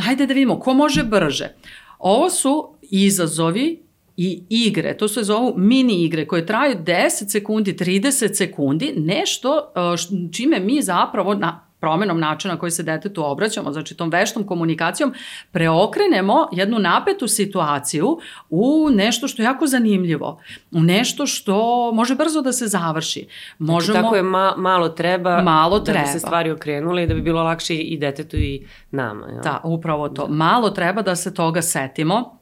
Hajde 0.00 0.26
da 0.26 0.34
vidimo 0.34 0.60
ko 0.60 0.74
može 0.74 1.02
brže. 1.02 1.54
Ovo 1.98 2.30
su 2.30 2.68
izazovi 2.82 3.86
i 4.16 4.42
igre, 4.48 4.96
to 4.96 5.08
se 5.08 5.22
zovu 5.22 5.54
mini 5.56 6.04
igre 6.04 6.26
koje 6.26 6.46
traju 6.46 6.74
10 6.84 7.30
sekundi, 7.30 7.72
30 7.72 8.34
sekundi, 8.34 8.94
nešto 8.96 9.58
e, 9.58 10.32
čime 10.32 10.60
mi 10.60 10.82
zapravo 10.82 11.34
na 11.34 11.65
promenom 11.80 12.20
načina 12.20 12.58
koji 12.58 12.70
se 12.70 12.82
detetu 12.82 13.24
obraćamo, 13.24 13.72
znači 13.72 13.96
tom 13.96 14.10
veštom 14.10 14.46
komunikacijom, 14.46 15.14
preokrenemo 15.50 16.48
jednu 16.52 16.78
napetu 16.78 17.28
situaciju 17.28 18.18
u 18.50 18.88
nešto 18.90 19.28
što 19.28 19.42
je 19.42 19.44
jako 19.44 19.66
zanimljivo, 19.66 20.40
u 20.70 20.80
nešto 20.80 21.26
što 21.26 21.90
može 21.92 22.14
brzo 22.14 22.42
da 22.42 22.52
se 22.52 22.66
završi. 22.66 23.20
Znači, 23.20 23.72
Možemo, 23.72 23.92
znači, 23.92 24.04
tako 24.04 24.16
je 24.16 24.22
ma, 24.22 24.54
malo 24.56 24.88
treba, 24.88 25.42
malo 25.42 25.80
treba 25.80 26.00
da 26.00 26.06
bi 26.06 26.12
se 26.12 26.18
stvari 26.18 26.50
okrenule 26.50 27.02
i 27.02 27.06
da 27.06 27.14
bi 27.14 27.22
bilo 27.22 27.42
lakše 27.42 27.74
i 27.74 27.98
detetu 27.98 28.36
i 28.36 28.66
nama. 28.90 29.26
Ja? 29.26 29.40
Da, 29.40 29.60
upravo 29.64 30.08
to. 30.08 30.26
Da. 30.26 30.34
Malo 30.34 30.70
treba 30.70 31.02
da 31.02 31.16
se 31.16 31.34
toga 31.34 31.62
setimo 31.62 32.35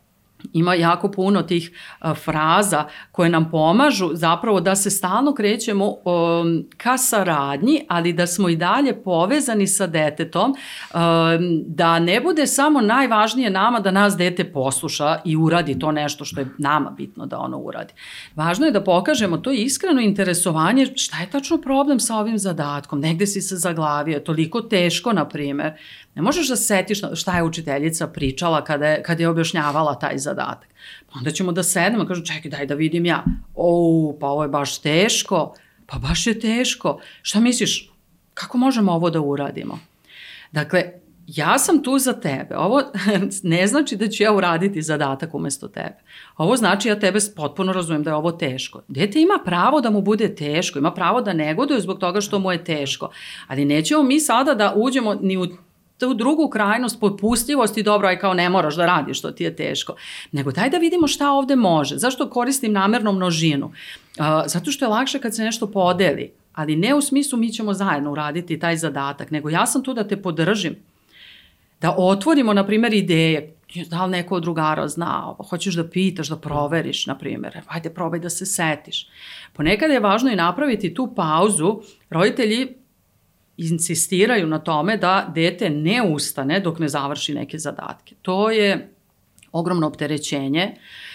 ima 0.52 0.74
jako 0.74 1.10
puno 1.10 1.42
tih 1.42 1.70
a, 1.98 2.14
fraza 2.14 2.84
koje 3.12 3.30
nam 3.30 3.50
pomažu 3.50 4.10
zapravo 4.12 4.60
da 4.60 4.76
se 4.76 4.90
stalno 4.90 5.34
krećemo 5.34 5.86
um, 5.86 6.64
ka 6.76 6.98
saradnji, 6.98 7.84
ali 7.88 8.12
da 8.12 8.26
smo 8.26 8.48
i 8.48 8.56
dalje 8.56 9.02
povezani 9.02 9.66
sa 9.66 9.86
detetom, 9.86 10.50
um, 10.50 11.00
da 11.66 11.98
ne 11.98 12.20
bude 12.20 12.46
samo 12.46 12.80
najvažnije 12.80 13.50
nama 13.50 13.80
da 13.80 13.90
nas 13.90 14.16
dete 14.16 14.52
posluša 14.52 15.20
i 15.24 15.36
uradi 15.36 15.78
to 15.78 15.92
nešto 15.92 16.24
što 16.24 16.40
je 16.40 16.48
nama 16.58 16.90
bitno 16.90 17.26
da 17.26 17.38
ono 17.38 17.58
uradi. 17.58 17.92
Važno 18.34 18.66
je 18.66 18.72
da 18.72 18.84
pokažemo 18.84 19.36
to 19.38 19.50
iskreno 19.50 20.00
interesovanje 20.00 20.86
šta 20.94 21.20
je 21.20 21.30
tačno 21.30 21.58
problem 21.58 22.00
sa 22.00 22.16
ovim 22.16 22.38
zadatkom, 22.38 23.00
negde 23.00 23.26
si 23.26 23.40
se 23.42 23.56
zaglavio, 23.56 24.20
toliko 24.20 24.60
teško, 24.60 25.12
na 25.12 25.28
primer, 25.28 25.72
Ne 26.14 26.22
možeš 26.22 26.48
da 26.48 26.56
se 26.56 26.64
setiš 26.64 27.00
šta 27.14 27.36
je 27.36 27.42
učiteljica 27.42 28.06
pričala 28.06 28.64
kada 28.64 28.86
je, 28.86 29.02
kada 29.02 29.22
je 29.22 29.28
objašnjavala 29.28 29.94
taj 29.98 30.18
zadatak. 30.18 30.68
Pa 31.12 31.18
onda 31.18 31.30
ćemo 31.30 31.52
da 31.52 31.62
sedemo 31.62 32.04
i 32.04 32.06
kažu 32.06 32.24
čekaj 32.24 32.50
daj 32.50 32.66
da 32.66 32.74
vidim 32.74 33.06
ja. 33.06 33.24
O, 33.54 34.16
pa 34.20 34.26
ovo 34.26 34.42
je 34.42 34.48
baš 34.48 34.78
teško. 34.78 35.54
Pa 35.86 35.98
baš 35.98 36.26
je 36.26 36.40
teško. 36.40 37.00
Šta 37.22 37.40
misliš, 37.40 37.90
kako 38.34 38.58
možemo 38.58 38.92
ovo 38.92 39.10
da 39.10 39.20
uradimo? 39.20 39.78
Dakle, 40.52 40.84
ja 41.26 41.58
sam 41.58 41.82
tu 41.82 41.98
za 41.98 42.12
tebe. 42.12 42.56
Ovo 42.56 42.82
ne 43.42 43.66
znači 43.66 43.96
da 43.96 44.08
ću 44.08 44.22
ja 44.22 44.32
uraditi 44.32 44.82
zadatak 44.82 45.34
umesto 45.34 45.68
tebe. 45.68 45.96
Ovo 46.36 46.56
znači 46.56 46.88
ja 46.88 46.98
tebe 47.00 47.18
potpuno 47.36 47.72
razumem 47.72 48.02
da 48.02 48.10
je 48.10 48.14
ovo 48.14 48.32
teško. 48.32 48.82
Dete 48.88 49.20
ima 49.20 49.38
pravo 49.44 49.80
da 49.80 49.90
mu 49.90 50.02
bude 50.02 50.34
teško, 50.34 50.78
ima 50.78 50.90
pravo 50.90 51.20
da 51.20 51.32
negoduje 51.32 51.80
zbog 51.80 51.98
toga 51.98 52.20
što 52.20 52.38
mu 52.38 52.52
je 52.52 52.64
teško. 52.64 53.10
Ali 53.46 53.64
nećemo 53.64 54.02
mi 54.02 54.20
sada 54.20 54.54
da 54.54 54.72
uđemo 54.76 55.14
ni 55.14 55.36
u 55.36 55.46
tu 55.98 56.14
drugu 56.14 56.48
krajnost 56.48 57.00
popustljivosti, 57.00 57.82
dobro, 57.82 58.08
aj 58.08 58.18
kao 58.18 58.34
ne 58.34 58.48
moraš 58.48 58.76
da 58.76 58.86
radiš, 58.86 59.18
što 59.18 59.30
ti 59.30 59.44
je 59.44 59.56
teško. 59.56 59.94
Nego 60.32 60.52
daj 60.52 60.70
da 60.70 60.78
vidimo 60.78 61.06
šta 61.06 61.30
ovde 61.30 61.56
može. 61.56 61.96
Zašto 61.96 62.30
koristim 62.30 62.72
namerno 62.72 63.12
množinu? 63.12 63.66
Uh, 63.66 64.26
zato 64.46 64.70
što 64.70 64.84
je 64.84 64.88
lakše 64.88 65.18
kad 65.18 65.34
se 65.34 65.44
nešto 65.44 65.70
podeli. 65.70 66.32
Ali 66.54 66.76
ne 66.76 66.94
u 66.94 67.00
smislu 67.00 67.38
mi 67.38 67.52
ćemo 67.52 67.74
zajedno 67.74 68.12
uraditi 68.12 68.58
taj 68.58 68.76
zadatak, 68.76 69.30
nego 69.30 69.50
ja 69.50 69.66
sam 69.66 69.82
tu 69.82 69.94
da 69.94 70.08
te 70.08 70.22
podržim. 70.22 70.76
Da 71.80 71.94
otvorimo, 71.98 72.52
na 72.52 72.66
primjer, 72.66 72.94
ideje. 72.94 73.54
Da 73.90 74.04
li 74.04 74.10
neko 74.10 74.34
od 74.34 74.42
drugara 74.42 74.88
zna, 74.88 75.34
hoćeš 75.50 75.74
da 75.74 75.88
pitaš, 75.88 76.28
da 76.28 76.36
proveriš, 76.36 77.06
na 77.06 77.18
primjer. 77.18 77.60
Hajde, 77.66 77.90
probaj 77.90 78.20
da 78.20 78.30
se 78.30 78.46
setiš. 78.46 79.08
Ponekad 79.52 79.90
je 79.90 80.00
važno 80.00 80.30
i 80.30 80.36
napraviti 80.36 80.94
tu 80.94 81.12
pauzu. 81.16 81.80
Roditelji 82.10 82.83
insistiraju 83.56 84.46
na 84.46 84.58
tome 84.58 84.96
da 84.96 85.32
dete 85.34 85.70
ne 85.70 86.02
ustane 86.02 86.60
dok 86.60 86.78
ne 86.78 86.88
završi 86.88 87.34
neke 87.34 87.58
zadatke. 87.58 88.14
To 88.22 88.50
je 88.50 88.94
ogromno 89.52 89.86
opterećenje 89.86 90.72
Uh, 90.74 91.13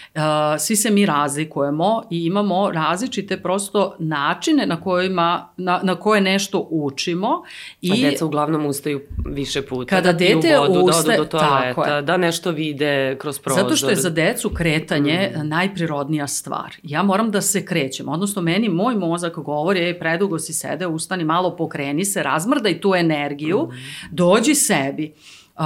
svi 0.58 0.76
se 0.76 0.90
mi 0.90 1.06
razlikujemo 1.06 2.02
i 2.10 2.24
imamo 2.24 2.70
različite 2.70 3.42
prosto 3.42 3.96
načine 3.98 4.66
na 4.66 4.80
kojima 4.80 5.48
na, 5.56 5.80
na 5.82 5.94
koje 5.94 6.20
nešto 6.20 6.68
učimo 6.70 7.42
i 7.80 7.92
A 8.06 8.10
deca 8.10 8.26
uglavnom 8.26 8.66
ustaju 8.66 9.00
više 9.26 9.62
puta 9.62 9.96
kada 9.96 10.12
dete 10.12 10.58
vodu, 10.58 10.80
ustaje 10.80 11.18
da 11.18 11.24
do 11.24 11.28
toaleta, 11.28 12.00
da 12.00 12.16
nešto 12.16 12.50
vide 12.50 13.16
kroz 13.20 13.38
prozor 13.38 13.62
zato 13.62 13.76
što 13.76 13.90
je 13.90 13.96
za 13.96 14.10
decu 14.10 14.50
kretanje 14.50 15.32
mm. 15.36 15.48
najprirodnija 15.48 16.26
stvar 16.26 16.76
ja 16.82 17.02
moram 17.02 17.30
da 17.30 17.40
se 17.40 17.64
krećem 17.64 18.08
odnosno 18.08 18.42
meni 18.42 18.68
moj 18.68 18.94
mozak 18.94 19.38
govori 19.38 19.80
ej 19.80 19.98
predugo 19.98 20.38
si 20.38 20.52
sede 20.52 20.86
ustani 20.86 21.24
malo 21.24 21.56
pokreni 21.56 22.04
se 22.04 22.22
razmrdaj 22.22 22.80
tu 22.80 22.94
energiju 22.94 23.58
mm. 23.58 23.74
dođi 24.10 24.54
sebi 24.54 25.12
uh, 25.58 25.64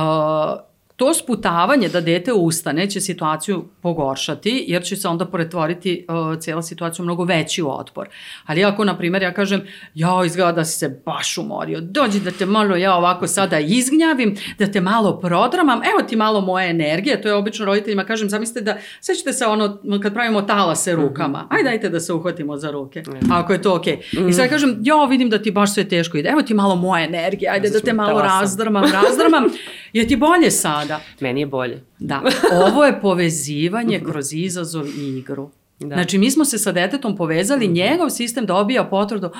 To 0.97 1.15
sputavanje 1.15 1.89
da 1.89 2.01
dete 2.01 2.33
ustane 2.33 2.91
će 2.91 3.01
situaciju 3.01 3.65
pogoršati, 3.83 4.65
jer 4.69 4.83
će 4.83 4.97
se 4.97 5.09
onda 5.09 5.27
pretvoriti 5.27 6.07
uh, 6.09 6.39
cijela 6.39 6.63
situacija 6.63 7.03
u 7.03 7.05
mnogo 7.05 7.25
veći 7.25 7.63
otpor. 7.67 8.09
Ali 8.47 8.65
ako, 8.65 8.85
na 8.85 8.99
primjer, 8.99 9.23
ja 9.23 9.33
kažem, 9.35 9.63
ja 9.95 10.23
izgleda 10.27 10.53
da 10.53 10.65
si 10.65 10.79
se 10.79 11.03
baš 11.07 11.39
umorio, 11.39 11.81
dođi 11.81 12.21
da 12.21 12.31
te 12.31 12.47
malo 12.47 12.77
ja 12.77 12.95
ovako 12.95 13.27
sada 13.27 13.59
izgnjavim, 13.59 14.37
da 14.59 14.67
te 14.67 14.81
malo 14.81 15.21
prodramam, 15.21 15.81
evo 15.83 16.09
ti 16.09 16.17
malo 16.17 16.41
moje 16.41 16.71
energije, 16.71 17.23
to 17.23 17.29
je 17.29 17.35
obično 17.35 17.67
roditeljima, 17.67 18.05
kažem, 18.05 18.31
zamislite 18.31 18.61
da, 18.61 18.77
sećate 19.01 19.33
se 19.33 19.47
ono, 19.47 19.79
kad 20.03 20.15
pravimo 20.15 20.43
talase 20.43 20.93
mhm. 20.93 21.03
rukama, 21.03 21.47
aj 21.51 21.63
dajte 21.63 21.89
da 21.89 22.01
se 22.01 22.13
uhvatimo 22.13 22.57
za 22.57 22.71
ruke, 22.71 23.03
ako 23.33 23.53
je 23.53 23.63
to 23.63 23.75
okej. 23.75 23.99
Okay. 24.13 24.29
I 24.29 24.33
sad 24.33 24.49
kažem, 24.49 24.79
ja 24.83 25.05
vidim 25.05 25.31
da 25.31 25.43
ti 25.43 25.51
baš 25.51 25.75
sve 25.75 25.89
teško 25.89 26.19
ide, 26.19 26.29
evo 26.29 26.43
ti 26.43 26.55
malo 26.55 26.77
moje 26.77 27.05
energije, 27.05 27.51
ajde 27.51 27.71
da 27.71 27.81
te 27.81 27.93
malo 27.93 28.23
razdrmam, 28.23 28.85
razdrmam, 28.93 29.45
je 29.93 30.09
ti 30.09 30.17
bolje 30.17 30.51
sad? 30.51 30.84
Sada. 30.85 31.01
Meni 31.21 31.41
je 31.41 31.47
bolje. 31.47 31.85
Da. 31.99 32.23
Ovo 32.67 32.85
je 32.85 33.01
povezivanje 33.01 34.01
kroz 34.01 34.33
izazov 34.33 34.87
i 34.87 35.19
igru. 35.19 35.51
Da. 35.81 35.95
Znači, 35.95 36.19
mi 36.19 36.31
smo 36.31 36.45
se 36.45 36.59
sa 36.59 36.73
detetom 36.73 37.17
povezali, 37.17 37.69
mm 37.69 37.71
-hmm. 37.71 37.75
njegov 37.75 38.11
sistem 38.11 38.47
dobija 38.47 38.85
potvrdu, 38.85 39.31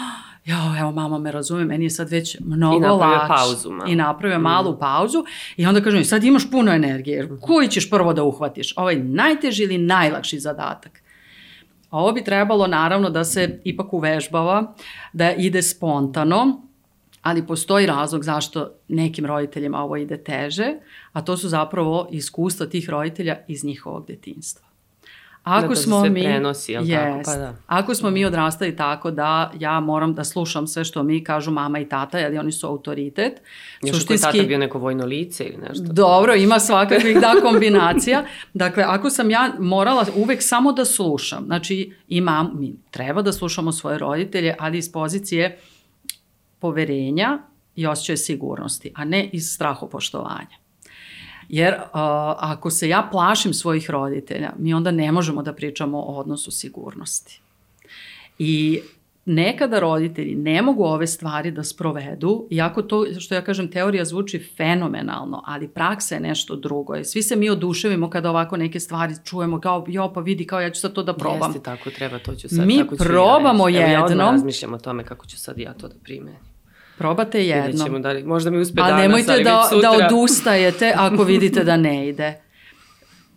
jo, 0.45 0.57
evo, 0.81 0.93
mama 0.93 1.19
me 1.19 1.33
razume, 1.33 1.65
meni 1.65 1.85
je 1.85 1.91
sad 1.91 2.11
već 2.11 2.37
mnogo 2.41 2.87
lakše. 2.87 2.87
I 2.87 2.99
napravio 2.99 3.19
lakš. 3.19 3.29
pauzu. 3.29 3.71
Malo. 3.71 3.91
I 3.91 3.97
napravio 3.97 4.39
mm. 4.39 4.43
malu 4.43 4.79
pauzu 4.79 5.25
i 5.57 5.67
onda 5.67 5.81
kažem, 5.81 6.05
sad 6.05 6.25
imaš 6.25 6.51
puno 6.51 6.73
energije, 6.73 7.23
mhm. 7.23 7.35
koji 7.41 7.69
ćeš 7.69 7.91
prvo 7.91 8.13
da 8.13 8.23
uhvatiš? 8.23 8.75
Ovaj 8.77 8.97
najteži 8.97 9.63
ili 9.63 9.79
najlakši 9.79 10.41
zadatak? 10.41 11.03
Ovo 11.91 12.13
bi 12.13 12.25
trebalo 12.25 12.67
naravno 12.67 13.11
da 13.11 13.25
se 13.25 13.61
ipak 13.65 13.93
uvežbava, 13.93 14.75
da 15.13 15.33
ide 15.33 15.63
spontano, 15.63 16.64
ali 17.25 17.47
postoji 17.47 17.87
razlog 17.87 18.25
zašto 18.25 18.71
nekim 18.89 19.27
roditeljima 19.27 19.83
ovo 19.83 19.97
ide 19.97 20.17
teže, 20.17 20.75
a 21.13 21.23
to 21.23 21.37
su 21.37 21.49
zapravo 21.49 22.09
iskustva 22.11 22.67
tih 22.67 22.91
roditelja 22.91 23.37
iz 23.49 23.65
njihovog 23.65 24.07
detinstva. 24.07 24.67
Ako 25.43 25.69
da 25.69 25.75
smo 25.77 26.05
se 26.05 26.11
mi, 26.11 26.23
prenosi, 26.23 26.73
jel 26.73 26.85
tako? 26.89 27.21
Pa 27.25 27.37
da. 27.37 27.55
Ako 27.67 27.95
smo 27.95 28.11
mi 28.11 28.25
odrastali 28.25 28.77
tako 28.77 29.11
da 29.11 29.53
ja 29.59 29.81
moram 29.81 30.15
da 30.15 30.25
slušam 30.25 30.67
sve 30.67 30.85
što 30.85 31.03
mi 31.03 31.25
kažu 31.25 31.51
mama 31.51 31.79
i 31.79 31.89
tata, 31.89 32.19
jer 32.19 32.39
oni 32.39 32.53
su 32.53 32.67
autoritet. 32.67 33.41
Još 33.83 33.97
Suštinski, 33.97 34.27
ako 34.27 34.37
je 34.37 34.43
tata 34.43 34.49
bio 34.49 34.59
neko 34.59 34.79
vojno 34.79 35.05
lice 35.05 35.45
ili 35.45 35.57
nešto. 35.69 35.85
Dobro, 35.93 36.35
ima 36.35 36.59
svakakvih 36.59 37.21
da 37.21 37.35
kombinacija. 37.43 38.25
Dakle, 38.55 38.85
ako 38.87 39.11
sam 39.11 39.31
ja 39.31 39.53
morala 39.59 40.07
uvek 40.15 40.43
samo 40.43 40.73
da 40.73 40.85
slušam, 40.85 41.45
znači 41.47 41.93
imam, 42.09 42.51
mi 42.55 42.75
treba 42.91 43.23
da 43.23 43.33
slušamo 43.33 43.73
svoje 43.73 43.99
roditelje, 43.99 44.55
ali 44.59 44.79
iz 44.79 44.93
pozicije 44.93 45.59
poverenja 46.65 47.39
i 47.77 47.87
osjećaja 47.87 48.17
sigurnosti, 48.17 48.93
a 48.95 49.05
ne 49.05 49.29
iz 49.33 49.51
strahopoštovanja. 49.55 50.57
Jer 51.49 51.75
uh, 51.75 51.81
ako 52.39 52.71
se 52.71 52.89
ja 52.89 53.09
plašim 53.13 53.55
svojih 53.55 53.91
roditelja, 53.91 54.53
mi 54.59 54.75
onda 54.75 54.91
ne 54.91 55.13
možemo 55.13 55.43
da 55.43 55.53
pričamo 55.53 55.99
o 55.99 56.15
odnosu 56.21 56.51
sigurnosti. 56.51 57.41
I 58.39 58.81
nekada 59.25 59.81
roditelji 59.81 60.35
ne 60.35 60.63
mogu 60.63 60.85
ove 60.85 61.07
stvari 61.07 61.51
da 61.51 61.65
sprovedu, 61.65 62.47
iako 62.51 62.83
to, 62.83 63.05
što 63.21 63.35
ja 63.35 63.45
kažem, 63.45 63.71
teorija 63.71 64.05
zvuči 64.05 64.39
fenomenalno, 64.57 65.43
ali 65.47 65.69
praksa 65.69 66.15
je 66.15 66.21
nešto 66.21 66.57
drugo. 66.57 66.97
I 66.97 67.05
svi 67.05 67.23
se 67.23 67.37
mi 67.37 67.51
oduševimo 67.51 68.11
kada 68.11 68.31
ovako 68.31 68.57
neke 68.57 68.81
stvari 68.81 69.15
čujemo, 69.25 69.61
kao, 69.61 69.85
jo, 69.89 70.13
pa 70.15 70.21
vidi, 70.21 70.47
kao 70.47 70.61
ja 70.61 70.71
ću 70.71 70.81
sad 70.81 70.93
to 70.93 71.03
da 71.03 71.15
probam. 71.15 71.51
Jeste, 71.51 71.63
tako 71.63 71.91
treba, 71.91 72.19
to 72.19 72.35
ću 72.35 72.49
sad, 72.49 72.67
mi 72.67 72.79
tako 72.79 72.97
ću 72.97 73.05
probamo 73.05 73.69
ja 73.69 73.87
jednom. 73.87 74.19
Ja 74.19 74.31
razmišljam 74.31 74.75
o 74.75 74.79
tome 74.79 75.05
kako 75.05 75.27
ću 75.27 75.39
sad 75.39 75.59
ja 75.59 75.75
to 75.75 75.89
da 75.89 75.95
primenim. 76.03 76.54
Probate 76.99 77.47
jednom. 77.47 77.87
Vidjet 77.87 78.03
da 78.03 78.13
li, 78.13 78.25
možda 78.25 78.51
mi 78.51 78.59
uspe 78.59 78.81
danas, 78.83 79.01
nemojte 79.01 79.33
ali 79.33 79.45
da, 79.45 79.63
sutra. 79.71 79.91
da 79.91 80.07
odustajete 80.07 80.93
ako 80.97 81.25
vidite 81.33 81.65
da 81.65 81.77
ne 81.77 82.09
ide. 82.09 82.41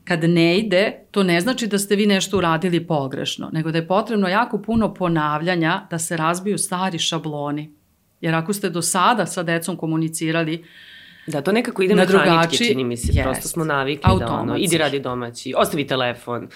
Kad 0.04 0.24
ne 0.24 0.58
ide, 0.60 0.94
to 1.12 1.24
ne 1.24 1.42
znači 1.42 1.68
da 1.68 1.78
ste 1.80 1.96
vi 1.96 2.06
nešto 2.06 2.38
uradili 2.38 2.88
pogrešno, 2.88 3.50
nego 3.54 3.72
da 3.72 3.78
je 3.78 3.88
potrebno 3.88 4.28
jako 4.28 4.62
puno 4.62 4.94
ponavljanja 4.94 5.88
da 5.92 6.00
se 6.00 6.18
razbiju 6.18 6.58
stari 6.58 7.00
šabloni. 7.00 7.72
Jer 8.22 8.36
ako 8.36 8.54
ste 8.54 8.70
do 8.70 8.82
sada 8.82 9.26
sa 9.26 9.44
decom 9.44 9.78
komunicirali 9.78 10.64
Da, 11.28 11.42
to 11.42 11.52
nekako 11.52 11.84
ide 11.84 11.96
na 11.96 12.06
drugačiji, 12.06 12.68
čini 12.68 12.84
mi 12.84 12.98
se. 12.98 13.12
jest. 13.14 13.24
Prosto 13.24 13.48
smo 13.48 13.66
navikli 13.66 14.20
da 14.20 14.28
ono, 14.28 14.58
idi 14.58 14.78
radi 14.78 15.00
domaći, 15.00 15.54
ostavi 15.58 15.88
telefon, 15.88 16.48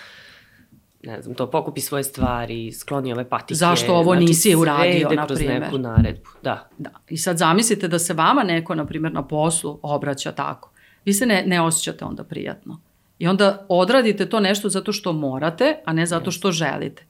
ne 1.04 1.22
znam, 1.22 1.36
to 1.36 1.52
pokupi 1.52 1.82
svoje 1.82 2.04
stvari, 2.04 2.72
skloni 2.72 3.14
ove 3.14 3.30
patike. 3.30 3.56
Zašto 3.56 3.96
ovo 3.96 4.12
znači, 4.12 4.26
nisi 4.26 4.56
uradio, 4.56 4.92
sve 4.92 5.00
ide 5.00 5.16
na 5.16 5.28
kroz 5.28 5.42
neku 5.42 5.78
naredbu, 5.78 6.30
da. 6.44 6.70
Da. 6.78 6.90
I 7.10 7.18
sad 7.18 7.38
zamislite 7.38 7.88
da 7.88 8.00
se 8.00 8.14
vama 8.14 8.44
neko, 8.44 8.76
na 8.76 8.86
primjer, 8.86 9.14
na 9.14 9.28
poslu 9.28 9.80
obraća 9.82 10.32
tako. 10.32 10.72
Vi 11.06 11.14
se 11.14 11.26
ne, 11.26 11.44
ne 11.48 11.62
osjećate 11.62 12.06
onda 12.06 12.24
prijatno. 12.24 12.82
I 13.20 13.28
onda 13.28 13.66
odradite 13.70 14.30
to 14.30 14.40
nešto 14.40 14.70
zato 14.70 14.92
što 14.92 15.14
morate, 15.14 15.76
a 15.86 15.94
ne 15.94 16.06
zato 16.06 16.32
što 16.32 16.52
želite. 16.52 17.06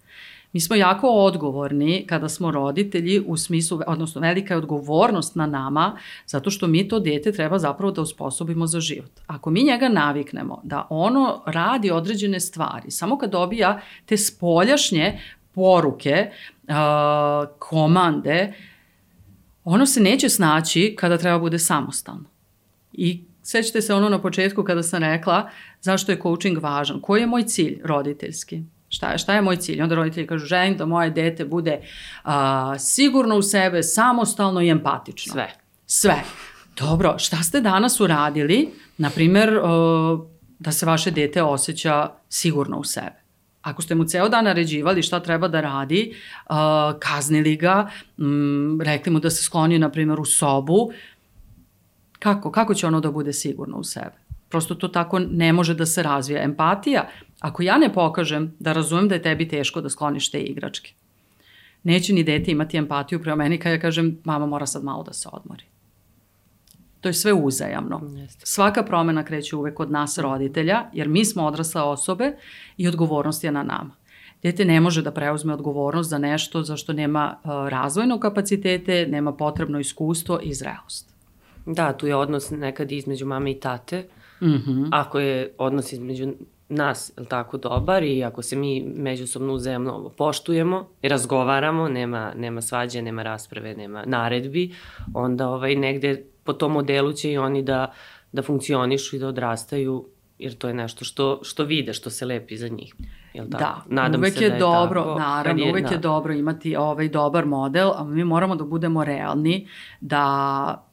Mi 0.54 0.60
smo 0.60 0.76
jako 0.76 1.08
odgovorni 1.08 2.06
kada 2.08 2.30
smo 2.30 2.52
roditelji 2.52 3.24
u 3.28 3.38
smislu, 3.38 3.80
odnosno 3.88 4.22
velika 4.22 4.54
je 4.54 4.58
odgovornost 4.58 5.36
na 5.36 5.46
nama, 5.46 5.98
zato 6.26 6.50
što 6.50 6.68
mi 6.68 6.88
to 6.88 7.00
dete 7.00 7.32
treba 7.32 7.60
zapravo 7.60 7.92
da 7.92 8.02
usposobimo 8.02 8.68
za 8.68 8.80
život. 8.80 9.12
Ako 9.28 9.50
mi 9.50 9.64
njega 9.64 9.90
naviknemo 9.90 10.62
da 10.64 10.88
ono 10.90 11.42
radi 11.46 11.92
određene 11.92 12.40
stvari, 12.40 12.92
samo 12.92 13.18
kad 13.18 13.32
dobija 13.32 13.82
te 14.06 14.18
spoljašnje 14.18 15.20
poruke, 15.54 16.32
komande, 17.60 18.54
ono 19.64 19.86
se 19.86 20.00
neće 20.00 20.30
snaći 20.30 20.96
kada 21.00 21.18
treba 21.18 21.40
bude 21.40 21.60
samostalno. 21.60 22.30
I 22.94 23.24
sećate 23.44 23.82
se 23.82 23.94
ono 23.94 24.10
na 24.10 24.22
početku 24.22 24.64
kada 24.64 24.84
sam 24.84 25.04
rekla 25.04 25.50
zašto 25.82 26.12
je 26.12 26.20
coaching 26.22 26.58
važan. 26.58 27.02
Koji 27.02 27.22
je 27.22 27.28
moj 27.28 27.44
cilj 27.44 27.82
roditeljski? 27.84 28.64
Šta 28.92 29.18
šta 29.18 29.34
je 29.34 29.42
moj 29.42 29.58
cilj? 29.58 29.82
Onda 29.82 29.96
roditelji 29.96 30.28
kažu 30.28 30.46
želim 30.46 30.78
da 30.78 30.86
moje 30.86 31.10
dete 31.10 31.46
bude 31.46 31.80
a, 32.24 32.80
sigurno 32.80 33.36
u 33.36 33.42
sebe, 33.42 33.84
samostalno 33.84 34.62
i 34.62 34.70
empatično. 34.70 35.34
Sve. 35.34 35.54
Sve. 35.86 36.24
Dobro, 36.80 37.20
šta 37.20 37.44
ste 37.44 37.62
danas 37.62 38.00
uradili? 38.00 38.70
Naprimer, 38.98 39.58
uh, 39.58 40.20
da 40.60 40.72
se 40.72 40.86
vaše 40.86 41.12
dete 41.12 41.44
osjeća 41.44 42.10
sigurno 42.30 42.78
u 42.78 42.84
sebe. 42.84 43.22
Ako 43.62 43.82
ste 43.82 43.96
mu 43.96 44.04
ceo 44.04 44.30
dan 44.30 44.46
naređivali 44.46 45.04
šta 45.04 45.20
treba 45.20 45.48
da 45.48 45.62
radi, 45.62 46.14
uh, 46.50 46.56
kaznili 47.00 47.56
ga, 47.56 47.90
mm, 48.18 48.82
rekli 48.82 49.12
mu 49.12 49.20
da 49.20 49.30
se 49.30 49.44
skloni, 49.44 49.80
na 49.80 49.90
primjer, 49.90 50.20
u 50.20 50.26
sobu, 50.26 50.92
kako, 52.20 52.52
kako 52.52 52.74
će 52.74 52.88
ono 52.88 53.00
da 53.00 53.12
bude 53.12 53.34
sigurno 53.34 53.78
u 53.78 53.84
sebe? 53.84 54.22
Prosto 54.50 54.76
to 54.76 54.88
tako 54.88 55.20
ne 55.20 55.54
može 55.54 55.74
da 55.74 55.86
se 55.86 56.04
razvija. 56.04 56.44
Empatija, 56.44 57.08
ako 57.42 57.64
ja 57.64 57.78
ne 57.78 57.94
pokažem 57.94 58.54
da 58.60 58.74
razumem 58.74 59.08
da 59.08 59.16
je 59.16 59.22
tebi 59.22 59.48
teško 59.48 59.82
da 59.82 59.90
skloniš 59.90 60.32
te 60.32 60.40
igračke, 60.42 60.94
neće 61.84 62.14
ni 62.14 62.24
dete 62.24 62.52
imati 62.52 62.78
empatiju 62.78 63.22
prema 63.22 63.36
meni 63.36 63.58
kada 63.58 63.76
ja 63.76 63.82
kažem 63.82 64.18
mama 64.24 64.46
mora 64.46 64.66
sad 64.66 64.84
malo 64.84 65.04
da 65.04 65.14
se 65.14 65.30
odmori. 65.32 65.64
To 67.02 67.10
je 67.10 67.14
sve 67.14 67.34
uzajamno. 67.34 68.02
Jeste. 68.16 68.46
Svaka 68.46 68.84
promena 68.84 69.24
kreće 69.24 69.56
uvek 69.56 69.80
od 69.80 69.92
nas 69.92 70.18
roditelja, 70.18 70.84
jer 70.94 71.10
mi 71.10 71.26
smo 71.26 71.46
odrasle 71.46 71.82
osobe 71.82 72.34
i 72.78 72.88
odgovornost 72.88 73.44
je 73.44 73.52
na 73.52 73.64
nama. 73.64 73.96
Dete 74.44 74.66
ne 74.66 74.82
može 74.82 75.02
da 75.02 75.12
preuzme 75.12 75.54
odgovornost 75.54 76.10
za 76.10 76.18
nešto 76.18 76.64
za 76.64 76.78
što 76.78 76.94
nema 76.94 77.36
uh, 77.44 77.52
razvojno 77.70 78.20
kapacitete, 78.20 79.08
nema 79.08 79.34
potrebno 79.34 79.80
iskustvo 79.80 80.40
i 80.44 80.54
zrelost. 80.54 81.14
Da, 81.66 81.94
tu 81.94 82.08
je 82.08 82.16
odnos 82.16 82.50
nekad 82.52 82.92
između 82.92 83.26
mame 83.26 83.52
i 83.52 83.60
tate. 83.60 84.08
Mm 84.42 84.46
-hmm. 84.46 84.88
Ako 84.92 85.20
je 85.20 85.54
odnos 85.58 85.94
između 85.94 86.34
nas 86.72 87.12
je 87.18 87.26
tako 87.26 87.58
dobar 87.58 88.04
i 88.04 88.24
ako 88.24 88.42
se 88.42 88.56
mi 88.56 88.84
međusobno 88.96 89.54
uzajemno 89.54 90.10
poštujemo 90.18 90.88
i 91.02 91.08
razgovaramo, 91.08 91.90
nema, 91.90 92.34
nema 92.36 92.62
svađe, 92.62 93.02
nema 93.02 93.24
rasprave, 93.24 93.76
nema 93.76 94.04
naredbi, 94.06 94.76
onda 95.14 95.50
ovaj, 95.50 95.76
negde 95.76 96.24
po 96.44 96.54
tom 96.54 96.72
modelu 96.72 97.14
će 97.14 97.32
i 97.32 97.38
oni 97.38 97.64
da, 97.64 97.94
da 98.32 98.42
funkcionišu 98.42 99.16
i 99.16 99.20
da 99.20 99.28
odrastaju 99.28 100.08
jer 100.42 100.58
to 100.58 100.68
je 100.68 100.74
nešto 100.74 101.06
što, 101.06 101.40
što 101.44 101.64
vide, 101.64 101.94
što 101.94 102.10
se 102.10 102.26
lepi 102.26 102.58
za 102.58 102.68
njih. 102.68 102.96
Jel 103.34 103.46
tako? 103.52 103.64
Da, 103.64 103.84
Nadam 103.90 104.22
uvek 104.22 104.34
se 104.34 104.44
je 104.44 104.50
da 104.50 104.56
je 104.56 104.60
dobro, 104.60 105.02
tako, 105.04 105.20
naravno, 105.20 105.64
kad 105.64 105.72
uvek 105.72 105.88
da. 105.88 105.92
je 105.92 105.98
dobro 105.98 106.34
imati 106.34 106.76
ovaj 106.76 107.10
dobar 107.10 107.46
model, 107.46 107.92
a 107.96 108.04
mi 108.04 108.24
moramo 108.24 108.56
da 108.56 108.64
budemo 108.64 109.04
realni, 109.04 109.68
da 110.02 110.88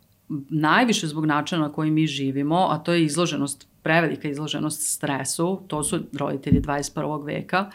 najviše 0.49 1.07
zbog 1.07 1.27
načina 1.27 1.63
na 1.63 1.73
koji 1.73 1.91
mi 1.91 2.07
živimo, 2.07 2.67
a 2.71 2.79
to 2.79 2.93
je 2.93 3.05
izloženost, 3.05 3.68
prevelika 3.83 4.29
izloženost 4.29 4.95
stresu, 4.95 5.63
to 5.69 5.83
su 5.83 5.99
roditelji 6.19 6.61
21. 6.61 7.27
veka, 7.27 7.71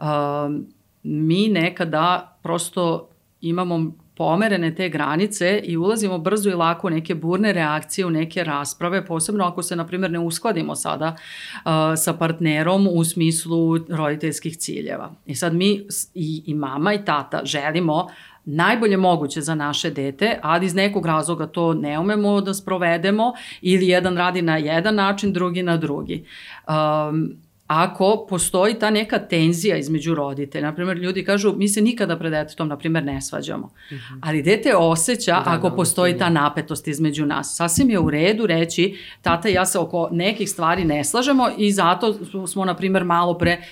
um, 0.00 0.66
mi 1.02 1.48
nekada 1.48 2.38
prosto 2.42 3.08
imamo 3.40 3.92
pomerene 4.16 4.74
te 4.74 4.88
granice 4.88 5.60
i 5.64 5.76
ulazimo 5.76 6.18
brzo 6.18 6.50
i 6.50 6.54
lako 6.54 6.86
u 6.86 6.90
neke 6.90 7.14
burne 7.14 7.52
reakcije, 7.52 8.06
u 8.06 8.10
neke 8.10 8.44
rasprave, 8.44 9.06
posebno 9.06 9.44
ako 9.44 9.62
se, 9.62 9.76
na 9.76 9.86
primjer, 9.86 10.10
ne 10.10 10.18
uskladimo 10.18 10.74
sada 10.74 11.16
uh, 11.16 11.70
sa 11.96 12.12
partnerom 12.12 12.88
u 12.92 13.04
smislu 13.04 13.78
roditeljskih 13.88 14.56
ciljeva. 14.56 15.12
I 15.26 15.34
sad 15.34 15.54
mi 15.54 15.86
i, 16.14 16.42
i 16.46 16.54
mama 16.54 16.94
i 16.94 17.04
tata 17.04 17.40
želimo 17.44 18.06
najbolje 18.46 18.96
moguće 18.96 19.40
za 19.40 19.54
naše 19.54 19.90
dete, 19.90 20.38
ali 20.42 20.66
iz 20.66 20.74
nekog 20.74 21.06
razloga 21.06 21.46
to 21.46 21.74
ne 21.74 21.98
umemo 21.98 22.40
da 22.40 22.54
sprovedemo 22.54 23.32
ili 23.60 23.88
jedan 23.88 24.16
radi 24.16 24.42
na 24.42 24.56
jedan 24.56 24.94
način, 24.94 25.32
drugi 25.32 25.62
na 25.62 25.76
drugi. 25.76 26.24
Um, 26.68 27.36
ako 27.66 28.26
postoji 28.28 28.74
ta 28.74 28.90
neka 28.90 29.18
tenzija 29.18 29.76
između 29.76 30.14
roditelja, 30.14 30.66
na 30.66 30.74
primjer 30.74 30.96
ljudi 30.96 31.24
kažu 31.24 31.54
mi 31.56 31.68
se 31.68 31.80
nikada 31.80 32.18
pred 32.18 32.32
detetom, 32.32 32.68
na 32.68 32.78
primjer, 32.78 33.04
ne 33.04 33.20
svađamo, 33.22 33.66
mm 33.66 33.94
-hmm. 33.94 34.18
ali 34.20 34.42
dete 34.42 34.76
osjeća 34.76 35.32
da, 35.32 35.42
ako 35.46 35.70
da, 35.70 35.76
postoji 35.76 36.18
ta 36.18 36.28
napetost 36.30 36.88
između 36.88 37.26
nas. 37.26 37.56
Sasvim 37.56 37.90
je 37.90 37.98
u 37.98 38.10
redu 38.10 38.46
reći 38.46 38.96
tata 39.22 39.48
i 39.48 39.52
ja 39.52 39.66
se 39.66 39.78
oko 39.78 40.08
nekih 40.12 40.50
stvari 40.50 40.84
ne 40.84 41.04
slažemo 41.04 41.48
i 41.58 41.72
zato 41.72 42.14
smo, 42.46 42.64
na 42.64 42.76
primjer, 42.76 43.04
malo 43.04 43.38
pre 43.38 43.62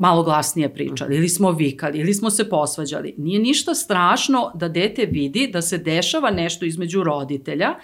malo 0.00 0.22
glasnije 0.22 0.74
pričali 0.74 1.16
ili 1.16 1.28
smo 1.28 1.50
vikali 1.50 1.98
ili 1.98 2.14
smo 2.14 2.30
se 2.30 2.48
posvađali. 2.48 3.14
Nije 3.18 3.40
ništa 3.40 3.74
strašno 3.74 4.50
da 4.54 4.68
dete 4.68 5.06
vidi 5.06 5.50
da 5.52 5.62
se 5.62 5.78
dešava 5.78 6.30
nešto 6.30 6.64
između 6.64 7.02
roditelja 7.02 7.74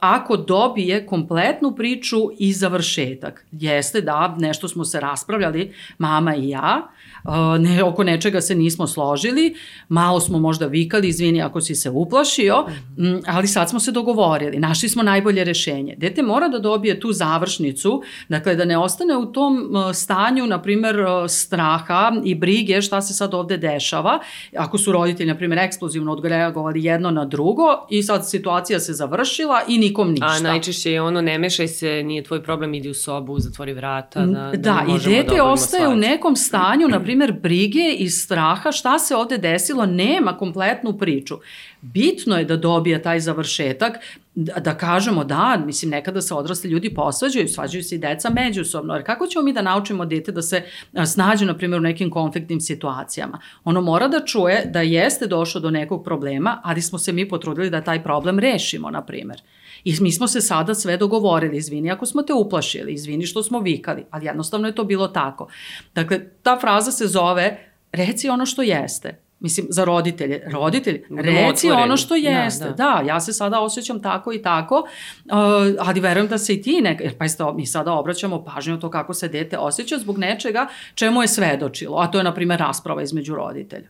ako 0.00 0.36
dobije 0.36 1.06
kompletnu 1.06 1.72
priču 1.76 2.16
i 2.38 2.52
završetak. 2.52 3.46
Jeste 3.52 4.00
da 4.00 4.36
nešto 4.38 4.68
smo 4.68 4.84
se 4.84 5.00
raspravljali, 5.00 5.72
mama 5.98 6.36
i 6.36 6.48
ja, 6.48 6.88
uh, 7.24 7.32
ne, 7.60 7.82
oko 7.82 8.04
nečega 8.04 8.40
se 8.40 8.54
nismo 8.54 8.86
složili, 8.86 9.54
malo 9.88 10.20
smo 10.20 10.38
možda 10.38 10.66
vikali, 10.66 11.08
izvini 11.08 11.42
ako 11.42 11.60
si 11.60 11.74
se 11.74 11.90
uplašio, 11.90 12.66
mm, 12.98 13.16
ali 13.26 13.46
sad 13.46 13.70
smo 13.70 13.80
se 13.80 13.92
dogovorili, 13.92 14.58
našli 14.58 14.88
smo 14.88 15.02
najbolje 15.02 15.44
rešenje. 15.44 15.94
Dete 15.98 16.22
mora 16.22 16.48
da 16.48 16.58
dobije 16.58 17.00
tu 17.00 17.12
završnicu, 17.12 18.02
dakle 18.28 18.54
da 18.54 18.64
ne 18.64 18.78
ostane 18.78 19.16
u 19.16 19.26
tom 19.26 19.56
uh, 19.56 19.94
stanju, 19.94 20.46
na 20.46 20.62
primer, 20.62 20.96
straha 21.28 22.12
i 22.24 22.34
brige 22.34 22.82
šta 22.82 23.00
se 23.00 23.14
sad 23.14 23.34
ovde 23.34 23.56
dešava, 23.56 24.18
ako 24.56 24.78
su 24.78 24.92
roditelji, 24.92 25.28
na 25.28 25.36
primjer, 25.36 25.58
eksplozivno 25.58 26.12
odreagovali 26.12 26.84
jedno 26.84 27.10
na 27.10 27.24
drugo 27.24 27.86
i 27.90 28.02
sad 28.02 28.28
situacija 28.28 28.80
se 28.80 28.92
završila, 28.92 29.15
završila 29.16 29.62
i 29.68 29.78
nikom 29.78 30.10
ništa. 30.10 30.26
A 30.26 30.40
najčešće 30.40 30.92
je 30.92 31.02
ono, 31.02 31.20
ne 31.20 31.38
mešaj 31.38 31.68
se, 31.68 32.02
nije 32.02 32.22
tvoj 32.22 32.42
problem, 32.42 32.74
idi 32.74 32.88
u 32.88 32.94
sobu, 32.94 33.38
zatvori 33.38 33.72
vrata. 33.72 34.26
Da, 34.26 34.50
da, 34.50 34.56
da 34.56 34.84
i 34.88 34.98
dete 35.04 35.42
ostaje 35.42 35.82
u 35.82 35.90
obavimo 35.90 36.08
nekom 36.08 36.36
stanju, 36.36 36.88
na 36.88 37.02
primjer, 37.02 37.32
brige 37.32 37.94
i 37.98 38.10
straha 38.10 38.72
šta 38.72 38.98
se 38.98 39.16
ovde 39.16 39.38
desilo, 39.38 39.86
nema 39.86 40.36
kompletnu 40.38 40.98
priču. 40.98 41.38
Bitno 41.80 42.38
je 42.38 42.44
da 42.44 42.56
dobije 42.56 43.02
taj 43.02 43.20
završetak, 43.20 43.98
da, 44.38 44.60
da 44.60 44.74
kažemo 44.74 45.24
da, 45.24 45.62
mislim, 45.66 45.90
nekada 45.90 46.22
se 46.22 46.34
odrasli 46.34 46.70
ljudi 46.70 46.94
posvađaju, 46.94 47.48
svađaju 47.48 47.84
se 47.84 47.94
i 47.94 47.98
deca 47.98 48.30
međusobno, 48.30 48.94
jer 48.94 49.06
kako 49.06 49.26
ćemo 49.26 49.44
mi 49.44 49.52
da 49.52 49.62
naučimo 49.62 50.04
dete 50.04 50.32
da 50.32 50.42
se 50.42 50.62
snađe, 51.06 51.44
na 51.44 51.56
primjer, 51.56 51.80
u 51.80 51.82
nekim 51.82 52.10
konfliktnim 52.10 52.60
situacijama? 52.60 53.40
Ono 53.64 53.80
mora 53.80 54.08
da 54.08 54.24
čuje 54.24 54.70
da 54.72 54.80
jeste 54.80 55.26
došlo 55.26 55.60
do 55.60 55.70
nekog 55.70 56.04
problema, 56.04 56.60
ali 56.64 56.82
smo 56.82 56.98
se 56.98 57.12
mi 57.12 57.28
potrudili 57.28 57.70
da 57.70 57.80
taj 57.80 58.02
problem 58.02 58.38
rešimo, 58.38 58.90
na 58.90 59.02
primjer. 59.04 59.42
I 59.84 59.94
mi 60.00 60.12
smo 60.12 60.28
se 60.28 60.40
sada 60.40 60.74
sve 60.74 60.96
dogovorili, 60.96 61.56
izvini 61.56 61.90
ako 61.90 62.06
smo 62.06 62.22
te 62.22 62.32
uplašili, 62.32 62.92
izvini 62.92 63.26
što 63.26 63.42
smo 63.42 63.60
vikali, 63.60 64.04
ali 64.10 64.26
jednostavno 64.26 64.66
je 64.66 64.74
to 64.74 64.84
bilo 64.84 65.08
tako. 65.08 65.48
Dakle, 65.94 66.20
ta 66.42 66.58
fraza 66.60 66.90
se 66.90 67.06
zove 67.06 67.58
reci 67.92 68.28
ono 68.28 68.46
što 68.46 68.62
jeste. 68.62 69.25
Mislim, 69.40 69.66
za 69.70 69.84
roditelje. 69.84 70.42
Roditelji, 70.52 71.02
reci 71.10 71.70
ono 71.70 71.96
što 71.96 72.14
Da, 72.14 72.20
jeste. 72.20 72.64
Da, 72.64 72.70
da. 72.70 72.74
da. 72.74 73.02
ja 73.06 73.20
se 73.20 73.32
sada 73.32 73.60
osjećam 73.60 74.02
tako 74.02 74.32
i 74.32 74.42
tako, 74.42 74.74
uh, 74.76 75.32
ali 75.78 76.00
verujem 76.00 76.28
da 76.28 76.38
se 76.38 76.54
i 76.54 76.62
ti 76.62 76.80
neka, 76.80 77.04
jer 77.04 77.18
pa 77.18 77.24
isto, 77.24 77.52
mi 77.52 77.66
sada 77.66 77.92
obraćamo 77.92 78.44
pažnju 78.44 78.74
na 78.74 78.80
to 78.80 78.90
kako 78.90 79.14
se 79.14 79.28
dete 79.28 79.58
osjeća 79.58 79.98
zbog 79.98 80.18
nečega 80.18 80.68
čemu 80.94 81.22
je 81.22 81.28
svedočilo, 81.28 81.98
a 81.98 82.06
to 82.06 82.18
je, 82.18 82.24
na 82.24 82.34
primjer, 82.34 82.60
rasprava 82.60 83.02
između 83.02 83.34
roditelja. 83.34 83.88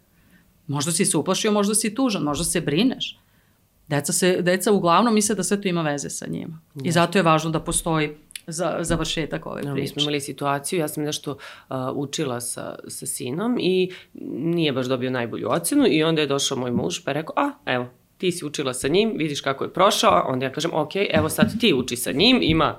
Možda 0.67 0.93
si 0.93 1.05
se 1.05 1.17
uplašio, 1.17 1.53
možda 1.53 1.75
si 1.75 1.95
tužan, 1.95 2.23
možda 2.23 2.45
se 2.45 2.61
brineš. 2.61 3.19
Deca, 3.89 4.13
se, 4.13 4.43
deca 4.43 4.73
uglavnom 4.73 5.15
misle 5.15 5.35
da 5.35 5.43
sve 5.43 5.61
to 5.61 5.69
ima 5.69 5.83
veze 5.83 6.11
sa 6.11 6.27
njima. 6.29 6.61
I 6.85 6.93
zato 6.93 7.19
je 7.19 7.23
važno 7.23 7.51
da 7.51 7.61
postoji 7.61 8.17
za, 8.47 8.77
završetak 8.81 9.47
ove 9.47 9.63
Ja, 9.65 9.73
priče. 9.73 9.81
mi 9.83 9.89
smo 9.89 10.03
imali 10.03 10.21
situaciju, 10.21 10.79
ja 10.79 10.89
sam 10.89 11.05
nešto 11.05 11.31
uh, 11.31 11.77
učila 11.95 12.41
sa, 12.41 12.75
sa 12.89 13.07
sinom 13.07 13.59
i 13.61 13.93
nije 14.31 14.73
baš 14.73 14.87
dobio 14.87 15.11
najbolju 15.11 15.49
ocenu 15.51 15.87
i 15.89 16.03
onda 16.03 16.21
je 16.21 16.27
došao 16.27 16.59
moj 16.59 16.71
muž 16.71 17.01
pa 17.05 17.11
je 17.11 17.15
rekao, 17.15 17.35
a 17.37 17.53
evo, 17.67 17.89
ti 18.19 18.33
si 18.33 18.45
učila 18.45 18.75
sa 18.75 18.89
njim, 18.89 19.13
vidiš 19.17 19.41
kako 19.41 19.65
je 19.65 19.73
prošao, 19.73 20.25
onda 20.29 20.47
ja 20.47 20.53
kažem, 20.53 20.71
ok, 20.75 20.91
evo 21.11 21.29
sad 21.29 21.61
ti 21.61 21.75
uči 21.75 21.97
sa 21.97 22.13
njim, 22.13 22.39
ima, 22.43 22.79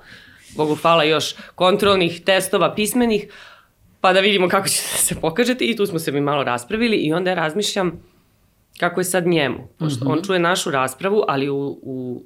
Bogu 0.56 0.76
hvala, 0.76 1.04
još 1.04 1.36
kontrolnih 1.56 2.22
testova 2.22 2.76
pismenih, 2.76 3.28
pa 4.02 4.14
da 4.14 4.20
vidimo 4.20 4.50
kako 4.50 4.68
će 4.68 4.82
da 4.92 4.98
se 4.98 5.16
pokažete 5.22 5.66
i 5.66 5.76
tu 5.76 5.86
smo 5.86 6.00
se 6.00 6.12
mi 6.12 6.22
malo 6.22 6.44
raspravili 6.44 6.98
i 6.98 7.14
onda 7.14 7.30
ja 7.32 7.36
razmišljam 7.36 8.04
kako 8.80 9.00
je 9.00 9.04
sad 9.04 9.28
njemu, 9.28 9.68
pošto 9.80 10.06
mm 10.06 10.08
-hmm. 10.08 10.12
on 10.12 10.24
čuje 10.24 10.40
našu 10.40 10.72
raspravu, 10.72 11.24
ali 11.28 11.50
u, 11.50 11.80
u 11.82 12.24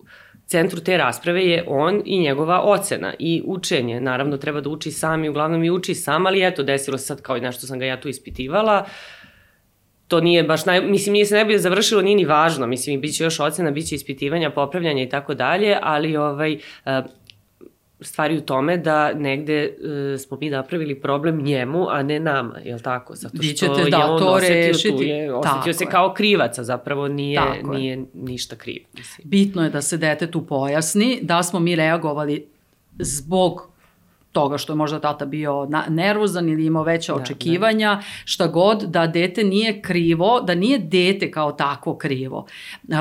centru 0.51 0.81
te 0.81 0.97
rasprave 0.97 1.45
je 1.45 1.63
on 1.67 2.01
i 2.05 2.19
njegova 2.19 2.61
ocena 2.61 3.13
i 3.19 3.41
učenje. 3.45 4.01
Naravno, 4.01 4.37
treba 4.37 4.61
da 4.61 4.69
uči 4.69 4.91
sam 4.91 5.23
i 5.23 5.29
uglavnom 5.29 5.63
i 5.63 5.71
uči 5.71 5.95
sam, 5.95 6.27
ali 6.27 6.43
eto, 6.47 6.63
desilo 6.63 6.97
se 6.97 7.05
sad 7.05 7.21
kao 7.21 7.37
i 7.37 7.41
nešto 7.41 7.67
sam 7.67 7.79
ga 7.79 7.85
ja 7.85 7.99
tu 8.01 8.09
ispitivala. 8.09 8.85
To 10.07 10.21
nije 10.21 10.43
baš, 10.43 10.65
naj, 10.65 10.81
mislim, 10.81 11.13
nije 11.13 11.25
se 11.25 11.35
najbolje 11.35 11.59
završilo, 11.59 12.01
nije 12.01 12.15
ni 12.15 12.25
važno, 12.25 12.67
mislim, 12.67 13.01
bit 13.01 13.15
će 13.15 13.23
još 13.23 13.39
ocena, 13.39 13.71
bit 13.71 13.87
će 13.87 13.95
ispitivanja, 13.95 14.49
popravljanja 14.49 15.03
i 15.03 15.09
tako 15.09 15.33
dalje, 15.33 15.77
ali 15.81 16.17
ovaj, 16.17 16.57
stvari 18.01 18.37
u 18.37 18.41
tome 18.41 18.77
da 18.77 19.13
negde 19.13 19.69
uh, 20.13 20.19
smo 20.19 20.37
mi 20.41 20.49
napravili 20.49 21.01
problem 21.01 21.41
njemu, 21.43 21.87
a 21.89 22.03
ne 22.03 22.19
nama, 22.19 22.57
je 22.63 22.75
li 22.75 22.81
tako? 22.81 23.15
Zato 23.15 23.43
što 23.43 23.53
ćete, 23.53 23.81
je 23.81 23.89
da, 23.89 24.11
on 24.11 24.19
to 24.19 24.27
osetio, 24.27 24.55
rešiti. 24.55 24.97
tu 24.97 25.03
je, 25.03 25.27
Tako 25.43 25.57
osetio 25.57 25.73
se 25.73 25.83
je. 25.83 25.89
kao 25.89 26.13
krivac, 26.13 26.59
a 26.59 26.63
zapravo 26.63 27.07
nije, 27.07 27.35
Tako 27.39 27.73
je. 27.73 27.79
nije 27.79 28.05
ništa 28.13 28.55
kriv. 28.55 28.83
Mislim. 28.97 29.29
Bitno 29.29 29.63
je 29.63 29.69
da 29.69 29.81
se 29.81 29.97
detetu 29.97 30.45
pojasni 30.45 31.19
da 31.21 31.43
smo 31.43 31.59
mi 31.59 31.75
reagovali 31.75 32.47
zbog 32.99 33.70
toga 34.31 34.57
što 34.57 34.73
je 34.73 34.77
možda 34.77 34.99
tata 34.99 35.25
bio 35.25 35.65
na, 35.69 35.85
nervozan 35.89 36.49
ili 36.49 36.65
imao 36.65 36.83
veća 36.83 37.13
Da, 37.13 37.21
očekivanja, 37.21 37.95
da. 37.95 38.01
šta 38.25 38.47
god, 38.47 38.81
da 38.81 39.07
dete 39.07 39.43
nije 39.43 39.81
krivo, 39.81 40.41
da 40.41 40.55
nije 40.55 40.79
dete 40.79 41.31
kao 41.31 41.51
takvo 41.51 41.97
krivo. 41.97 42.45
Uh, 42.83 42.95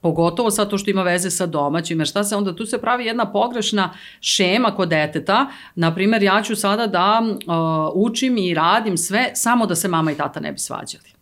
pogotovo 0.00 0.50
sad 0.50 0.70
to 0.70 0.78
što 0.78 0.90
ima 0.90 1.02
veze 1.02 1.30
sa 1.30 1.46
domaćim, 1.46 2.00
jer 2.00 2.08
šta 2.08 2.24
se 2.24 2.36
onda, 2.36 2.56
tu 2.56 2.66
se 2.66 2.80
pravi 2.80 3.04
jedna 3.04 3.32
pogrešna 3.32 3.90
šema 4.20 4.74
kod 4.74 4.88
deteta, 4.88 5.46
na 5.74 5.94
primjer 5.94 6.22
ja 6.22 6.42
ću 6.42 6.56
sada 6.56 6.86
da 6.86 7.22
uh, 7.22 7.92
učim 7.94 8.38
i 8.38 8.54
radim 8.54 8.96
sve 8.96 9.30
samo 9.34 9.66
da 9.66 9.74
se 9.74 9.88
mama 9.88 10.12
i 10.12 10.14
tata 10.14 10.40
ne 10.40 10.52
bi 10.52 10.58
svađali. 10.58 11.13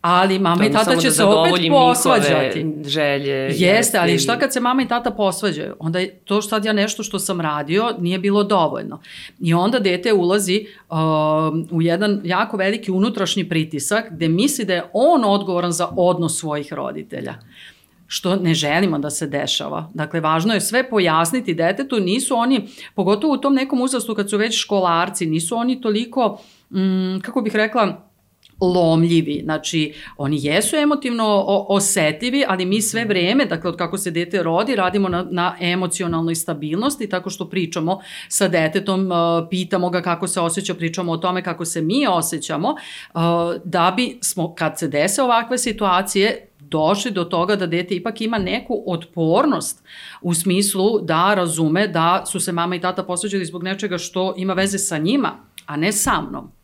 Ali 0.00 0.38
mama 0.38 0.66
i 0.66 0.72
tata 0.72 0.96
će 0.96 1.08
da 1.08 1.14
se 1.14 1.24
opet 1.24 1.52
posvađati. 1.70 2.66
želje. 2.84 3.54
Jeste, 3.56 3.98
ali 3.98 4.18
šta 4.18 4.38
kad 4.38 4.52
se 4.52 4.60
mama 4.60 4.82
i 4.82 4.88
tata 4.88 5.10
posvađaju? 5.10 5.74
Onda 5.78 5.98
je 5.98 6.18
to 6.18 6.42
što 6.42 6.48
sad 6.48 6.64
ja 6.64 6.72
nešto 6.72 7.02
što 7.02 7.18
sam 7.18 7.40
radio 7.40 7.94
nije 7.98 8.18
bilo 8.18 8.44
dovoljno. 8.44 9.00
I 9.40 9.54
onda 9.54 9.78
dete 9.78 10.12
ulazi 10.12 10.66
uh, 10.90 10.96
u 11.70 11.82
jedan 11.82 12.20
jako 12.24 12.56
veliki 12.56 12.90
unutrašnji 12.90 13.48
pritisak 13.48 14.04
gde 14.10 14.28
misli 14.28 14.64
da 14.64 14.74
je 14.74 14.84
on 14.92 15.24
odgovoran 15.24 15.72
za 15.72 15.88
odnos 15.96 16.38
svojih 16.38 16.72
roditelja 16.72 17.34
što 18.12 18.36
ne 18.36 18.54
želimo 18.54 18.98
da 18.98 19.10
se 19.10 19.26
dešava. 19.26 19.90
Dakle, 19.94 20.20
važno 20.20 20.54
je 20.54 20.60
sve 20.60 20.90
pojasniti 20.90 21.54
detetu, 21.54 22.00
nisu 22.00 22.36
oni, 22.36 22.68
pogotovo 22.94 23.34
u 23.34 23.36
tom 23.36 23.54
nekom 23.54 23.80
uzrastu 23.80 24.14
kad 24.14 24.30
su 24.30 24.36
već 24.36 24.60
školarci, 24.60 25.26
nisu 25.26 25.56
oni 25.56 25.80
toliko, 25.80 26.40
mm, 26.70 27.20
kako 27.20 27.40
bih 27.40 27.56
rekla, 27.56 28.09
lomljivi, 28.60 29.40
znači 29.44 29.94
oni 30.16 30.38
jesu 30.42 30.76
emotivno 30.76 31.44
osetljivi, 31.68 32.44
ali 32.48 32.66
mi 32.66 32.82
sve 32.82 33.04
vreme, 33.04 33.46
dakle 33.46 33.70
od 33.70 33.76
kako 33.76 33.98
se 33.98 34.10
dete 34.10 34.42
rodi, 34.42 34.76
radimo 34.76 35.08
na, 35.08 35.26
na 35.30 35.56
emocionalnoj 35.60 36.34
stabilnosti, 36.34 37.08
tako 37.08 37.30
što 37.30 37.48
pričamo 37.48 38.00
sa 38.28 38.48
detetom, 38.48 39.10
pitamo 39.50 39.90
ga 39.90 40.02
kako 40.02 40.28
se 40.28 40.40
osjeća, 40.40 40.74
pričamo 40.74 41.12
o 41.12 41.16
tome 41.16 41.42
kako 41.42 41.64
se 41.64 41.82
mi 41.82 42.06
osjećamo, 42.06 42.74
da 43.64 43.92
bi 43.96 44.18
smo, 44.22 44.54
kad 44.54 44.78
se 44.78 44.88
dese 44.88 45.22
ovakve 45.22 45.58
situacije, 45.58 46.46
došli 46.58 47.10
do 47.10 47.24
toga 47.24 47.56
da 47.56 47.66
dete 47.66 47.94
ipak 47.94 48.20
ima 48.20 48.38
neku 48.38 48.82
otpornost 48.86 49.84
u 50.22 50.34
smislu 50.34 51.00
da 51.00 51.34
razume 51.34 51.88
da 51.88 52.24
su 52.26 52.40
se 52.40 52.52
mama 52.52 52.76
i 52.76 52.80
tata 52.80 53.02
posveđali 53.02 53.44
zbog 53.44 53.62
nečega 53.62 53.98
što 53.98 54.34
ima 54.36 54.54
veze 54.54 54.78
sa 54.78 54.98
njima, 54.98 55.32
a 55.66 55.76
ne 55.76 55.92
sa 55.92 56.20
mnom 56.20 56.59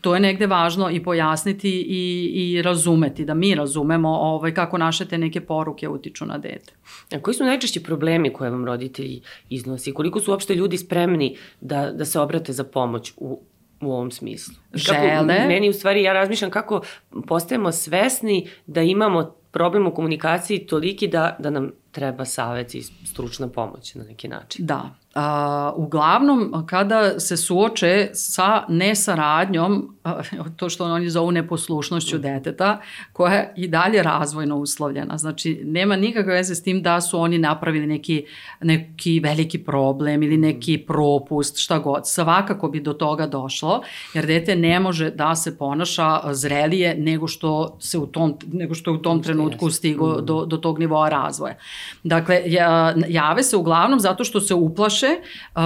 to 0.00 0.14
je 0.14 0.20
negde 0.20 0.46
važno 0.46 0.90
i 0.90 1.02
pojasniti 1.02 1.70
i, 1.70 2.32
i 2.34 2.62
razumeti, 2.62 3.24
da 3.24 3.34
mi 3.34 3.54
razumemo 3.54 4.08
ovaj, 4.08 4.54
kako 4.54 4.78
naše 4.78 5.04
te 5.04 5.18
neke 5.18 5.40
poruke 5.40 5.88
utiču 5.88 6.26
na 6.26 6.38
dete. 6.38 6.72
A 7.12 7.20
koji 7.20 7.34
su 7.34 7.44
najčešći 7.44 7.82
problemi 7.82 8.32
koje 8.32 8.50
vam 8.50 8.64
roditelji 8.64 9.20
iznosi? 9.48 9.92
Koliko 9.92 10.20
su 10.20 10.30
uopšte 10.30 10.54
ljudi 10.54 10.78
spremni 10.78 11.36
da, 11.60 11.90
da 11.90 12.04
se 12.04 12.20
obrate 12.20 12.52
za 12.52 12.64
pomoć 12.64 13.12
u, 13.16 13.40
u 13.80 13.92
ovom 13.92 14.10
smislu? 14.10 14.54
Kako, 14.86 15.06
Žele. 15.08 15.46
meni 15.48 15.68
u 15.68 15.72
stvari, 15.72 16.02
ja 16.02 16.12
razmišljam 16.12 16.50
kako 16.50 16.80
postajemo 17.26 17.72
svesni 17.72 18.48
da 18.66 18.82
imamo 18.82 19.34
problem 19.50 19.86
u 19.86 19.94
komunikaciji 19.94 20.66
toliki 20.66 21.08
da, 21.08 21.36
da 21.38 21.50
nam 21.50 21.72
treba 21.96 22.24
savet 22.24 22.74
i 22.74 22.82
stručna 22.82 23.48
pomoć 23.48 23.94
na 23.94 24.04
neki 24.04 24.28
način. 24.28 24.66
Da. 24.66 24.90
A, 25.14 25.72
uglavnom, 25.76 26.66
kada 26.66 27.20
se 27.20 27.36
suoče 27.36 28.08
sa 28.12 28.64
nesaradnjom, 28.68 29.96
a, 30.04 30.22
to 30.56 30.68
što 30.68 30.84
oni 30.84 31.10
zovu 31.10 31.30
neposlušnošću 31.30 32.18
deteta, 32.18 32.80
koja 33.12 33.34
je 33.34 33.52
i 33.56 33.68
dalje 33.68 34.02
razvojno 34.02 34.56
uslovljena. 34.56 35.18
Znači, 35.18 35.60
nema 35.64 35.96
nikakve 35.96 36.32
veze 36.32 36.54
s 36.54 36.62
tim 36.62 36.82
da 36.82 37.00
su 37.00 37.20
oni 37.20 37.38
napravili 37.38 37.86
neki, 37.86 38.24
neki 38.60 39.20
veliki 39.20 39.58
problem 39.64 40.22
ili 40.22 40.36
neki 40.36 40.78
propust, 40.78 41.58
šta 41.58 41.78
god. 41.78 42.08
Svakako 42.08 42.68
bi 42.68 42.80
do 42.80 42.92
toga 42.92 43.26
došlo, 43.26 43.82
jer 44.14 44.26
dete 44.26 44.56
ne 44.56 44.80
može 44.80 45.10
da 45.10 45.34
se 45.34 45.58
ponaša 45.58 46.20
zrelije 46.32 46.94
nego 46.98 47.26
što 47.28 47.76
se 47.80 47.98
u 47.98 48.06
tom, 48.06 48.38
nego 48.52 48.74
što 48.74 48.90
je 48.90 48.94
u 48.94 49.02
tom 49.02 49.22
trenutku 49.22 49.70
stigo 49.70 50.20
do, 50.20 50.44
do 50.44 50.56
tog 50.56 50.78
nivoa 50.78 51.08
razvoja. 51.08 51.54
Dakle, 52.02 52.42
ja- 52.46 52.94
jave 53.08 53.42
se 53.42 53.56
uglavnom 53.56 54.00
zato 54.00 54.24
što 54.24 54.40
se 54.40 54.54
uplaše 54.54 55.06
uh, 55.06 55.62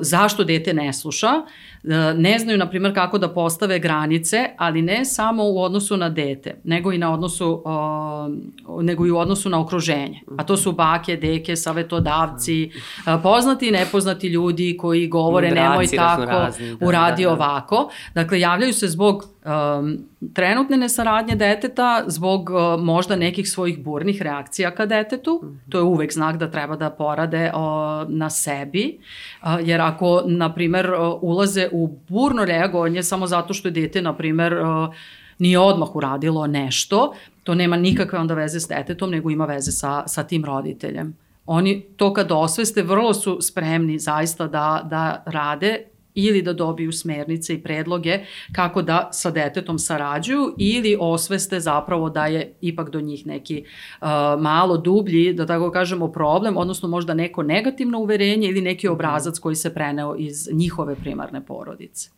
zašto 0.00 0.44
dete 0.44 0.74
ne 0.74 0.92
sluša, 0.92 1.28
uh, 1.36 1.90
ne 2.16 2.38
znaju, 2.38 2.58
na 2.58 2.70
primjer, 2.70 2.94
kako 2.94 3.18
da 3.18 3.28
postave 3.28 3.78
granice, 3.78 4.46
ali 4.56 4.82
ne 4.82 5.04
samo 5.04 5.44
u 5.44 5.62
odnosu 5.62 5.96
na 5.96 6.08
dete, 6.08 6.60
nego 6.64 6.92
i 6.92 6.98
na 6.98 7.12
odnosu, 7.12 7.62
uh, 7.64 8.84
nego 8.84 9.06
i 9.06 9.10
u 9.10 9.18
odnosu 9.18 9.48
na 9.48 9.60
okruženje. 9.60 10.20
A 10.38 10.44
to 10.44 10.56
su 10.56 10.72
bake, 10.72 11.16
deke, 11.16 11.56
savetodavci, 11.56 12.70
uh, 13.06 13.22
poznati 13.22 13.68
i 13.68 13.70
nepoznati 13.70 14.26
ljudi 14.28 14.76
koji 14.80 15.08
govore 15.08 15.48
Mudraci 15.48 15.68
nemoj 15.68 15.86
tako, 15.96 16.24
da, 16.26 16.50
uradi 16.86 17.22
da, 17.22 17.28
da. 17.28 17.34
ovako. 17.34 17.90
Dakle, 18.14 18.40
javljaju 18.40 18.72
se 18.72 18.88
zbog 18.88 19.33
um, 19.44 19.98
trenutne 20.34 20.76
nesaradnje 20.76 21.34
deteta, 21.34 22.04
zbog 22.06 22.50
uh, 22.50 22.80
možda 22.80 23.16
nekih 23.16 23.50
svojih 23.50 23.84
burnih 23.84 24.22
reakcija 24.22 24.70
ka 24.70 24.86
detetu. 24.86 25.40
Mhm. 25.42 25.54
To 25.68 25.78
je 25.78 25.82
uvek 25.82 26.12
znak 26.12 26.36
da 26.36 26.50
treba 26.50 26.76
da 26.76 26.90
porade 26.90 27.52
uh, 27.54 27.60
na 28.08 28.30
sebi, 28.30 28.98
uh, 29.42 29.48
jer 29.62 29.80
ako, 29.80 30.22
na 30.26 30.54
primer, 30.54 30.90
uh, 30.90 31.18
ulaze 31.22 31.68
u 31.72 31.98
burno 32.08 32.44
reagovanje 32.44 33.02
samo 33.02 33.26
zato 33.26 33.54
što 33.54 33.68
je 33.68 33.72
dete, 33.72 34.02
na 34.02 34.16
primer, 34.16 34.54
uh, 34.54 34.94
nije 35.38 35.58
odmah 35.58 35.96
uradilo 35.96 36.46
nešto, 36.46 37.14
to 37.42 37.54
nema 37.54 37.76
nikakve 37.76 38.18
onda 38.18 38.34
veze 38.34 38.60
s 38.60 38.68
detetom, 38.68 39.10
nego 39.10 39.30
ima 39.30 39.44
veze 39.44 39.72
sa, 39.72 40.02
sa 40.06 40.22
tim 40.22 40.44
roditeljem. 40.44 41.16
Oni 41.46 41.82
to 41.96 42.12
kad 42.12 42.32
osveste 42.32 42.82
vrlo 42.82 43.14
su 43.14 43.38
spremni 43.40 43.98
zaista 43.98 44.46
da, 44.46 44.80
da 44.84 45.22
rade 45.26 45.84
ili 46.14 46.42
da 46.42 46.52
dobiju 46.52 46.92
smernice 46.92 47.54
i 47.54 47.62
predloge 47.62 48.18
kako 48.52 48.82
da 48.82 49.08
sa 49.12 49.30
detetom 49.30 49.78
sarađuju 49.78 50.54
ili 50.58 50.96
osveste 51.00 51.60
zapravo 51.60 52.10
da 52.10 52.26
je 52.26 52.54
ipak 52.60 52.90
do 52.90 53.00
njih 53.00 53.26
neki 53.26 53.64
uh, 54.00 54.08
malo 54.38 54.76
dublji, 54.76 55.32
da 55.32 55.46
tako 55.46 55.70
kažemo, 55.70 56.12
problem, 56.12 56.56
odnosno 56.56 56.88
možda 56.88 57.14
neko 57.14 57.42
negativno 57.42 57.98
uverenje 57.98 58.48
ili 58.48 58.60
neki 58.60 58.88
obrazac 58.88 59.38
koji 59.38 59.56
se 59.56 59.74
preneo 59.74 60.16
iz 60.18 60.48
njihove 60.52 60.94
primarne 60.94 61.46
porodice. 61.46 62.10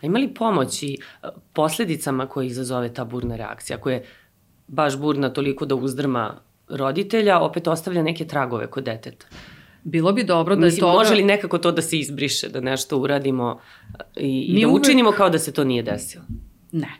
A 0.00 0.06
ima 0.06 0.18
li 0.18 0.34
pomoći 0.34 0.96
uh, 0.98 1.28
posledicama 1.52 2.26
koje 2.26 2.46
izazove 2.46 2.94
ta 2.94 3.04
burna 3.04 3.36
reakcija, 3.36 3.78
koja 3.78 3.94
je 3.94 4.04
baš 4.66 4.98
burna 4.98 5.32
toliko 5.32 5.66
da 5.66 5.74
uzdrma 5.74 6.40
roditelja, 6.68 7.40
opet 7.40 7.68
ostavlja 7.68 8.02
neke 8.02 8.26
tragove 8.26 8.66
kod 8.66 8.84
deteta? 8.84 9.26
Bilo 9.84 10.12
bi 10.12 10.24
dobro 10.24 10.56
da 10.56 10.60
Mislim, 10.60 10.76
je 10.76 10.80
to... 10.80 10.92
Može 10.92 11.14
li 11.14 11.22
nekako 11.22 11.58
to 11.58 11.72
da 11.72 11.82
se 11.82 11.98
izbriše, 11.98 12.48
da 12.48 12.60
nešto 12.60 12.98
uradimo 12.98 13.60
i, 14.16 14.40
i 14.40 14.60
da 14.60 14.68
uvek... 14.68 14.82
učinimo 14.82 15.12
kao 15.12 15.30
da 15.30 15.38
se 15.38 15.52
to 15.52 15.64
nije 15.64 15.82
desilo? 15.82 16.24
Ne. 16.72 16.90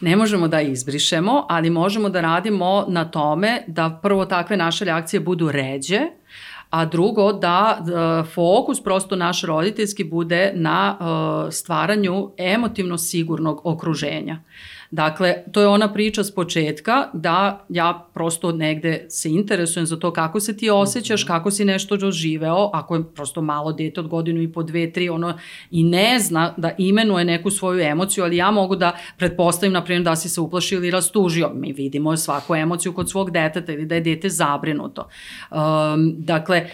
Ne 0.00 0.16
možemo 0.16 0.48
da 0.48 0.60
izbrišemo, 0.60 1.46
ali 1.48 1.70
možemo 1.70 2.08
da 2.08 2.20
radimo 2.20 2.84
na 2.88 3.04
tome 3.04 3.62
da 3.66 4.00
prvo 4.02 4.24
takve 4.24 4.56
naše 4.56 4.84
reakcije 4.84 5.20
budu 5.20 5.50
ređe, 5.52 6.00
a 6.70 6.84
drugo 6.84 7.32
da, 7.32 7.78
da 7.80 8.24
fokus 8.34 8.82
prosto 8.82 9.16
naš 9.16 9.42
roditeljski 9.42 10.04
bude 10.04 10.52
na 10.54 10.96
uh, 11.00 11.52
stvaranju 11.52 12.30
emotivno 12.36 12.98
sigurnog 12.98 13.60
okruženja. 13.64 14.40
Dakle, 14.90 15.34
to 15.52 15.60
je 15.60 15.68
ona 15.68 15.92
priča 15.92 16.24
s 16.24 16.34
početka 16.34 17.08
da 17.12 17.64
ja 17.68 18.06
prosto 18.14 18.52
negde 18.52 19.06
se 19.08 19.28
interesujem 19.30 19.86
za 19.86 19.96
to 19.96 20.12
kako 20.12 20.40
se 20.40 20.56
ti 20.56 20.70
osjećaš, 20.70 21.22
mhm. 21.22 21.26
kako 21.26 21.50
si 21.50 21.64
nešto 21.64 21.96
doživeo, 21.96 22.70
ako 22.72 22.94
je 22.96 23.04
prosto 23.14 23.42
malo 23.42 23.72
dete 23.72 24.00
od 24.00 24.08
godinu 24.08 24.42
i 24.42 24.52
po 24.52 24.62
dve, 24.62 24.92
tri, 24.92 25.08
ono 25.08 25.38
i 25.70 25.84
ne 25.84 26.18
zna 26.18 26.54
da 26.56 26.70
imenuje 26.78 27.24
neku 27.24 27.50
svoju 27.50 27.80
emociju, 27.80 28.24
ali 28.24 28.36
ja 28.36 28.50
mogu 28.50 28.76
da 28.76 28.96
pretpostavim, 29.18 29.72
na 29.72 29.84
primjer, 29.84 30.02
da 30.02 30.16
si 30.16 30.28
se 30.28 30.40
uplašio 30.40 30.76
ili 30.76 30.90
rastužio. 30.90 31.50
Mi 31.54 31.72
vidimo 31.72 32.16
svaku 32.16 32.54
emociju 32.54 32.92
kod 32.92 33.10
svog 33.10 33.30
deteta 33.30 33.72
ili 33.72 33.86
da 33.86 33.94
je 33.94 34.00
dete 34.00 34.28
zabrinuto. 34.28 35.08
Um, 35.50 36.14
dakle, 36.18 36.68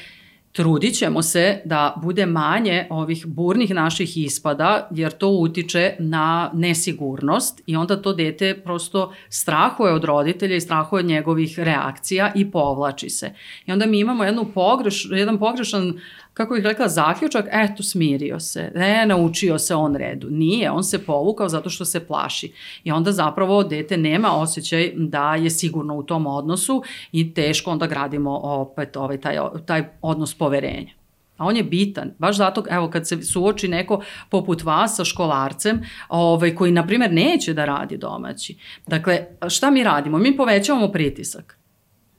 Trudit 0.57 0.95
ćemo 0.95 1.23
se 1.23 1.61
da 1.65 1.95
bude 2.03 2.27
manje 2.27 2.87
ovih 2.91 3.27
burnih 3.27 3.71
naših 3.75 4.17
ispada, 4.17 4.89
jer 4.91 5.13
to 5.13 5.29
utiče 5.29 5.97
na 5.99 6.51
nesigurnost 6.55 7.63
i 7.67 7.77
onda 7.77 8.03
to 8.03 8.13
dete 8.13 8.55
prosto 8.65 9.13
strahuje 9.29 9.93
od 9.93 10.05
roditelja 10.05 10.57
i 10.57 10.61
strahuje 10.61 11.01
od 11.01 11.07
njegovih 11.07 11.59
reakcija 11.59 12.33
i 12.35 12.51
povlači 12.51 13.11
se. 13.11 13.31
I 13.67 13.73
onda 13.73 13.87
mi 13.87 13.99
imamo 13.99 14.25
jednu 14.25 14.45
pogreš, 14.55 15.09
jedan 15.11 15.39
pogrešan 15.39 16.01
kako 16.37 16.55
bih 16.55 16.65
rekla, 16.65 16.89
zaključak, 16.89 17.47
eto, 17.53 17.83
smirio 17.83 18.41
se, 18.41 18.73
ne, 18.75 19.07
naučio 19.07 19.59
se 19.59 19.75
on 19.75 19.97
redu. 19.97 20.31
Nije, 20.31 20.71
on 20.71 20.85
se 20.85 21.05
povukao 21.05 21.49
zato 21.49 21.71
što 21.71 21.85
se 21.85 22.07
plaši. 22.07 22.53
I 22.85 22.93
onda 22.93 23.13
zapravo 23.13 23.63
dete 23.65 23.97
nema 23.97 24.37
osjećaj 24.37 24.93
da 24.97 25.35
je 25.35 25.51
sigurno 25.51 25.95
u 25.95 26.03
tom 26.03 26.27
odnosu 26.27 26.83
i 27.13 27.35
teško 27.35 27.71
onda 27.71 27.87
gradimo 27.87 28.41
opet 28.43 28.97
ovaj, 28.97 29.21
taj, 29.21 29.39
taj 29.67 29.85
odnos 30.03 30.35
poverenja. 30.35 30.93
A 31.37 31.45
on 31.45 31.57
je 31.57 31.63
bitan, 31.63 32.11
baš 32.19 32.37
zato, 32.37 32.65
evo, 32.71 32.91
kad 32.91 33.09
se 33.09 33.23
suoči 33.23 33.69
neko 33.69 34.03
poput 34.31 34.63
vas 34.63 34.97
sa 34.97 35.05
školarcem, 35.05 35.83
ovaj, 36.09 36.55
koji, 36.55 36.73
na 36.73 36.87
primjer, 36.87 37.13
neće 37.13 37.55
da 37.55 37.65
radi 37.65 37.97
domaći. 37.97 38.57
Dakle, 38.87 39.27
šta 39.49 39.71
mi 39.71 39.85
radimo? 39.85 40.19
Mi 40.19 40.37
povećavamo 40.37 40.89
pritisak 40.89 41.59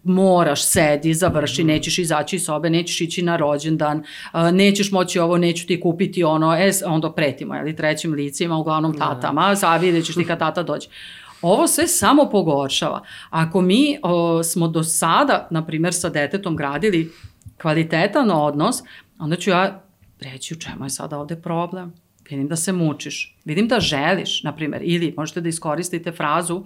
moraš, 0.08 0.66
sedi, 0.66 1.14
završi, 1.14 1.62
mhm. 1.62 1.68
nećeš 1.68 1.98
izaći 1.98 2.36
iz 2.36 2.44
sobe, 2.44 2.70
nećeš 2.70 3.02
ići 3.02 3.22
na 3.22 3.38
rođendan, 3.38 4.04
nećeš 4.52 4.92
moći 4.92 5.20
ovo, 5.20 5.38
neću 5.38 5.68
ti 5.68 5.80
kupiti 5.80 6.24
ono, 6.24 6.56
e, 6.56 6.72
onda 6.86 7.12
pretimo, 7.12 7.56
jeli, 7.56 7.76
trećim 7.76 8.14
licima, 8.14 8.58
uglavnom 8.58 8.92
da. 8.92 9.00
tatama, 9.00 9.56
sad 9.56 9.82
vidjet 9.82 10.06
ćeš 10.06 10.16
ti 10.16 10.26
kad 10.26 10.40
tata 10.40 10.64
dođe. 10.64 10.88
Ovo 11.42 11.68
sve 11.68 11.88
samo 11.88 12.30
pogoršava. 12.30 13.02
Ako 13.30 13.62
mi 13.62 13.98
o, 14.04 14.44
smo 14.44 14.68
do 14.68 14.84
sada, 14.84 15.48
na 15.52 15.66
primjer, 15.66 15.94
sa 15.94 16.10
detetom 16.10 16.56
gradili 16.56 17.12
kvalitetan 17.62 18.32
odnos, 18.32 18.84
onda 19.20 19.36
ću 19.36 19.50
ja 19.50 19.84
reći 20.20 20.54
u 20.54 20.58
čemu 20.58 20.86
je 20.86 20.90
sada 20.90 21.20
ovde 21.20 21.36
problem. 21.36 21.94
Vidim 22.30 22.48
da 22.48 22.56
se 22.56 22.72
mučiš, 22.72 23.38
vidim 23.46 23.68
da 23.68 23.80
želiš, 23.80 24.44
na 24.44 24.56
primjer, 24.56 24.82
ili 24.86 25.14
možete 25.18 25.42
da 25.42 25.50
iskoristite 25.50 26.12
frazu 26.12 26.56
uh, 26.56 26.66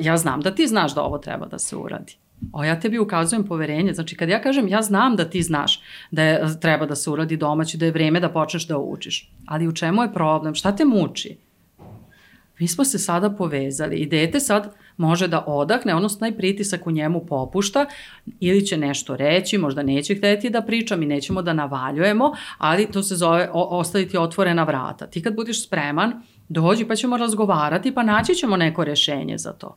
ja 0.00 0.16
znam 0.16 0.40
da 0.40 0.54
ti 0.54 0.66
znaš 0.66 0.94
da 0.94 1.02
ovo 1.02 1.18
treba 1.18 1.46
da 1.46 1.58
se 1.58 1.76
uradi. 1.76 2.16
O, 2.52 2.64
ja 2.64 2.80
tebi 2.80 2.98
ukazujem 2.98 3.44
poverenje. 3.44 3.94
Znači, 3.94 4.16
kad 4.16 4.28
ja 4.28 4.42
kažem, 4.42 4.68
ja 4.68 4.82
znam 4.82 5.16
da 5.16 5.24
ti 5.24 5.42
znaš 5.42 5.80
da 6.10 6.22
je, 6.22 6.60
treba 6.60 6.86
da 6.86 6.94
se 6.94 7.10
uradi 7.10 7.36
domaći, 7.36 7.78
da 7.78 7.86
je 7.86 7.92
vreme 7.92 8.20
da 8.20 8.28
počneš 8.28 8.66
da 8.66 8.78
učiš. 8.78 9.32
Ali 9.46 9.68
u 9.68 9.72
čemu 9.72 10.02
je 10.02 10.12
problem? 10.12 10.54
Šta 10.54 10.76
te 10.76 10.84
muči? 10.84 11.36
Mi 12.58 12.68
smo 12.68 12.84
se 12.84 12.98
sada 12.98 13.30
povezali 13.30 13.96
i 13.96 14.06
dete 14.06 14.40
sad 14.40 14.74
može 14.96 15.28
da 15.28 15.44
odahne, 15.46 15.94
odnosno 15.94 16.18
taj 16.18 16.36
pritisak 16.36 16.86
u 16.86 16.90
njemu 16.90 17.26
popušta 17.26 17.86
ili 18.40 18.66
će 18.66 18.76
nešto 18.76 19.16
reći, 19.16 19.58
možda 19.58 19.82
neće 19.82 20.14
hteti 20.14 20.50
da 20.50 20.62
priča, 20.62 20.96
mi 20.96 21.06
nećemo 21.06 21.42
da 21.42 21.52
navaljujemo, 21.52 22.32
ali 22.58 22.86
to 22.86 23.02
se 23.02 23.16
zove 23.16 23.50
o, 23.52 23.78
ostaviti 23.78 24.18
otvorena 24.18 24.64
vrata. 24.64 25.06
Ti 25.06 25.22
kad 25.22 25.34
budiš 25.36 25.64
spreman, 25.64 26.22
dođi 26.48 26.84
pa 26.84 26.96
ćemo 26.96 27.16
razgovarati, 27.16 27.94
pa 27.94 28.02
naći 28.02 28.34
ćemo 28.34 28.56
neko 28.56 28.84
rešenje 28.84 29.38
za 29.38 29.52
to. 29.52 29.76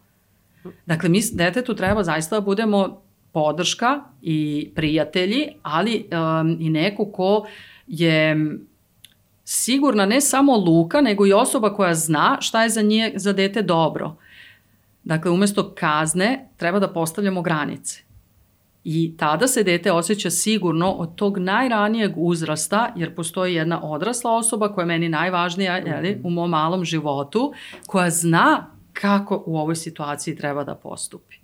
Dakle, 0.86 1.10
mi 1.10 1.22
detetu 1.34 1.76
treba 1.76 2.04
zaista 2.04 2.36
da 2.36 2.42
budemo 2.42 3.02
podrška 3.32 4.02
i 4.22 4.70
prijatelji, 4.76 5.48
ali 5.64 6.08
um, 6.12 6.58
i 6.60 6.70
neko 6.70 7.06
ko 7.06 7.46
je 7.88 8.36
sigurna 9.44 10.06
ne 10.06 10.22
samo 10.22 10.58
luka, 10.58 11.02
nego 11.02 11.28
i 11.28 11.34
osoba 11.34 11.74
koja 11.74 11.96
zna 11.96 12.38
šta 12.40 12.64
je 12.64 12.70
za 12.70 12.82
nje, 12.82 13.14
za 13.16 13.34
dete 13.34 13.62
dobro. 13.62 14.16
Dakle, 15.04 15.32
umesto 15.32 15.74
kazne 15.76 16.50
treba 16.58 16.80
da 16.80 16.88
postavljamo 16.88 17.42
granice. 17.42 18.02
I 18.84 19.18
tada 19.18 19.48
se 19.48 19.64
dete 19.64 19.92
osjeća 19.92 20.30
sigurno 20.30 20.92
od 20.92 21.16
tog 21.16 21.38
najranijeg 21.38 22.12
uzrasta, 22.16 22.94
jer 22.96 23.16
postoji 23.16 23.54
jedna 23.54 23.84
odrasla 23.84 24.36
osoba 24.36 24.74
koja 24.74 24.84
je 24.84 24.88
meni 24.88 25.10
najvažnija 25.10 25.78
jeli, 25.78 26.22
u 26.24 26.30
mom 26.30 26.50
malom 26.50 26.86
životu, 26.86 27.54
koja 27.88 28.10
zna 28.10 28.68
kako 28.94 29.44
u 29.46 29.58
ovoj 29.58 29.76
situaciji 29.76 30.36
treba 30.36 30.64
da 30.64 30.76
postupi. 30.76 31.36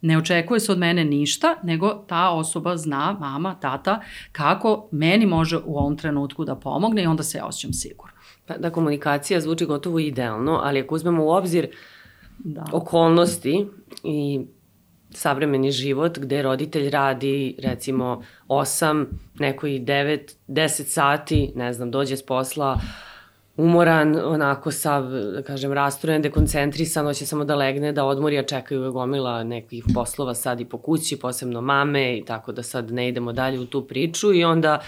Ne 0.00 0.18
očekuje 0.18 0.60
se 0.60 0.72
od 0.72 0.78
mene 0.78 1.04
ništa, 1.04 1.56
nego 1.62 2.04
ta 2.08 2.30
osoba 2.30 2.76
zna, 2.76 3.16
mama, 3.20 3.54
tata, 3.60 4.00
kako 4.32 4.88
meni 4.90 5.26
može 5.26 5.58
u 5.58 5.78
ovom 5.78 5.96
trenutku 5.96 6.44
da 6.44 6.54
pomogne 6.54 7.02
i 7.02 7.06
onda 7.06 7.22
se 7.22 7.38
ja 7.38 7.46
osjećam 7.46 7.72
sigurno. 7.72 8.12
Pa 8.46 8.56
da 8.56 8.70
komunikacija 8.70 9.40
zvuči 9.40 9.66
gotovo 9.66 9.98
idealno, 9.98 10.60
ali 10.64 10.80
ako 10.80 10.94
uzmemo 10.94 11.24
u 11.24 11.30
obzir 11.30 11.68
da. 12.38 12.64
okolnosti 12.72 13.66
i 14.04 14.40
savremeni 15.10 15.70
život 15.70 16.18
gde 16.18 16.42
roditelj 16.42 16.90
radi 16.90 17.56
recimo 17.58 18.22
8, 18.48 19.06
neko 19.38 19.66
i 19.66 19.80
9, 19.80 20.34
10 20.48 20.84
sati, 20.84 21.52
ne 21.56 21.72
znam, 21.72 21.90
dođe 21.90 22.16
s 22.16 22.26
posla, 22.26 22.72
uh, 22.72 23.07
umoran, 23.58 24.16
onako 24.24 24.70
sav, 24.70 25.02
da 25.10 25.42
kažem, 25.42 25.72
rastrojen, 25.72 26.22
dekoncentrisan, 26.22 27.06
hoće 27.06 27.26
samo 27.26 27.44
da 27.44 27.54
legne, 27.54 27.92
da 27.92 28.04
odmori, 28.04 28.38
a 28.38 28.42
čekaju 28.42 28.80
ga 28.80 28.90
gomila 28.90 29.44
nekih 29.44 29.84
poslova 29.94 30.34
sad 30.34 30.60
i 30.60 30.64
po 30.64 30.78
kući, 30.78 31.18
posebno 31.18 31.60
mame 31.60 32.18
i 32.18 32.24
tako 32.24 32.52
da 32.52 32.62
sad 32.62 32.92
ne 32.92 33.08
idemo 33.08 33.32
dalje 33.32 33.60
u 33.60 33.66
tu 33.66 33.84
priču 33.86 34.32
i 34.34 34.44
onda 34.44 34.80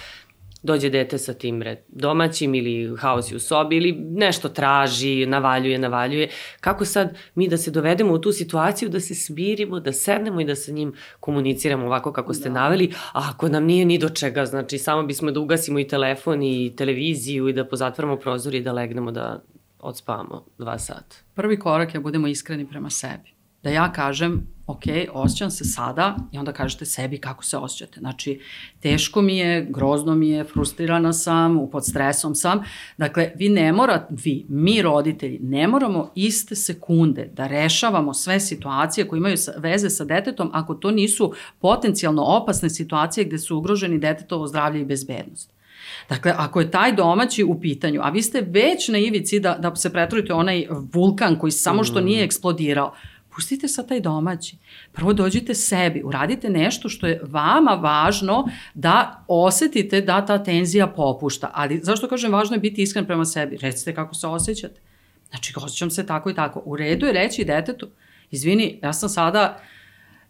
dođe 0.62 0.90
dete 0.90 1.18
sa 1.18 1.34
tim 1.34 1.62
red, 1.62 1.78
domaćim 1.88 2.54
ili 2.54 2.96
haosi 2.96 3.36
u 3.36 3.40
sobi 3.40 3.76
ili 3.76 3.92
nešto 3.92 4.48
traži, 4.48 5.26
navaljuje, 5.26 5.78
navaljuje. 5.78 6.28
Kako 6.60 6.84
sad 6.84 7.16
mi 7.34 7.48
da 7.48 7.56
se 7.56 7.70
dovedemo 7.70 8.12
u 8.12 8.18
tu 8.18 8.32
situaciju 8.32 8.88
da 8.88 9.00
se 9.00 9.14
smirimo, 9.14 9.80
da 9.80 9.92
sednemo 9.92 10.40
i 10.40 10.44
da 10.44 10.54
sa 10.54 10.72
njim 10.72 10.92
komuniciramo 11.20 11.86
ovako 11.86 12.12
kako 12.12 12.34
ste 12.34 12.48
da. 12.48 12.54
naveli, 12.54 12.92
a 13.12 13.30
ako 13.34 13.48
nam 13.48 13.64
nije 13.64 13.84
ni 13.84 13.98
do 13.98 14.08
čega, 14.08 14.46
znači 14.46 14.78
samo 14.78 15.02
bismo 15.02 15.30
da 15.30 15.40
ugasimo 15.40 15.78
i 15.78 15.88
telefon 15.88 16.42
i 16.42 16.76
televiziju 16.76 17.48
i 17.48 17.52
da 17.52 17.64
pozatvaramo 17.64 18.16
prozor 18.16 18.54
i 18.54 18.62
da 18.62 18.72
legnemo 18.72 19.10
da 19.10 19.42
odspavamo 19.78 20.44
dva 20.58 20.78
sata. 20.78 21.16
Prvi 21.34 21.58
korak 21.58 21.94
je 21.94 21.98
da 21.98 22.02
budemo 22.02 22.26
iskreni 22.26 22.68
prema 22.68 22.90
sebi 22.90 23.39
da 23.62 23.70
ja 23.70 23.92
kažem, 23.92 24.46
ok, 24.66 24.82
osjećam 25.12 25.50
se 25.50 25.64
sada 25.64 26.16
i 26.32 26.38
onda 26.38 26.52
kažete 26.52 26.84
sebi 26.84 27.18
kako 27.18 27.44
se 27.44 27.56
osjećate. 27.56 28.00
Znači, 28.00 28.40
teško 28.80 29.22
mi 29.22 29.38
je, 29.38 29.66
grozno 29.70 30.14
mi 30.14 30.28
je, 30.28 30.44
frustrirana 30.44 31.12
sam, 31.12 31.68
pod 31.72 31.86
stresom 31.86 32.34
sam. 32.34 32.62
Dakle, 32.96 33.32
vi 33.36 33.48
ne 33.48 33.72
morate, 33.72 34.14
vi, 34.24 34.46
mi 34.48 34.82
roditelji, 34.82 35.38
ne 35.42 35.68
moramo 35.68 36.12
iste 36.14 36.54
sekunde 36.54 37.30
da 37.32 37.46
rešavamo 37.46 38.14
sve 38.14 38.40
situacije 38.40 39.08
koje 39.08 39.18
imaju 39.18 39.36
veze 39.56 39.90
sa 39.90 40.04
detetom 40.04 40.50
ako 40.52 40.74
to 40.74 40.90
nisu 40.90 41.32
potencijalno 41.58 42.22
opasne 42.22 42.70
situacije 42.70 43.24
gde 43.24 43.38
su 43.38 43.56
ugroženi 43.56 43.98
detetovo 43.98 44.46
zdravlje 44.46 44.80
i 44.80 44.84
bezbednost. 44.84 45.52
Dakle, 46.08 46.34
ako 46.36 46.60
je 46.60 46.70
taj 46.70 46.92
domaći 46.92 47.44
u 47.44 47.60
pitanju, 47.60 48.00
a 48.02 48.10
vi 48.10 48.22
ste 48.22 48.40
već 48.40 48.88
na 48.88 48.98
ivici 48.98 49.40
da, 49.40 49.58
da 49.58 49.76
se 49.76 49.92
pretvorite 49.92 50.32
onaj 50.32 50.66
vulkan 50.92 51.38
koji 51.38 51.52
samo 51.52 51.84
što 51.84 52.00
nije 52.00 52.24
eksplodirao, 52.24 52.94
pustite 53.34 53.68
sa 53.68 53.82
taj 53.82 54.00
domaći. 54.00 54.56
Prvo 54.92 55.12
dođite 55.12 55.54
sebi, 55.54 56.02
uradite 56.04 56.50
nešto 56.50 56.88
što 56.88 57.06
je 57.06 57.20
vama 57.22 57.70
važno 57.70 58.48
da 58.74 59.24
osetite 59.28 60.00
da 60.00 60.26
ta 60.26 60.44
tenzija 60.44 60.86
popušta. 60.86 61.50
Ali 61.54 61.80
zašto 61.82 62.08
kažem 62.08 62.32
važno 62.32 62.56
je 62.56 62.60
biti 62.60 62.82
iskren 62.82 63.06
prema 63.06 63.24
sebi? 63.24 63.56
Recite 63.56 63.94
kako 63.94 64.14
se 64.14 64.26
osjećate. 64.26 64.80
Znači, 65.30 65.52
osjećam 65.56 65.90
se 65.90 66.06
tako 66.06 66.30
i 66.30 66.34
tako. 66.34 66.62
U 66.64 66.76
redu 66.76 67.06
je 67.06 67.12
reći 67.12 67.44
detetu, 67.44 67.88
izvini, 68.30 68.78
ja 68.82 68.92
sam 68.92 69.08
sada 69.08 69.60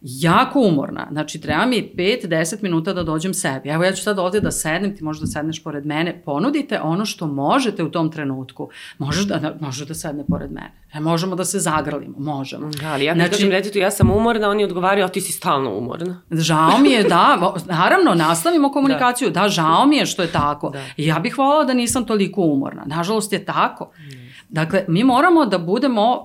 jako 0.02 0.60
umorna. 0.60 1.06
Znači, 1.12 1.40
treba 1.40 1.66
mi 1.66 1.92
5-10 1.96 2.62
minuta 2.62 2.92
da 2.92 3.02
dođem 3.02 3.34
sebi. 3.34 3.68
Evo, 3.68 3.84
ja 3.84 3.92
ću 3.92 4.02
sad 4.02 4.18
ovde 4.18 4.40
da 4.40 4.50
sednem, 4.50 4.96
ti 4.96 5.04
možeš 5.04 5.20
da 5.20 5.26
sedneš 5.26 5.64
pored 5.64 5.86
mene. 5.86 6.22
Ponudite 6.24 6.80
ono 6.80 7.06
što 7.06 7.26
možete 7.26 7.84
u 7.84 7.90
tom 7.90 8.12
trenutku. 8.12 8.68
Možeš 8.98 9.24
da, 9.24 9.56
možeš 9.60 9.88
da 9.88 9.94
sedne 9.94 10.24
pored 10.28 10.52
mene. 10.52 10.72
E, 10.94 11.00
možemo 11.00 11.36
da 11.36 11.44
se 11.44 11.58
zagrlimo, 11.58 12.14
možemo. 12.18 12.70
Da, 12.70 12.92
ali 12.92 13.04
ja 13.04 13.14
znači, 13.14 13.30
kažem 13.30 13.50
detetu, 13.50 13.78
ja 13.78 13.90
sam 13.90 14.10
umorna, 14.10 14.48
oni 14.48 14.64
odgovaraju, 14.64 15.04
a 15.04 15.08
ti 15.08 15.20
si 15.20 15.32
stalno 15.32 15.78
umorna. 15.78 16.22
Žao 16.30 16.78
mi 16.78 16.90
je, 16.90 17.02
da, 17.02 17.54
naravno, 17.66 18.14
nastavimo 18.14 18.72
komunikaciju, 18.72 19.30
da, 19.30 19.40
da 19.40 19.48
žao 19.48 19.86
mi 19.86 19.96
je 19.96 20.06
što 20.06 20.22
je 20.22 20.32
tako. 20.32 20.70
Da. 20.70 20.82
Ja 20.96 21.18
bih 21.18 21.38
volala 21.38 21.64
da 21.64 21.74
nisam 21.74 22.04
toliko 22.04 22.42
umorna. 22.42 22.82
Nažalost 22.86 23.32
je 23.32 23.44
tako. 23.44 23.92
Mm. 23.98 24.19
Dakle, 24.50 24.84
mi 24.88 25.04
moramo 25.04 25.46
da 25.46 25.58
budemo, 25.58 26.24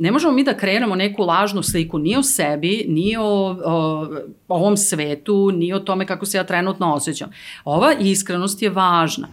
ne 0.00 0.12
možemo 0.12 0.32
mi 0.32 0.44
da 0.44 0.56
krenemo 0.56 0.94
neku 0.94 1.22
lažnu 1.22 1.62
sliku 1.62 1.98
ni 1.98 2.16
o 2.16 2.22
sebi, 2.22 2.84
ni 2.88 3.16
o, 3.16 3.56
o 3.64 4.06
ovom 4.48 4.76
svetu, 4.76 5.50
ni 5.54 5.72
o 5.72 5.78
tome 5.78 6.06
kako 6.06 6.26
se 6.26 6.38
ja 6.38 6.44
trenutno 6.44 6.94
osjećam. 6.94 7.30
Ova 7.64 7.92
iskrenost 8.00 8.62
je 8.62 8.70
važna. 8.70 9.28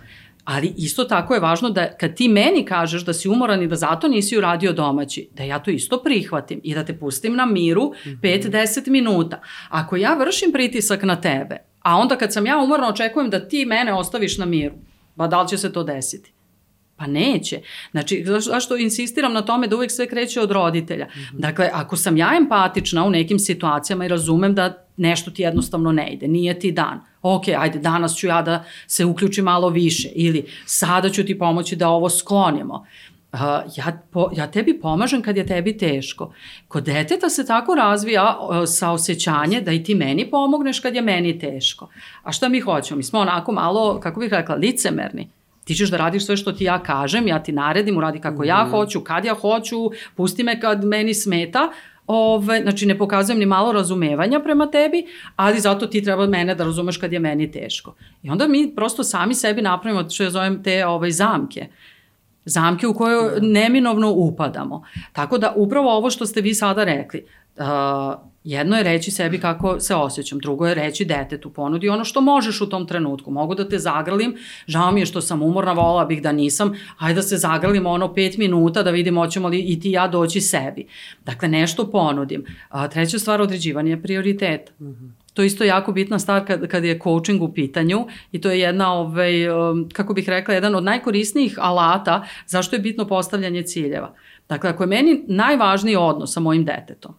Ali 0.46 0.74
isto 0.78 1.04
tako 1.04 1.34
je 1.34 1.40
važno 1.40 1.70
da 1.70 1.98
kad 1.98 2.16
ti 2.16 2.28
meni 2.28 2.66
kažeš 2.66 3.06
da 3.06 3.14
si 3.14 3.30
umoran 3.30 3.64
i 3.64 3.68
da 3.68 3.76
zato 3.76 4.08
nisi 4.08 4.38
uradio 4.38 4.74
domaći, 4.74 5.30
da 5.38 5.44
ja 5.44 5.60
to 5.60 5.72
isto 5.72 6.04
prihvatim 6.04 6.62
i 6.64 6.76
da 6.76 6.86
te 6.86 6.98
pustim 7.00 7.36
na 7.36 7.46
miru 7.46 7.94
5-10 8.06 8.90
minuta. 8.90 9.42
Ako 9.70 9.96
ja 9.96 10.14
vršim 10.14 10.52
pritisak 10.52 11.04
na 11.04 11.16
tebe, 11.16 11.58
a 11.82 11.98
onda 11.98 12.16
kad 12.16 12.34
sam 12.34 12.46
ja 12.46 12.58
umorna 12.58 12.88
očekujem 12.88 13.30
da 13.30 13.48
ti 13.48 13.66
mene 13.66 13.94
ostaviš 13.94 14.38
na 14.38 14.46
miru, 14.46 14.76
pa 15.16 15.28
da 15.28 15.42
li 15.42 15.48
će 15.48 15.58
se 15.58 15.74
to 15.74 15.84
desiti? 15.84 16.34
Pa 17.02 17.08
neće. 17.08 17.60
Znači, 17.92 18.26
zašto 18.40 18.78
insistiram 18.78 19.34
na 19.34 19.42
tome 19.42 19.68
da 19.68 19.76
uvek 19.76 19.92
sve 19.92 20.08
kreće 20.08 20.42
od 20.42 20.52
roditelja? 20.52 21.06
Mm 21.06 21.20
-hmm. 21.20 21.40
Dakle, 21.40 21.70
ako 21.74 21.96
sam 21.96 22.18
ja 22.18 22.34
empatična 22.38 23.06
u 23.06 23.10
nekim 23.10 23.40
situacijama 23.40 24.06
i 24.06 24.08
razumem 24.08 24.56
da 24.56 24.86
nešto 24.98 25.32
ti 25.32 25.42
jednostavno 25.42 25.92
ne 25.92 26.14
ide, 26.14 26.28
nije 26.28 26.60
ti 26.60 26.72
dan. 26.72 27.00
Ok, 27.22 27.44
ajde, 27.58 27.80
danas 27.80 28.16
ću 28.16 28.28
ja 28.28 28.42
da 28.42 28.64
se 28.88 29.06
uključim 29.06 29.46
malo 29.46 29.70
više 29.70 30.10
ili 30.16 30.46
sada 30.66 31.10
ću 31.10 31.26
ti 31.26 31.40
pomoći 31.40 31.76
da 31.76 31.90
ovo 31.90 32.10
sklonimo. 32.10 32.86
Uh, 33.34 33.40
ja, 33.76 34.02
po, 34.12 34.30
ja 34.36 34.52
tebi 34.52 34.80
pomažem 34.80 35.22
kad 35.22 35.38
je 35.38 35.46
tebi 35.46 35.78
teško. 35.78 36.34
Kod 36.68 36.84
deteta 36.84 37.30
se 37.30 37.46
tako 37.46 37.76
razvija 37.76 38.38
uh, 38.40 38.56
saosećanje 38.68 39.62
da 39.62 39.72
i 39.72 39.84
ti 39.84 39.96
meni 39.96 40.30
pomogneš 40.30 40.80
kad 40.80 40.96
je 40.96 41.02
meni 41.02 41.40
teško. 41.40 41.90
A 42.24 42.32
šta 42.32 42.50
mi 42.50 42.60
hoćemo? 42.60 42.98
Mi 42.98 43.04
smo 43.04 43.20
onako 43.20 43.52
malo, 43.52 44.00
kako 44.00 44.20
bih 44.20 44.32
rekla, 44.32 44.56
licemerni. 44.56 45.30
Ti 45.72 45.76
ćeš 45.76 45.90
da 45.90 45.98
radiš 45.98 46.26
sve 46.26 46.38
što 46.38 46.52
ti 46.52 46.64
ja 46.64 46.84
kažem, 46.84 47.28
ja 47.28 47.44
ti 47.44 47.52
naredim, 47.52 47.98
uradi 47.98 48.20
kako 48.20 48.42
mm. 48.42 48.46
ja 48.46 48.64
mhm. 48.64 48.72
hoću, 48.72 49.02
kad 49.02 49.26
ja 49.26 49.34
hoću, 49.34 49.78
pusti 50.16 50.44
me 50.44 50.60
kad 50.60 50.84
meni 50.84 51.14
smeta, 51.14 51.70
Ove, 52.08 52.62
znači 52.62 52.86
ne 52.86 52.98
pokazujem 52.98 53.40
ni 53.40 53.46
malo 53.46 53.72
razumevanja 53.72 54.40
prema 54.40 54.72
tebi, 54.72 55.06
ali 55.36 55.60
zato 55.60 55.88
ti 55.88 56.04
treba 56.04 56.28
mene 56.28 56.56
da 56.56 56.64
razumeš 56.64 56.98
kad 56.98 57.14
je 57.14 57.20
meni 57.20 57.52
teško. 57.52 57.96
I 58.24 58.30
onda 58.30 58.48
mi 58.48 58.74
prosto 58.76 59.04
sami 59.04 59.36
sebi 59.36 59.62
napravimo 59.62 60.10
što 60.10 60.24
ja 60.24 60.30
zovem 60.30 60.64
te 60.64 60.86
ovaj, 60.86 61.12
zamke. 61.12 61.68
Zamke 62.46 62.88
u 62.88 62.94
koje 62.94 63.40
da. 63.40 63.48
neminovno 63.48 64.12
upadamo. 64.12 64.84
Tako 65.14 65.38
da 65.38 65.54
upravo 65.56 65.98
ovo 65.98 66.10
što 66.10 66.26
ste 66.26 66.42
vi 66.42 66.54
sada 66.54 66.84
rekli, 66.84 67.26
uh, 67.58 68.32
Jedno 68.44 68.78
je 68.78 68.84
reći 68.84 69.12
sebi 69.12 69.40
kako 69.40 69.80
se 69.80 69.96
osjećam, 69.96 70.40
drugo 70.40 70.68
je 70.68 70.76
reći 70.76 71.06
detetu, 71.06 71.54
ponudi 71.54 71.90
ono 71.90 72.06
što 72.06 72.22
možeš 72.22 72.62
u 72.62 72.70
tom 72.70 72.88
trenutku. 72.88 73.32
Mogu 73.32 73.56
da 73.56 73.70
te 73.70 73.80
zagrlim, 73.80 74.36
žao 74.68 74.92
mi 74.92 75.00
je 75.00 75.06
što 75.06 75.22
sam 75.22 75.44
umorna, 75.44 75.74
volala 75.74 76.06
bih 76.06 76.22
da 76.22 76.32
nisam, 76.32 76.74
hajde 76.98 77.16
da 77.16 77.22
se 77.22 77.38
zagrlimo 77.38 77.90
ono 77.90 78.14
pet 78.14 78.38
minuta 78.38 78.84
da 78.84 78.92
vidimo 78.92 79.22
hoćemo 79.22 79.48
li 79.48 79.60
i 79.60 79.80
ti 79.80 79.92
ja 79.92 80.08
doći 80.08 80.42
sebi. 80.42 80.88
Dakle, 81.26 81.48
nešto 81.48 81.92
ponudim. 81.92 82.46
A, 82.70 82.88
treća 82.88 83.20
stvar, 83.20 83.42
određivanje 83.42 84.02
prioriteta. 84.02 84.72
Mm 84.80 84.86
-hmm. 84.86 85.12
To 85.34 85.42
je 85.42 85.46
isto 85.46 85.64
jako 85.64 85.92
bitna 85.92 86.20
stvar 86.20 86.48
kad, 86.48 86.68
kad 86.68 86.84
je 86.84 87.00
coaching 87.04 87.42
u 87.42 87.54
pitanju 87.54 88.08
i 88.32 88.42
to 88.42 88.50
je 88.52 88.60
jedna, 88.60 88.94
ovaj, 88.94 89.50
um, 89.50 89.90
kako 89.94 90.14
bih 90.14 90.30
rekla, 90.30 90.54
jedan 90.54 90.76
od 90.76 90.84
najkorisnijih 90.84 91.56
alata 91.60 92.26
zašto 92.48 92.76
je 92.76 92.80
bitno 92.80 93.08
postavljanje 93.08 93.64
ciljeva. 93.64 94.14
Dakle, 94.50 94.70
ako 94.70 94.84
je 94.84 94.88
meni 94.88 95.24
najvažniji 95.28 95.96
odnos 95.96 96.34
sa 96.34 96.40
mojim 96.40 96.66
detetom, 96.66 97.16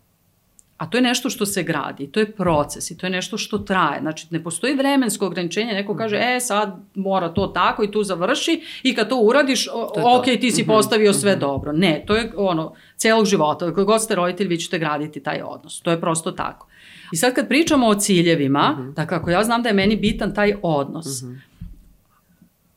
A 0.82 0.86
to 0.86 0.98
je 0.98 1.02
nešto 1.02 1.30
što 1.30 1.46
se 1.46 1.62
gradi, 1.62 2.12
to 2.12 2.20
je 2.20 2.32
proces 2.32 2.90
i 2.90 2.96
to 2.98 3.06
je 3.06 3.10
nešto 3.10 3.38
što 3.38 3.58
traje. 3.58 4.00
Znači, 4.00 4.26
ne 4.30 4.42
postoji 4.42 4.74
vremensko 4.74 5.26
ograničenje, 5.26 5.72
neko 5.72 5.96
kaže, 5.96 6.16
e, 6.16 6.40
sad 6.40 6.76
mora 6.94 7.28
to 7.34 7.46
tako 7.46 7.84
i 7.84 7.90
tu 7.90 8.02
završi 8.02 8.62
i 8.82 8.94
kad 8.94 9.08
to 9.08 9.16
uradiš, 9.16 9.64
to 9.64 9.92
ok, 9.94 10.24
to. 10.24 10.36
ti 10.40 10.50
si 10.50 10.62
mhm, 10.62 10.70
postavio 10.70 11.12
sve 11.12 11.32
mm 11.32 11.36
-hmm. 11.36 11.40
dobro. 11.40 11.72
Ne, 11.72 12.04
to 12.06 12.16
je 12.16 12.32
ono, 12.36 12.74
celog 12.96 13.24
života. 13.24 13.74
Koji 13.74 13.86
god 13.86 14.02
ste 14.02 14.14
roditelj, 14.14 14.46
vi 14.46 14.58
ćete 14.58 14.78
graditi 14.78 15.22
taj 15.22 15.42
odnos. 15.42 15.80
To 15.80 15.90
je 15.90 16.00
prosto 16.00 16.30
tako. 16.32 16.66
I 17.12 17.16
sad 17.16 17.34
kad 17.34 17.48
pričamo 17.48 17.86
o 17.86 17.94
ciljevima, 17.94 18.76
mm 18.78 18.82
-hmm. 18.82 18.94
dakle, 18.94 19.16
ako 19.16 19.30
ja 19.30 19.44
znam 19.44 19.62
da 19.62 19.68
je 19.68 19.74
meni 19.74 19.96
bitan 19.96 20.34
taj 20.34 20.54
odnos, 20.62 21.22
mm 21.22 21.26
-hmm. 21.26 21.38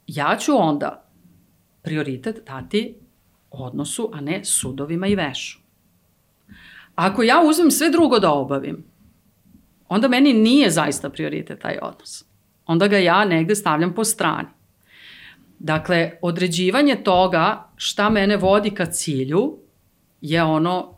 ja 0.08 0.38
ću 0.39 0.51
onda 0.58 1.06
prioritet 1.82 2.41
dati 2.47 2.95
odnosu, 3.51 4.10
a 4.14 4.22
ne 4.22 4.43
sudovima 4.43 5.08
i 5.08 5.16
vešu. 5.16 5.64
Ako 6.95 7.23
ja 7.23 7.41
uzmem 7.49 7.71
sve 7.71 7.89
drugo 7.89 8.19
da 8.19 8.31
obavim, 8.31 8.83
onda 9.89 10.07
meni 10.07 10.33
nije 10.33 10.69
zaista 10.69 11.09
prioritet 11.09 11.59
taj 11.59 11.77
odnos. 11.81 12.25
Onda 12.65 12.87
ga 12.87 12.97
ja 12.97 13.25
negde 13.25 13.55
stavljam 13.55 13.93
po 13.93 14.03
strani. 14.03 14.47
Dakle, 15.59 16.11
određivanje 16.21 16.95
toga 16.95 17.69
šta 17.75 18.09
mene 18.09 18.37
vodi 18.37 18.69
ka 18.69 18.85
cilju 18.85 19.57
je 20.21 20.43
ono 20.43 20.94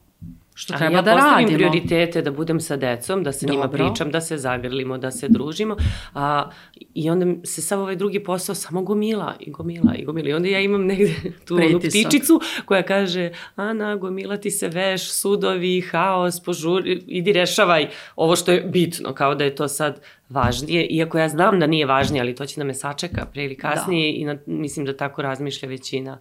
što 0.57 0.73
treba 0.77 0.95
ja 0.95 1.01
da 1.01 1.11
radimo. 1.11 1.27
Ja 1.27 1.35
postavim 1.35 1.57
prioritete 1.57 2.21
da 2.21 2.31
budem 2.31 2.59
sa 2.59 2.75
decom, 2.75 3.23
da 3.23 3.31
se 3.31 3.45
Dobro. 3.45 3.55
njima 3.55 3.69
pričam, 3.69 4.11
da 4.11 4.21
se 4.21 4.37
zagrlimo, 4.37 4.97
da 4.97 5.11
se 5.11 5.27
družimo. 5.29 5.75
A, 6.13 6.49
I 6.93 7.09
onda 7.09 7.25
se 7.43 7.61
sav 7.61 7.81
ovaj 7.81 7.95
drugi 7.95 8.23
posao 8.23 8.55
samo 8.55 8.81
gomila 8.81 9.35
i 9.39 9.51
gomila 9.51 9.95
i 9.95 10.05
gomila. 10.05 10.29
I 10.29 10.33
onda 10.33 10.49
ja 10.49 10.59
imam 10.59 10.85
negde 10.85 11.13
tu 11.47 11.59
ptičicu 11.79 12.41
koja 12.65 12.83
kaže 12.83 13.31
Ana, 13.55 13.95
gomila 13.95 14.37
ti 14.37 14.51
se 14.51 14.67
veš, 14.67 15.11
sudovi, 15.11 15.81
haos, 15.81 16.43
požuri, 16.43 17.03
idi 17.07 17.33
rešavaj 17.33 17.89
ovo 18.15 18.35
što 18.35 18.51
je 18.51 18.61
bitno, 18.61 19.13
kao 19.13 19.35
da 19.35 19.43
je 19.43 19.55
to 19.55 19.67
sad 19.67 20.01
važnije, 20.29 20.85
iako 20.85 21.17
ja 21.17 21.29
znam 21.29 21.59
da 21.59 21.67
nije 21.67 21.85
važnije, 21.85 22.21
ali 22.21 22.35
to 22.35 22.45
će 22.45 22.59
da 22.59 22.63
me 22.63 22.73
sačeka 22.73 23.25
pre 23.33 23.45
ili 23.45 23.57
kasnije 23.57 24.11
da. 24.11 24.17
i 24.17 24.25
na, 24.25 24.37
mislim 24.45 24.85
da 24.85 24.97
tako 24.97 25.21
razmišlja 25.21 25.69
većina 25.69 26.17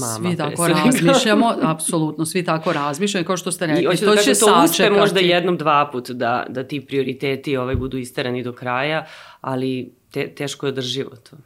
mama. 0.00 0.30
Svi 0.30 0.36
tako 0.36 0.68
razmišljamo, 0.68 1.54
apsolutno, 1.74 2.26
svi 2.26 2.44
tako 2.44 2.72
razmišljamo, 2.72 3.26
kao 3.26 3.36
što 3.36 3.52
ste 3.52 3.66
rekli, 3.66 3.94
I 3.94 3.96
to 3.96 4.14
da 4.14 4.22
će 4.22 4.34
to 4.34 4.62
uspe 4.64 4.90
možda 4.90 5.20
jednom, 5.20 5.56
dva 5.56 5.88
put 5.92 6.10
da, 6.10 6.46
da 6.48 6.64
ti 6.64 6.80
prioriteti 6.80 7.56
ovaj 7.56 7.74
budu 7.74 7.98
istarani 7.98 8.42
do 8.42 8.52
kraja, 8.52 9.06
ali 9.40 9.92
te, 10.10 10.28
teško 10.34 10.66
je 10.66 10.72
održivo 10.72 11.10
to. 11.10 11.36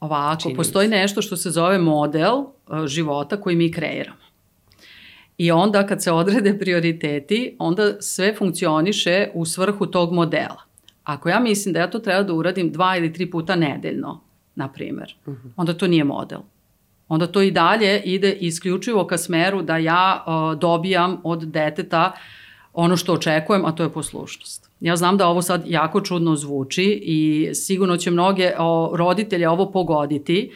Ovako, 0.00 0.40
Činjenica. 0.40 0.58
postoji 0.58 0.88
nešto 0.88 1.22
što 1.22 1.36
se 1.36 1.50
zove 1.50 1.78
model 1.78 2.34
uh, 2.34 2.86
života 2.86 3.40
koji 3.40 3.56
mi 3.56 3.72
kreiramo. 3.72 4.26
I 5.38 5.50
onda 5.50 5.86
kad 5.86 6.02
se 6.02 6.12
odrede 6.12 6.58
prioriteti, 6.58 7.56
onda 7.58 8.00
sve 8.00 8.34
funkcioniše 8.34 9.30
u 9.34 9.44
svrhu 9.44 9.86
tog 9.86 10.12
modela. 10.12 10.65
Ako 11.06 11.28
ja 11.28 11.40
mislim 11.40 11.72
da 11.72 11.80
ja 11.80 11.90
to 11.90 11.98
treba 11.98 12.22
da 12.22 12.32
uradim 12.32 12.72
dva 12.72 12.96
ili 12.96 13.12
tri 13.12 13.30
puta 13.30 13.56
nedeljno, 13.56 14.20
na 14.54 14.72
primer, 14.72 15.14
uh 15.26 15.32
mhm. 15.32 15.48
-huh. 15.48 15.52
onda 15.56 15.74
to 15.74 15.86
nije 15.86 16.04
model. 16.04 16.40
Onda 17.08 17.26
to 17.26 17.42
i 17.42 17.50
dalje 17.50 18.02
ide 18.04 18.32
isključivo 18.32 19.06
ka 19.06 19.18
smeru 19.18 19.62
da 19.62 19.76
ja 19.76 20.24
uh, 20.26 20.58
dobijam 20.58 21.20
od 21.24 21.42
deteta 21.42 22.12
ono 22.72 22.96
što 22.96 23.12
očekujem, 23.12 23.64
a 23.64 23.72
to 23.72 23.82
je 23.82 23.92
poslušnost. 23.92 24.70
Ja 24.80 24.96
znam 24.96 25.16
da 25.16 25.28
ovo 25.28 25.42
sad 25.42 25.62
jako 25.66 26.00
čudno 26.00 26.36
zvuči 26.36 27.00
i 27.02 27.50
sigurno 27.54 27.96
će 27.96 28.10
mnoge 28.10 28.52
o, 28.58 28.92
roditelje 28.96 29.48
ovo 29.48 29.72
pogoditi. 29.72 30.50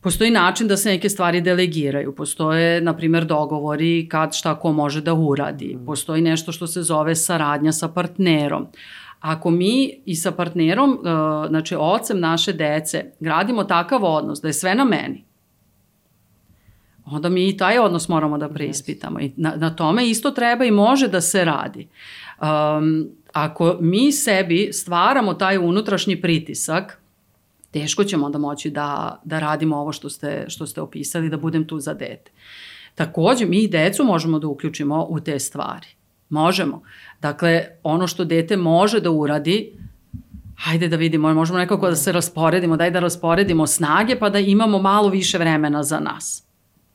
Postoji 0.00 0.30
način 0.30 0.68
da 0.68 0.76
se 0.76 0.88
neke 0.88 1.08
stvari 1.08 1.40
delegiraju. 1.40 2.14
Postoje, 2.14 2.80
na 2.80 2.96
primjer, 2.96 3.24
dogovori 3.24 4.08
kad 4.08 4.34
šta 4.34 4.54
ko 4.54 4.72
može 4.72 5.00
da 5.00 5.14
uradi. 5.14 5.74
Mhm. 5.74 5.84
Postoji 5.84 6.22
nešto 6.22 6.52
što 6.52 6.66
se 6.66 6.82
zove 6.82 7.14
saradnja 7.14 7.72
sa 7.72 7.88
partnerom. 7.88 8.66
Ako 9.26 9.50
mi 9.50 10.02
i 10.04 10.14
sa 10.14 10.30
partnerom, 10.30 10.90
uh, 10.90 10.98
znači 11.48 11.76
ocem 11.78 12.20
naše 12.20 12.52
dece, 12.52 13.04
gradimo 13.20 13.64
takav 13.64 14.04
odnos 14.04 14.40
da 14.40 14.48
je 14.48 14.52
sve 14.52 14.74
na 14.74 14.84
meni, 14.84 15.24
onda 17.04 17.28
mi 17.28 17.48
i 17.48 17.56
taj 17.56 17.78
odnos 17.78 18.08
moramo 18.08 18.38
da 18.38 18.48
preispitamo. 18.48 19.20
I 19.20 19.32
na, 19.36 19.54
na 19.56 19.70
tome 19.76 20.08
isto 20.08 20.30
treba 20.30 20.64
i 20.64 20.70
može 20.70 21.08
da 21.08 21.20
se 21.20 21.44
radi. 21.44 21.88
Um, 22.40 23.08
ako 23.32 23.76
mi 23.80 24.12
sebi 24.12 24.68
stvaramo 24.72 25.34
taj 25.34 25.58
unutrašnji 25.58 26.20
pritisak, 26.22 27.00
teško 27.70 28.04
ćemo 28.04 28.26
onda 28.26 28.38
moći 28.38 28.70
da, 28.70 29.20
da 29.24 29.38
radimo 29.38 29.76
ovo 29.76 29.92
što 29.92 30.10
ste, 30.10 30.44
što 30.48 30.66
ste 30.66 30.80
opisali, 30.80 31.28
da 31.28 31.36
budem 31.36 31.66
tu 31.66 31.80
za 31.80 31.94
dete. 31.94 32.30
Takođe, 32.94 33.46
mi 33.46 33.58
i 33.58 33.68
decu 33.68 34.04
možemo 34.04 34.38
da 34.38 34.46
uključimo 34.46 35.06
u 35.08 35.20
te 35.20 35.38
stvari. 35.38 35.95
Možemo. 36.28 36.82
Dakle, 37.20 37.64
ono 37.82 38.06
što 38.06 38.24
dete 38.24 38.56
može 38.56 39.00
da 39.00 39.10
uradi, 39.10 39.78
hajde 40.56 40.88
da 40.88 40.96
vidimo, 40.96 41.34
možemo 41.34 41.58
nekako 41.58 41.88
da 41.88 41.96
se 41.96 42.12
rasporedimo, 42.12 42.76
daj 42.76 42.90
da 42.90 43.00
rasporedimo 43.00 43.66
snage 43.66 44.18
pa 44.18 44.30
da 44.30 44.38
imamo 44.38 44.78
malo 44.78 45.08
više 45.08 45.38
vremena 45.38 45.82
za 45.82 46.00
nas. 46.00 46.46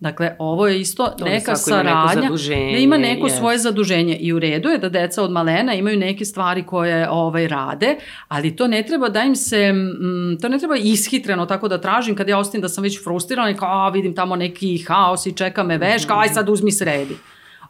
Dakle, 0.02 0.36
ovo 0.40 0.68
je 0.68 0.82
isto 0.82 1.08
to 1.18 1.26
neka 1.26 1.56
saradnja, 1.56 2.30
da 2.50 2.78
ima 2.78 2.98
neko 2.98 3.28
yes. 3.28 3.38
svoje 3.38 3.58
zaduženje 3.58 4.16
i 4.16 4.34
u 4.34 4.40
redu 4.40 4.70
je 4.70 4.78
da 4.78 4.90
deca 4.90 5.24
od 5.24 5.32
malena 5.32 5.74
imaju 5.74 6.00
neke 6.00 6.26
stvari 6.26 6.64
koje 6.64 7.10
ovaj 7.10 7.48
rade, 7.48 7.96
ali 8.28 8.56
to 8.56 8.68
ne 8.68 8.84
treba 8.84 9.10
da 9.10 9.24
im 9.24 9.36
se, 9.36 9.58
m, 9.58 10.38
to 10.42 10.50
ne 10.50 10.60
treba 10.60 10.76
ishitreno 10.76 11.46
tako 11.46 11.68
da 11.68 11.82
tražim 11.82 12.16
kad 12.16 12.30
ja 12.30 12.38
ostim 12.38 12.62
da 12.62 12.70
sam 12.70 12.84
već 12.84 13.04
frustrirana 13.04 13.50
i 13.50 13.56
kao, 13.56 13.70
a, 13.70 13.90
vidim 13.90 14.16
tamo 14.16 14.36
neki 14.36 14.78
haos 14.88 15.26
i 15.26 15.34
čeka 15.34 15.64
me 15.64 15.78
veš, 15.78 16.06
kao 16.06 16.20
aj 16.20 16.30
sad 16.30 16.50
uzmi 16.50 16.72
sredi. 16.72 17.18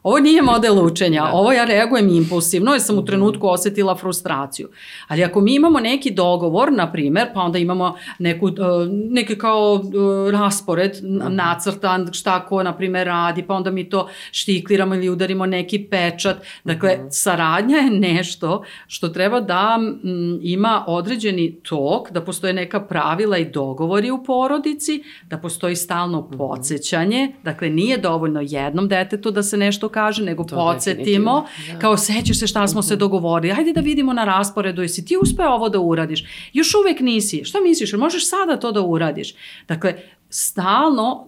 Ovo 0.04 0.20
nije 0.20 0.41
model 0.41 0.86
učenja, 0.86 1.22
da. 1.22 1.32
ovo 1.34 1.52
ja 1.52 1.66
reagujem 1.66 2.10
impulsivno 2.10 2.72
jer 2.72 2.82
sam 2.82 2.97
u 2.97 3.06
trenutku 3.06 3.47
osetila 3.47 3.95
frustraciju. 3.95 4.70
Ali 5.08 5.24
ako 5.24 5.41
mi 5.41 5.56
imamo 5.56 5.80
neki 5.80 6.12
dogovor, 6.12 6.74
na 6.74 6.91
primer, 6.91 7.28
pa 7.34 7.41
onda 7.41 7.60
imamo 7.60 7.95
neku, 8.20 8.47
e, 8.47 8.52
neki 9.10 9.38
kao 9.38 9.82
e, 9.84 10.32
raspored 10.32 10.91
nacrtan 11.30 12.10
šta 12.14 12.45
ko, 12.45 12.64
na 12.64 12.78
primer, 12.78 13.08
radi, 13.08 13.43
pa 13.43 13.54
onda 13.54 13.72
mi 13.72 13.89
to 13.89 14.10
štikliramo 14.32 14.95
ili 14.95 15.10
udarimo 15.10 15.45
neki 15.45 15.88
pečat. 15.89 16.38
Dakle, 16.64 16.97
mhm. 16.97 17.08
saradnja 17.10 17.78
je 17.78 17.89
nešto 17.89 18.64
što 18.88 19.10
treba 19.10 19.39
da 19.39 19.80
ima 20.41 20.84
određeni 20.88 21.60
tok, 21.70 22.12
da 22.12 22.22
postoje 22.22 22.54
neka 22.54 22.80
pravila 22.80 23.38
i 23.38 23.49
dogovori 23.49 24.12
u 24.12 24.24
porodici, 24.24 25.04
da 25.30 25.38
postoji 25.38 25.76
stalno 25.76 26.22
mhm. 26.22 26.38
podsjećanje, 26.38 27.32
dakle 27.43 27.70
nije 27.70 27.97
dovoljno 27.97 28.41
jednom 28.43 28.88
detetu 28.88 29.32
da 29.32 29.43
se 29.43 29.58
nešto 29.58 29.91
kaže, 29.92 30.24
nego 30.24 30.44
to 30.44 30.56
podsjetimo, 30.56 31.46
da. 31.72 31.80
kao 31.80 31.98
sećaš 31.98 32.39
se 32.39 32.48
šta 32.48 32.68
smo 32.68 32.82
se 32.82 32.94
mhm. 32.94 33.00
dogovorili, 33.00 33.54
hajde 33.54 33.74
da 33.74 33.82
vidimo 33.82 34.14
na 34.14 34.26
rasporedu, 34.26 34.82
jesi 34.82 35.06
ti 35.06 35.18
uspeo 35.22 35.50
ovo 35.50 35.70
da 35.70 35.80
uradiš, 35.80 36.26
još 36.54 36.76
uvek 36.76 37.00
nisi, 37.00 37.44
šta 37.44 37.60
misliš, 37.60 37.94
možeš 37.94 38.30
sada 38.30 38.58
to 38.58 38.72
da 38.72 38.82
uradiš? 38.82 39.34
Dakle, 39.68 39.96
stalno, 40.30 41.28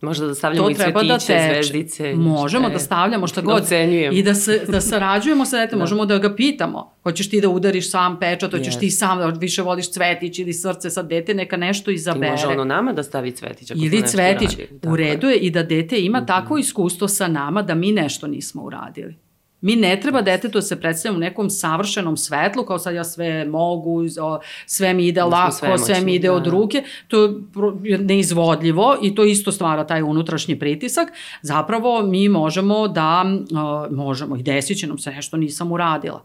Možda 0.00 0.26
da 0.26 0.34
stavljamo 0.34 0.66
to 0.66 0.70
i 0.70 0.74
cvetiće, 0.74 1.34
da 1.34 1.52
zvezdice. 1.52 2.14
Možemo 2.14 2.68
da 2.68 2.78
stavljamo 2.78 3.26
šta 3.26 3.40
god. 3.40 3.62
Ocenjujem. 3.62 4.14
I 4.16 4.22
da, 4.22 4.34
se, 4.34 4.64
da 4.68 4.80
sarađujemo 4.80 5.44
sa 5.44 5.56
detetom, 5.60 5.78
da. 5.78 5.82
možemo 5.82 6.06
da 6.06 6.18
ga 6.18 6.34
pitamo. 6.34 6.94
Hoćeš 7.02 7.30
ti 7.30 7.40
da 7.40 7.48
udariš 7.48 7.90
sam 7.90 8.18
pečat, 8.20 8.52
hoćeš 8.52 8.74
yes. 8.74 8.80
ti 8.80 8.90
sam 8.90 9.18
da 9.18 9.26
više 9.26 9.62
voliš 9.62 9.90
cvetić 9.90 10.38
ili 10.38 10.52
srce, 10.52 10.90
sad 10.90 11.08
dete 11.08 11.34
neka 11.34 11.56
nešto 11.56 11.90
izabere. 11.90 12.26
I 12.26 12.30
može 12.30 12.46
ono 12.46 12.64
nama 12.64 12.92
da 12.92 13.02
stavi 13.02 13.32
cvetić 13.32 13.70
ako 13.70 13.80
ili 13.80 14.02
cvetić. 14.02 14.50
Radi. 14.50 14.68
U 14.86 14.96
redu 14.96 15.28
je 15.28 15.36
i 15.36 15.50
da 15.50 15.62
dete 15.62 16.00
ima 16.00 16.18
mm 16.18 16.22
-hmm. 16.22 16.26
tako 16.26 16.58
iskustvo 16.58 17.08
sa 17.08 17.28
nama 17.28 17.62
da 17.62 17.74
mi 17.74 17.92
nešto 17.92 18.26
nismo 18.26 18.62
uradili. 18.62 19.27
Mi 19.60 19.76
ne 19.76 20.00
treba 20.00 20.22
detetu 20.22 20.58
da 20.58 20.62
se 20.62 20.80
predstavljamo 20.80 21.16
u 21.16 21.20
nekom 21.20 21.50
savršenom 21.50 22.16
svetlu, 22.16 22.64
kao 22.64 22.78
sad 22.78 22.94
ja 22.94 23.04
sve 23.04 23.44
mogu, 23.44 24.02
sve 24.66 24.94
mi 24.94 25.06
ide 25.06 25.22
lako, 25.22 25.52
sve, 25.52 25.78
sve 25.78 26.00
mi 26.00 26.14
ide 26.14 26.28
da. 26.28 26.34
od 26.34 26.46
ruke. 26.46 26.82
To 27.08 27.40
je 27.82 27.98
neizvodljivo 27.98 28.96
i 29.02 29.14
to 29.14 29.24
isto 29.24 29.52
stvara 29.52 29.86
taj 29.86 30.02
unutrašnji 30.02 30.58
pritisak. 30.58 31.08
Zapravo 31.42 32.02
mi 32.02 32.28
možemo 32.28 32.88
da, 32.88 33.24
možemo 33.90 34.36
i 34.36 34.42
desit 34.42 34.78
će 34.78 34.86
nam 34.86 34.98
se 34.98 35.10
nešto 35.10 35.36
nisam 35.36 35.72
uradila. 35.72 36.24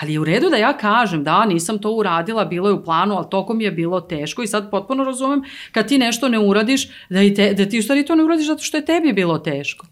Ali 0.00 0.12
je 0.12 0.20
u 0.20 0.24
redu 0.24 0.50
da 0.50 0.56
ja 0.56 0.76
kažem 0.76 1.24
da 1.24 1.44
nisam 1.44 1.78
to 1.78 1.90
uradila, 1.90 2.44
bilo 2.44 2.68
je 2.68 2.74
u 2.74 2.84
planu, 2.84 3.16
ali 3.16 3.30
tokom 3.30 3.60
je 3.60 3.70
bilo 3.70 4.00
teško 4.00 4.42
i 4.42 4.46
sad 4.46 4.70
potpuno 4.70 5.04
razumem 5.04 5.42
kad 5.72 5.88
ti 5.88 5.98
nešto 5.98 6.28
ne 6.28 6.38
uradiš, 6.38 6.88
da, 7.10 7.22
i 7.22 7.34
te, 7.34 7.54
da 7.54 7.68
ti 7.68 7.78
u 7.78 7.82
stvari 7.82 8.06
to 8.06 8.14
ne 8.14 8.24
uradiš 8.24 8.46
zato 8.46 8.62
što 8.62 8.76
je 8.76 8.84
tebi 8.84 9.12
bilo 9.12 9.38
teško. 9.38 9.86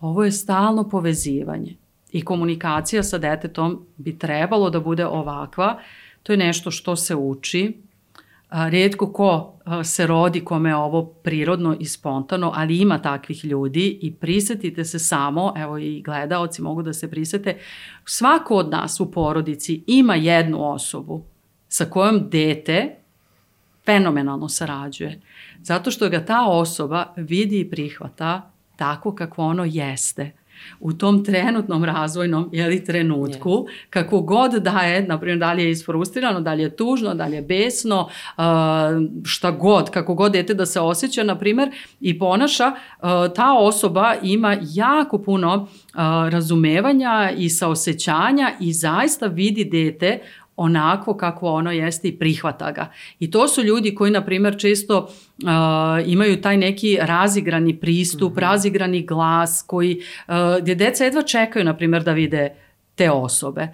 Ovo 0.00 0.24
je 0.24 0.32
stalno 0.32 0.88
povezivanje 0.88 1.76
i 2.12 2.24
komunikacija 2.24 3.02
sa 3.02 3.18
detetom 3.18 3.86
bi 3.96 4.18
trebalo 4.18 4.70
da 4.70 4.80
bude 4.80 5.06
ovakva. 5.06 5.80
To 6.22 6.32
je 6.32 6.36
nešto 6.36 6.70
što 6.70 6.96
se 6.96 7.14
uči. 7.14 7.76
Rijetko 8.50 9.12
ko 9.12 9.52
se 9.84 10.06
rodi 10.06 10.40
kome 10.40 10.68
je 10.68 10.76
ovo 10.76 11.04
prirodno 11.04 11.76
i 11.80 11.84
spontano, 11.84 12.52
ali 12.54 12.78
ima 12.78 12.98
takvih 12.98 13.44
ljudi 13.44 13.98
i 14.02 14.12
prisetite 14.14 14.84
se 14.84 14.98
samo, 14.98 15.52
evo 15.56 15.78
i 15.78 16.02
gledaoci 16.02 16.62
mogu 16.62 16.82
da 16.82 16.92
se 16.92 17.10
prisete, 17.10 17.58
svako 18.04 18.54
od 18.54 18.70
nas 18.70 19.00
u 19.00 19.10
porodici 19.10 19.84
ima 19.86 20.14
jednu 20.14 20.72
osobu 20.72 21.24
sa 21.68 21.84
kojom 21.84 22.30
dete 22.30 22.96
fenomenalno 23.86 24.48
sarađuje. 24.48 25.20
Zato 25.62 25.90
što 25.90 26.08
ga 26.08 26.24
ta 26.24 26.46
osoba 26.46 27.12
vidi 27.16 27.60
i 27.60 27.70
prihvata 27.70 28.50
tako 28.76 29.14
kako 29.14 29.42
ono 29.42 29.64
jeste 29.64 30.32
u 30.80 30.92
tom 30.92 31.24
trenutnom 31.24 31.84
razvojnom 31.84 32.48
jeli, 32.52 32.84
trenutku, 32.84 33.50
yeah. 33.50 33.66
kako 33.90 34.20
god 34.20 34.52
da 34.52 34.80
je, 34.80 35.02
na 35.02 35.20
primjer, 35.20 35.38
da 35.38 35.52
li 35.52 35.62
je 35.62 35.70
isfrustrirano, 35.70 36.40
da 36.40 36.54
li 36.54 36.62
je 36.62 36.76
tužno, 36.76 37.14
da 37.14 37.26
li 37.26 37.36
je 37.36 37.42
besno, 37.42 38.08
šta 39.24 39.50
god, 39.50 39.90
kako 39.90 40.14
god 40.14 40.32
dete 40.32 40.54
da 40.54 40.66
se 40.66 40.80
osjeća, 40.80 41.22
na 41.24 41.38
primjer, 41.38 41.70
i 42.00 42.18
ponaša, 42.18 42.72
ta 43.36 43.54
osoba 43.58 44.14
ima 44.22 44.56
jako 44.62 45.18
puno 45.18 45.68
razumevanja 46.30 47.32
i 47.36 47.48
saosećanja 47.48 48.52
i 48.60 48.72
zaista 48.72 49.26
vidi 49.26 49.64
dete 49.64 50.20
onako 50.56 51.16
kako 51.16 51.48
ono 51.48 51.72
jeste 51.72 52.08
i 52.08 52.18
prihvata 52.18 52.72
ga. 52.72 52.92
I 53.18 53.30
to 53.30 53.48
su 53.48 53.62
ljudi 53.62 53.94
koji, 53.94 54.10
na 54.10 54.24
primjer, 54.24 54.58
često 54.58 54.98
uh, 54.98 55.48
imaju 56.06 56.40
taj 56.40 56.56
neki 56.56 56.98
razigrani 57.00 57.76
pristup, 57.76 58.32
mm 58.32 58.36
-hmm. 58.36 58.40
razigrani 58.40 59.06
glas, 59.06 59.64
koji, 59.66 60.00
uh, 60.28 60.34
gdje 60.60 60.74
deca 60.74 61.04
jedva 61.04 61.22
čekaju, 61.22 61.64
na 61.64 61.76
primjer, 61.76 62.02
da 62.02 62.12
vide 62.12 62.54
te 62.94 63.10
osobe. 63.10 63.68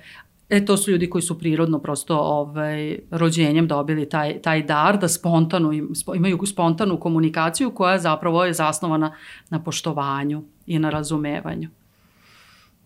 E, 0.48 0.64
to 0.64 0.76
su 0.76 0.90
ljudi 0.90 1.10
koji 1.10 1.22
su 1.22 1.38
prirodno 1.38 1.78
prosto 1.78 2.18
ovaj, 2.18 2.98
rođenjem 3.10 3.66
dobili 3.68 4.08
taj, 4.08 4.38
taj 4.42 4.62
dar 4.62 4.98
da 4.98 5.08
spontano, 5.08 5.72
imaju 6.14 6.38
spontanu 6.46 7.00
komunikaciju 7.00 7.70
koja 7.70 7.98
zapravo 7.98 8.44
je 8.44 8.52
zasnovana 8.52 9.14
na 9.50 9.62
poštovanju 9.62 10.42
i 10.66 10.78
na 10.78 10.90
razumevanju. 10.90 11.68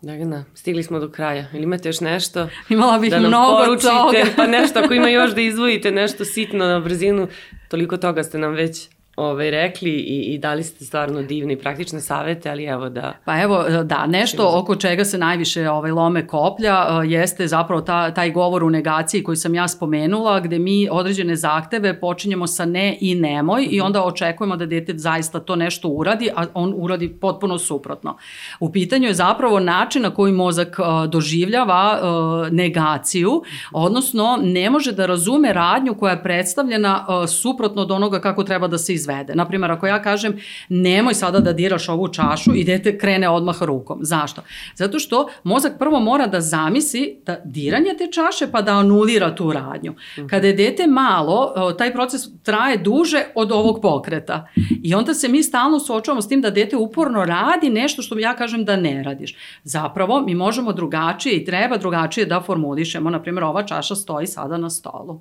Dragana, 0.06 0.44
stigli 0.54 0.82
smo 0.82 0.98
do 0.98 1.08
kraja. 1.10 1.46
Ili 1.52 1.62
imate 1.62 1.88
još 1.88 2.00
nešto? 2.00 2.48
Imala 2.68 2.98
bih 2.98 3.10
da 3.10 3.18
mnogo 3.18 3.64
poručite, 3.64 3.90
toga. 3.90 4.24
pa 4.36 4.46
nešto 4.46 4.78
ako 4.78 4.94
ima 4.94 5.08
još 5.08 5.34
da 5.34 5.40
izvojite, 5.40 5.90
nešto 5.90 6.24
sitno 6.24 6.66
na 6.66 6.80
brzinu. 6.80 7.28
Toliko 7.68 7.96
toga 7.96 8.22
ste 8.22 8.38
nam 8.38 8.52
već 8.52 8.88
ovaj, 9.16 9.50
rekli 9.50 9.90
i, 9.90 10.34
i 10.34 10.38
dali 10.38 10.64
ste 10.64 10.84
stvarno 10.84 11.22
divne 11.22 11.52
i 11.52 11.58
praktične 11.58 12.00
savete, 12.00 12.50
ali 12.50 12.64
evo 12.64 12.88
da... 12.88 13.12
Pa 13.24 13.42
evo, 13.42 13.64
da, 13.84 14.06
nešto 14.06 14.58
oko 14.58 14.76
čega 14.76 15.04
se 15.04 15.18
najviše 15.18 15.70
ovaj, 15.70 15.90
lome 15.90 16.26
koplja 16.26 16.86
uh, 16.88 17.10
jeste 17.10 17.46
zapravo 17.46 17.80
ta, 17.80 18.10
taj 18.10 18.30
govor 18.30 18.64
u 18.64 18.70
negaciji 18.70 19.22
koji 19.22 19.36
sam 19.36 19.54
ja 19.54 19.68
spomenula, 19.68 20.40
gde 20.40 20.58
mi 20.58 20.88
određene 20.90 21.36
zahteve 21.36 22.00
počinjemo 22.00 22.46
sa 22.46 22.64
ne 22.64 22.98
i 23.00 23.14
nemoj 23.14 23.62
mm 23.62 23.64
-hmm. 23.64 23.72
i 23.72 23.80
onda 23.80 24.04
očekujemo 24.04 24.56
da 24.56 24.66
dete 24.66 24.92
zaista 24.96 25.40
to 25.40 25.56
nešto 25.56 25.88
uradi, 25.88 26.30
a 26.36 26.46
on 26.54 26.74
uradi 26.76 27.08
potpuno 27.20 27.58
suprotno. 27.58 28.16
U 28.60 28.72
pitanju 28.72 29.06
je 29.06 29.14
zapravo 29.14 29.60
način 29.60 30.02
na 30.02 30.10
koji 30.10 30.32
mozak 30.32 30.78
uh, 30.78 31.10
doživljava 31.10 32.00
uh, 32.00 32.52
negaciju, 32.52 33.42
odnosno 33.72 34.38
ne 34.42 34.70
može 34.70 34.92
da 34.92 35.06
razume 35.06 35.52
radnju 35.52 35.94
koja 35.94 36.12
je 36.12 36.22
predstavljena 36.22 37.06
uh, 37.08 37.28
suprotno 37.28 37.82
od 37.82 37.90
onoga 37.90 38.20
kako 38.20 38.44
treba 38.44 38.66
da 38.66 38.78
se 38.78 38.94
izvede 38.94 39.05
izvede. 39.06 39.34
Naprimer, 39.34 39.70
ako 39.70 39.86
ja 39.86 40.02
kažem 40.02 40.38
nemoj 40.68 41.14
sada 41.14 41.40
da 41.40 41.52
diraš 41.52 41.88
ovu 41.88 42.08
čašu 42.08 42.54
i 42.54 42.64
dete 42.64 42.98
krene 42.98 43.28
odmah 43.28 43.62
rukom. 43.62 43.98
Zašto? 44.02 44.42
Zato 44.74 44.98
što 44.98 45.28
mozak 45.44 45.78
prvo 45.78 46.00
mora 46.00 46.26
da 46.26 46.40
zamisli 46.40 47.20
da 47.26 47.40
diranje 47.44 47.94
te 47.98 48.08
čaše 48.12 48.50
pa 48.52 48.62
da 48.62 48.72
anulira 48.72 49.34
tu 49.34 49.52
radnju. 49.52 49.94
Mhm. 50.18 50.26
Kada 50.26 50.46
je 50.46 50.52
dete 50.52 50.86
malo, 50.86 51.54
taj 51.78 51.92
proces 51.92 52.22
traje 52.42 52.76
duže 52.76 53.24
od 53.34 53.52
ovog 53.52 53.80
pokreta. 53.82 54.48
I 54.82 54.94
onda 54.94 55.14
se 55.14 55.28
mi 55.28 55.42
stalno 55.42 55.80
suočavamo 55.80 56.22
s 56.22 56.28
tim 56.28 56.40
da 56.40 56.50
dete 56.50 56.76
uporno 56.76 57.24
radi 57.24 57.70
nešto 57.70 58.02
što 58.02 58.18
ja 58.18 58.36
kažem 58.36 58.64
da 58.64 58.76
ne 58.76 59.02
radiš. 59.02 59.36
Zapravo, 59.64 60.20
mi 60.20 60.34
možemo 60.34 60.72
drugačije 60.72 61.36
i 61.36 61.44
treba 61.44 61.76
drugačije 61.76 62.26
da 62.26 62.40
formulišemo. 62.40 63.10
Naprimjer, 63.10 63.44
ova 63.44 63.62
čaša 63.62 63.94
stoji 63.94 64.26
sada 64.26 64.56
na 64.56 64.70
stolu. 64.70 65.20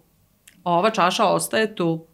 Ova 0.63 0.89
čaša 0.89 1.25
ostaje 1.25 1.75
tu 1.75 2.05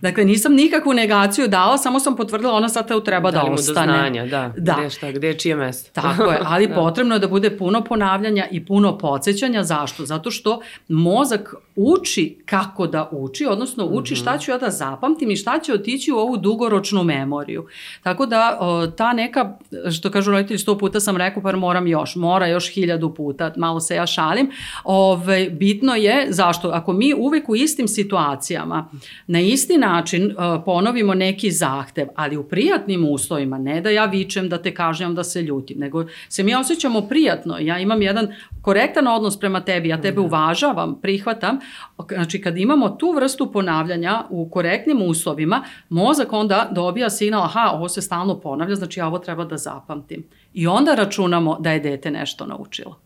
Dakle, 0.00 0.24
nisam 0.24 0.54
nikakvu 0.54 0.92
negaciju 0.92 1.48
dala, 1.48 1.78
samo 1.78 2.00
sam 2.00 2.16
potvrdila 2.16 2.52
ona 2.52 2.68
sad 2.68 2.88
te 2.88 2.94
treba 3.04 3.30
da, 3.30 3.38
da 3.38 3.44
ostane. 3.44 3.86
Do 3.86 3.98
znanja, 3.98 4.26
da. 4.26 4.52
da. 4.56 4.76
Gde 4.80 4.90
šta, 4.90 5.12
gde 5.12 5.26
je 5.26 5.38
čije 5.38 5.56
mesto. 5.56 5.90
Tako 6.00 6.22
je, 6.22 6.38
ali 6.44 6.66
da. 6.68 6.74
potrebno 6.74 7.14
je 7.14 7.18
da 7.18 7.28
bude 7.28 7.58
puno 7.58 7.84
ponavljanja 7.84 8.46
i 8.50 8.66
puno 8.66 8.98
podsjećanja. 8.98 9.62
Zašto? 9.62 10.06
Zato 10.06 10.30
što 10.30 10.60
mozak 10.88 11.54
uči 11.76 12.38
kako 12.46 12.86
da 12.86 13.08
uči, 13.12 13.46
odnosno 13.46 13.86
uči 13.86 14.16
šta 14.16 14.34
mhm. 14.34 14.40
ću 14.40 14.50
ja 14.50 14.58
da 14.58 14.70
zapamtim 14.70 15.30
i 15.30 15.36
šta 15.36 15.58
će 15.58 15.74
otići 15.74 16.12
u 16.12 16.16
ovu 16.16 16.36
dugoročnu 16.36 17.04
memoriju. 17.04 17.66
Tako 18.02 18.26
da 18.26 18.58
o, 18.60 18.86
ta 18.86 19.12
neka, 19.12 19.58
što 19.96 20.10
kažu 20.10 20.30
roditelji, 20.30 20.58
sto 20.58 20.78
puta 20.78 21.00
sam 21.00 21.16
rekao, 21.16 21.42
pa 21.42 21.56
moram 21.56 21.86
još, 21.86 22.16
mora 22.16 22.46
još 22.46 22.74
hiljadu 22.74 23.14
puta, 23.14 23.52
malo 23.56 23.80
se 23.80 23.94
ja 23.94 24.06
šalim. 24.06 24.50
Ove, 24.84 25.50
bitno 25.50 25.94
je, 25.94 26.26
zašto? 26.30 26.68
Ako 26.68 26.92
mi 26.92 27.14
uvek 27.14 27.48
u 27.48 27.56
istim 27.56 27.88
situacijama 27.88 28.88
na 29.26 29.40
isti 29.40 29.78
način 29.78 30.26
uh, 30.26 30.62
ponovimo 30.64 31.14
neki 31.14 31.50
zahtev, 31.50 32.08
ali 32.16 32.36
u 32.36 32.44
prijatnim 32.44 33.04
uslovima, 33.04 33.58
ne 33.58 33.80
da 33.80 33.90
ja 33.90 34.04
vičem, 34.04 34.48
da 34.48 34.62
te 34.62 34.74
kažem, 34.74 35.14
da 35.14 35.24
se 35.24 35.42
ljutim, 35.42 35.78
nego 35.78 36.04
se 36.28 36.42
mi 36.42 36.54
osjećamo 36.54 37.00
prijatno. 37.00 37.58
Ja 37.60 37.78
imam 37.78 38.02
jedan 38.02 38.28
korektan 38.62 39.06
odnos 39.06 39.40
prema 39.40 39.60
tebi, 39.60 39.88
ja 39.88 40.00
tebe 40.00 40.20
mhm. 40.20 40.26
uvažavam, 40.26 41.00
prihvatam. 41.00 41.58
Znači, 42.08 42.40
kad 42.40 42.58
imamo 42.58 42.88
tu 42.88 43.12
vrstu 43.16 43.52
ponavljanja 43.52 44.24
u 44.30 44.48
korektnim 44.50 45.02
uslovima, 45.02 45.64
mozak 45.88 46.32
onda 46.32 46.68
dobija 46.72 47.10
signal, 47.10 47.42
aha, 47.42 47.70
ovo 47.74 47.88
se 47.88 48.02
stalno 48.02 48.40
ponavlja, 48.40 48.74
znači 48.74 49.00
ja 49.00 49.06
ovo 49.06 49.18
treba 49.18 49.44
da 49.44 49.56
zapamtim. 49.56 50.26
I 50.52 50.66
onda 50.66 50.94
računamo 50.94 51.56
da 51.60 51.72
je 51.72 51.80
dete 51.80 52.10
nešto 52.10 52.46
naučilo. 52.46 52.98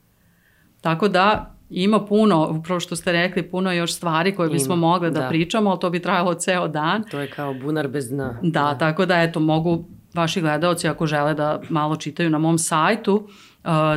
Tako 0.80 1.08
da 1.08 1.54
Ima 1.70 2.06
puno, 2.06 2.48
upravo 2.50 2.80
što 2.80 2.96
ste 2.96 3.12
rekli, 3.12 3.42
puno 3.42 3.72
još 3.72 3.94
stvari 3.94 4.34
koje 4.34 4.50
bismo 4.50 4.74
Ima, 4.74 4.86
mogli 4.86 5.10
da, 5.10 5.20
da 5.20 5.28
pričamo, 5.28 5.70
ali 5.70 5.80
to 5.80 5.90
bi 5.90 6.02
trajalo 6.02 6.34
ceo 6.34 6.68
dan. 6.68 7.04
To 7.10 7.20
je 7.20 7.30
kao 7.30 7.54
bunar 7.54 7.88
bez 7.88 8.08
dna. 8.08 8.38
Da, 8.42 8.62
da. 8.62 8.78
tako 8.78 9.06
da 9.06 9.22
eto, 9.22 9.40
mogu 9.40 9.84
vaši 10.14 10.40
gledalci 10.40 10.88
ako 10.88 11.06
žele 11.06 11.34
da 11.34 11.60
malo 11.68 11.96
čitaju 11.96 12.30
na 12.30 12.38
mom 12.38 12.58
sajtu 12.58 13.14
uh, 13.14 13.30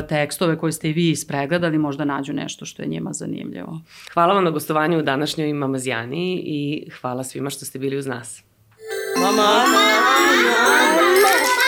tekstove 0.08 0.58
koje 0.58 0.72
ste 0.72 0.90
i 0.90 0.92
vi 0.92 1.10
ispregledali, 1.10 1.78
možda 1.78 2.04
nađu 2.04 2.32
nešto 2.32 2.64
što 2.64 2.82
je 2.82 2.88
njima 2.88 3.12
zanimljivo. 3.12 3.80
Hvala 4.12 4.34
vam 4.34 4.44
na 4.44 4.50
gostovanju 4.50 4.98
u 4.98 5.02
današnjoj 5.02 5.52
Mamazijani 5.52 6.42
i 6.46 6.90
hvala 7.00 7.24
svima 7.24 7.50
što 7.50 7.64
ste 7.64 7.78
bili 7.78 7.96
uz 7.96 8.06
nas. 8.06 8.42
Mama! 9.16 9.36
Mama! 9.36 9.62
Mama! 10.52 11.61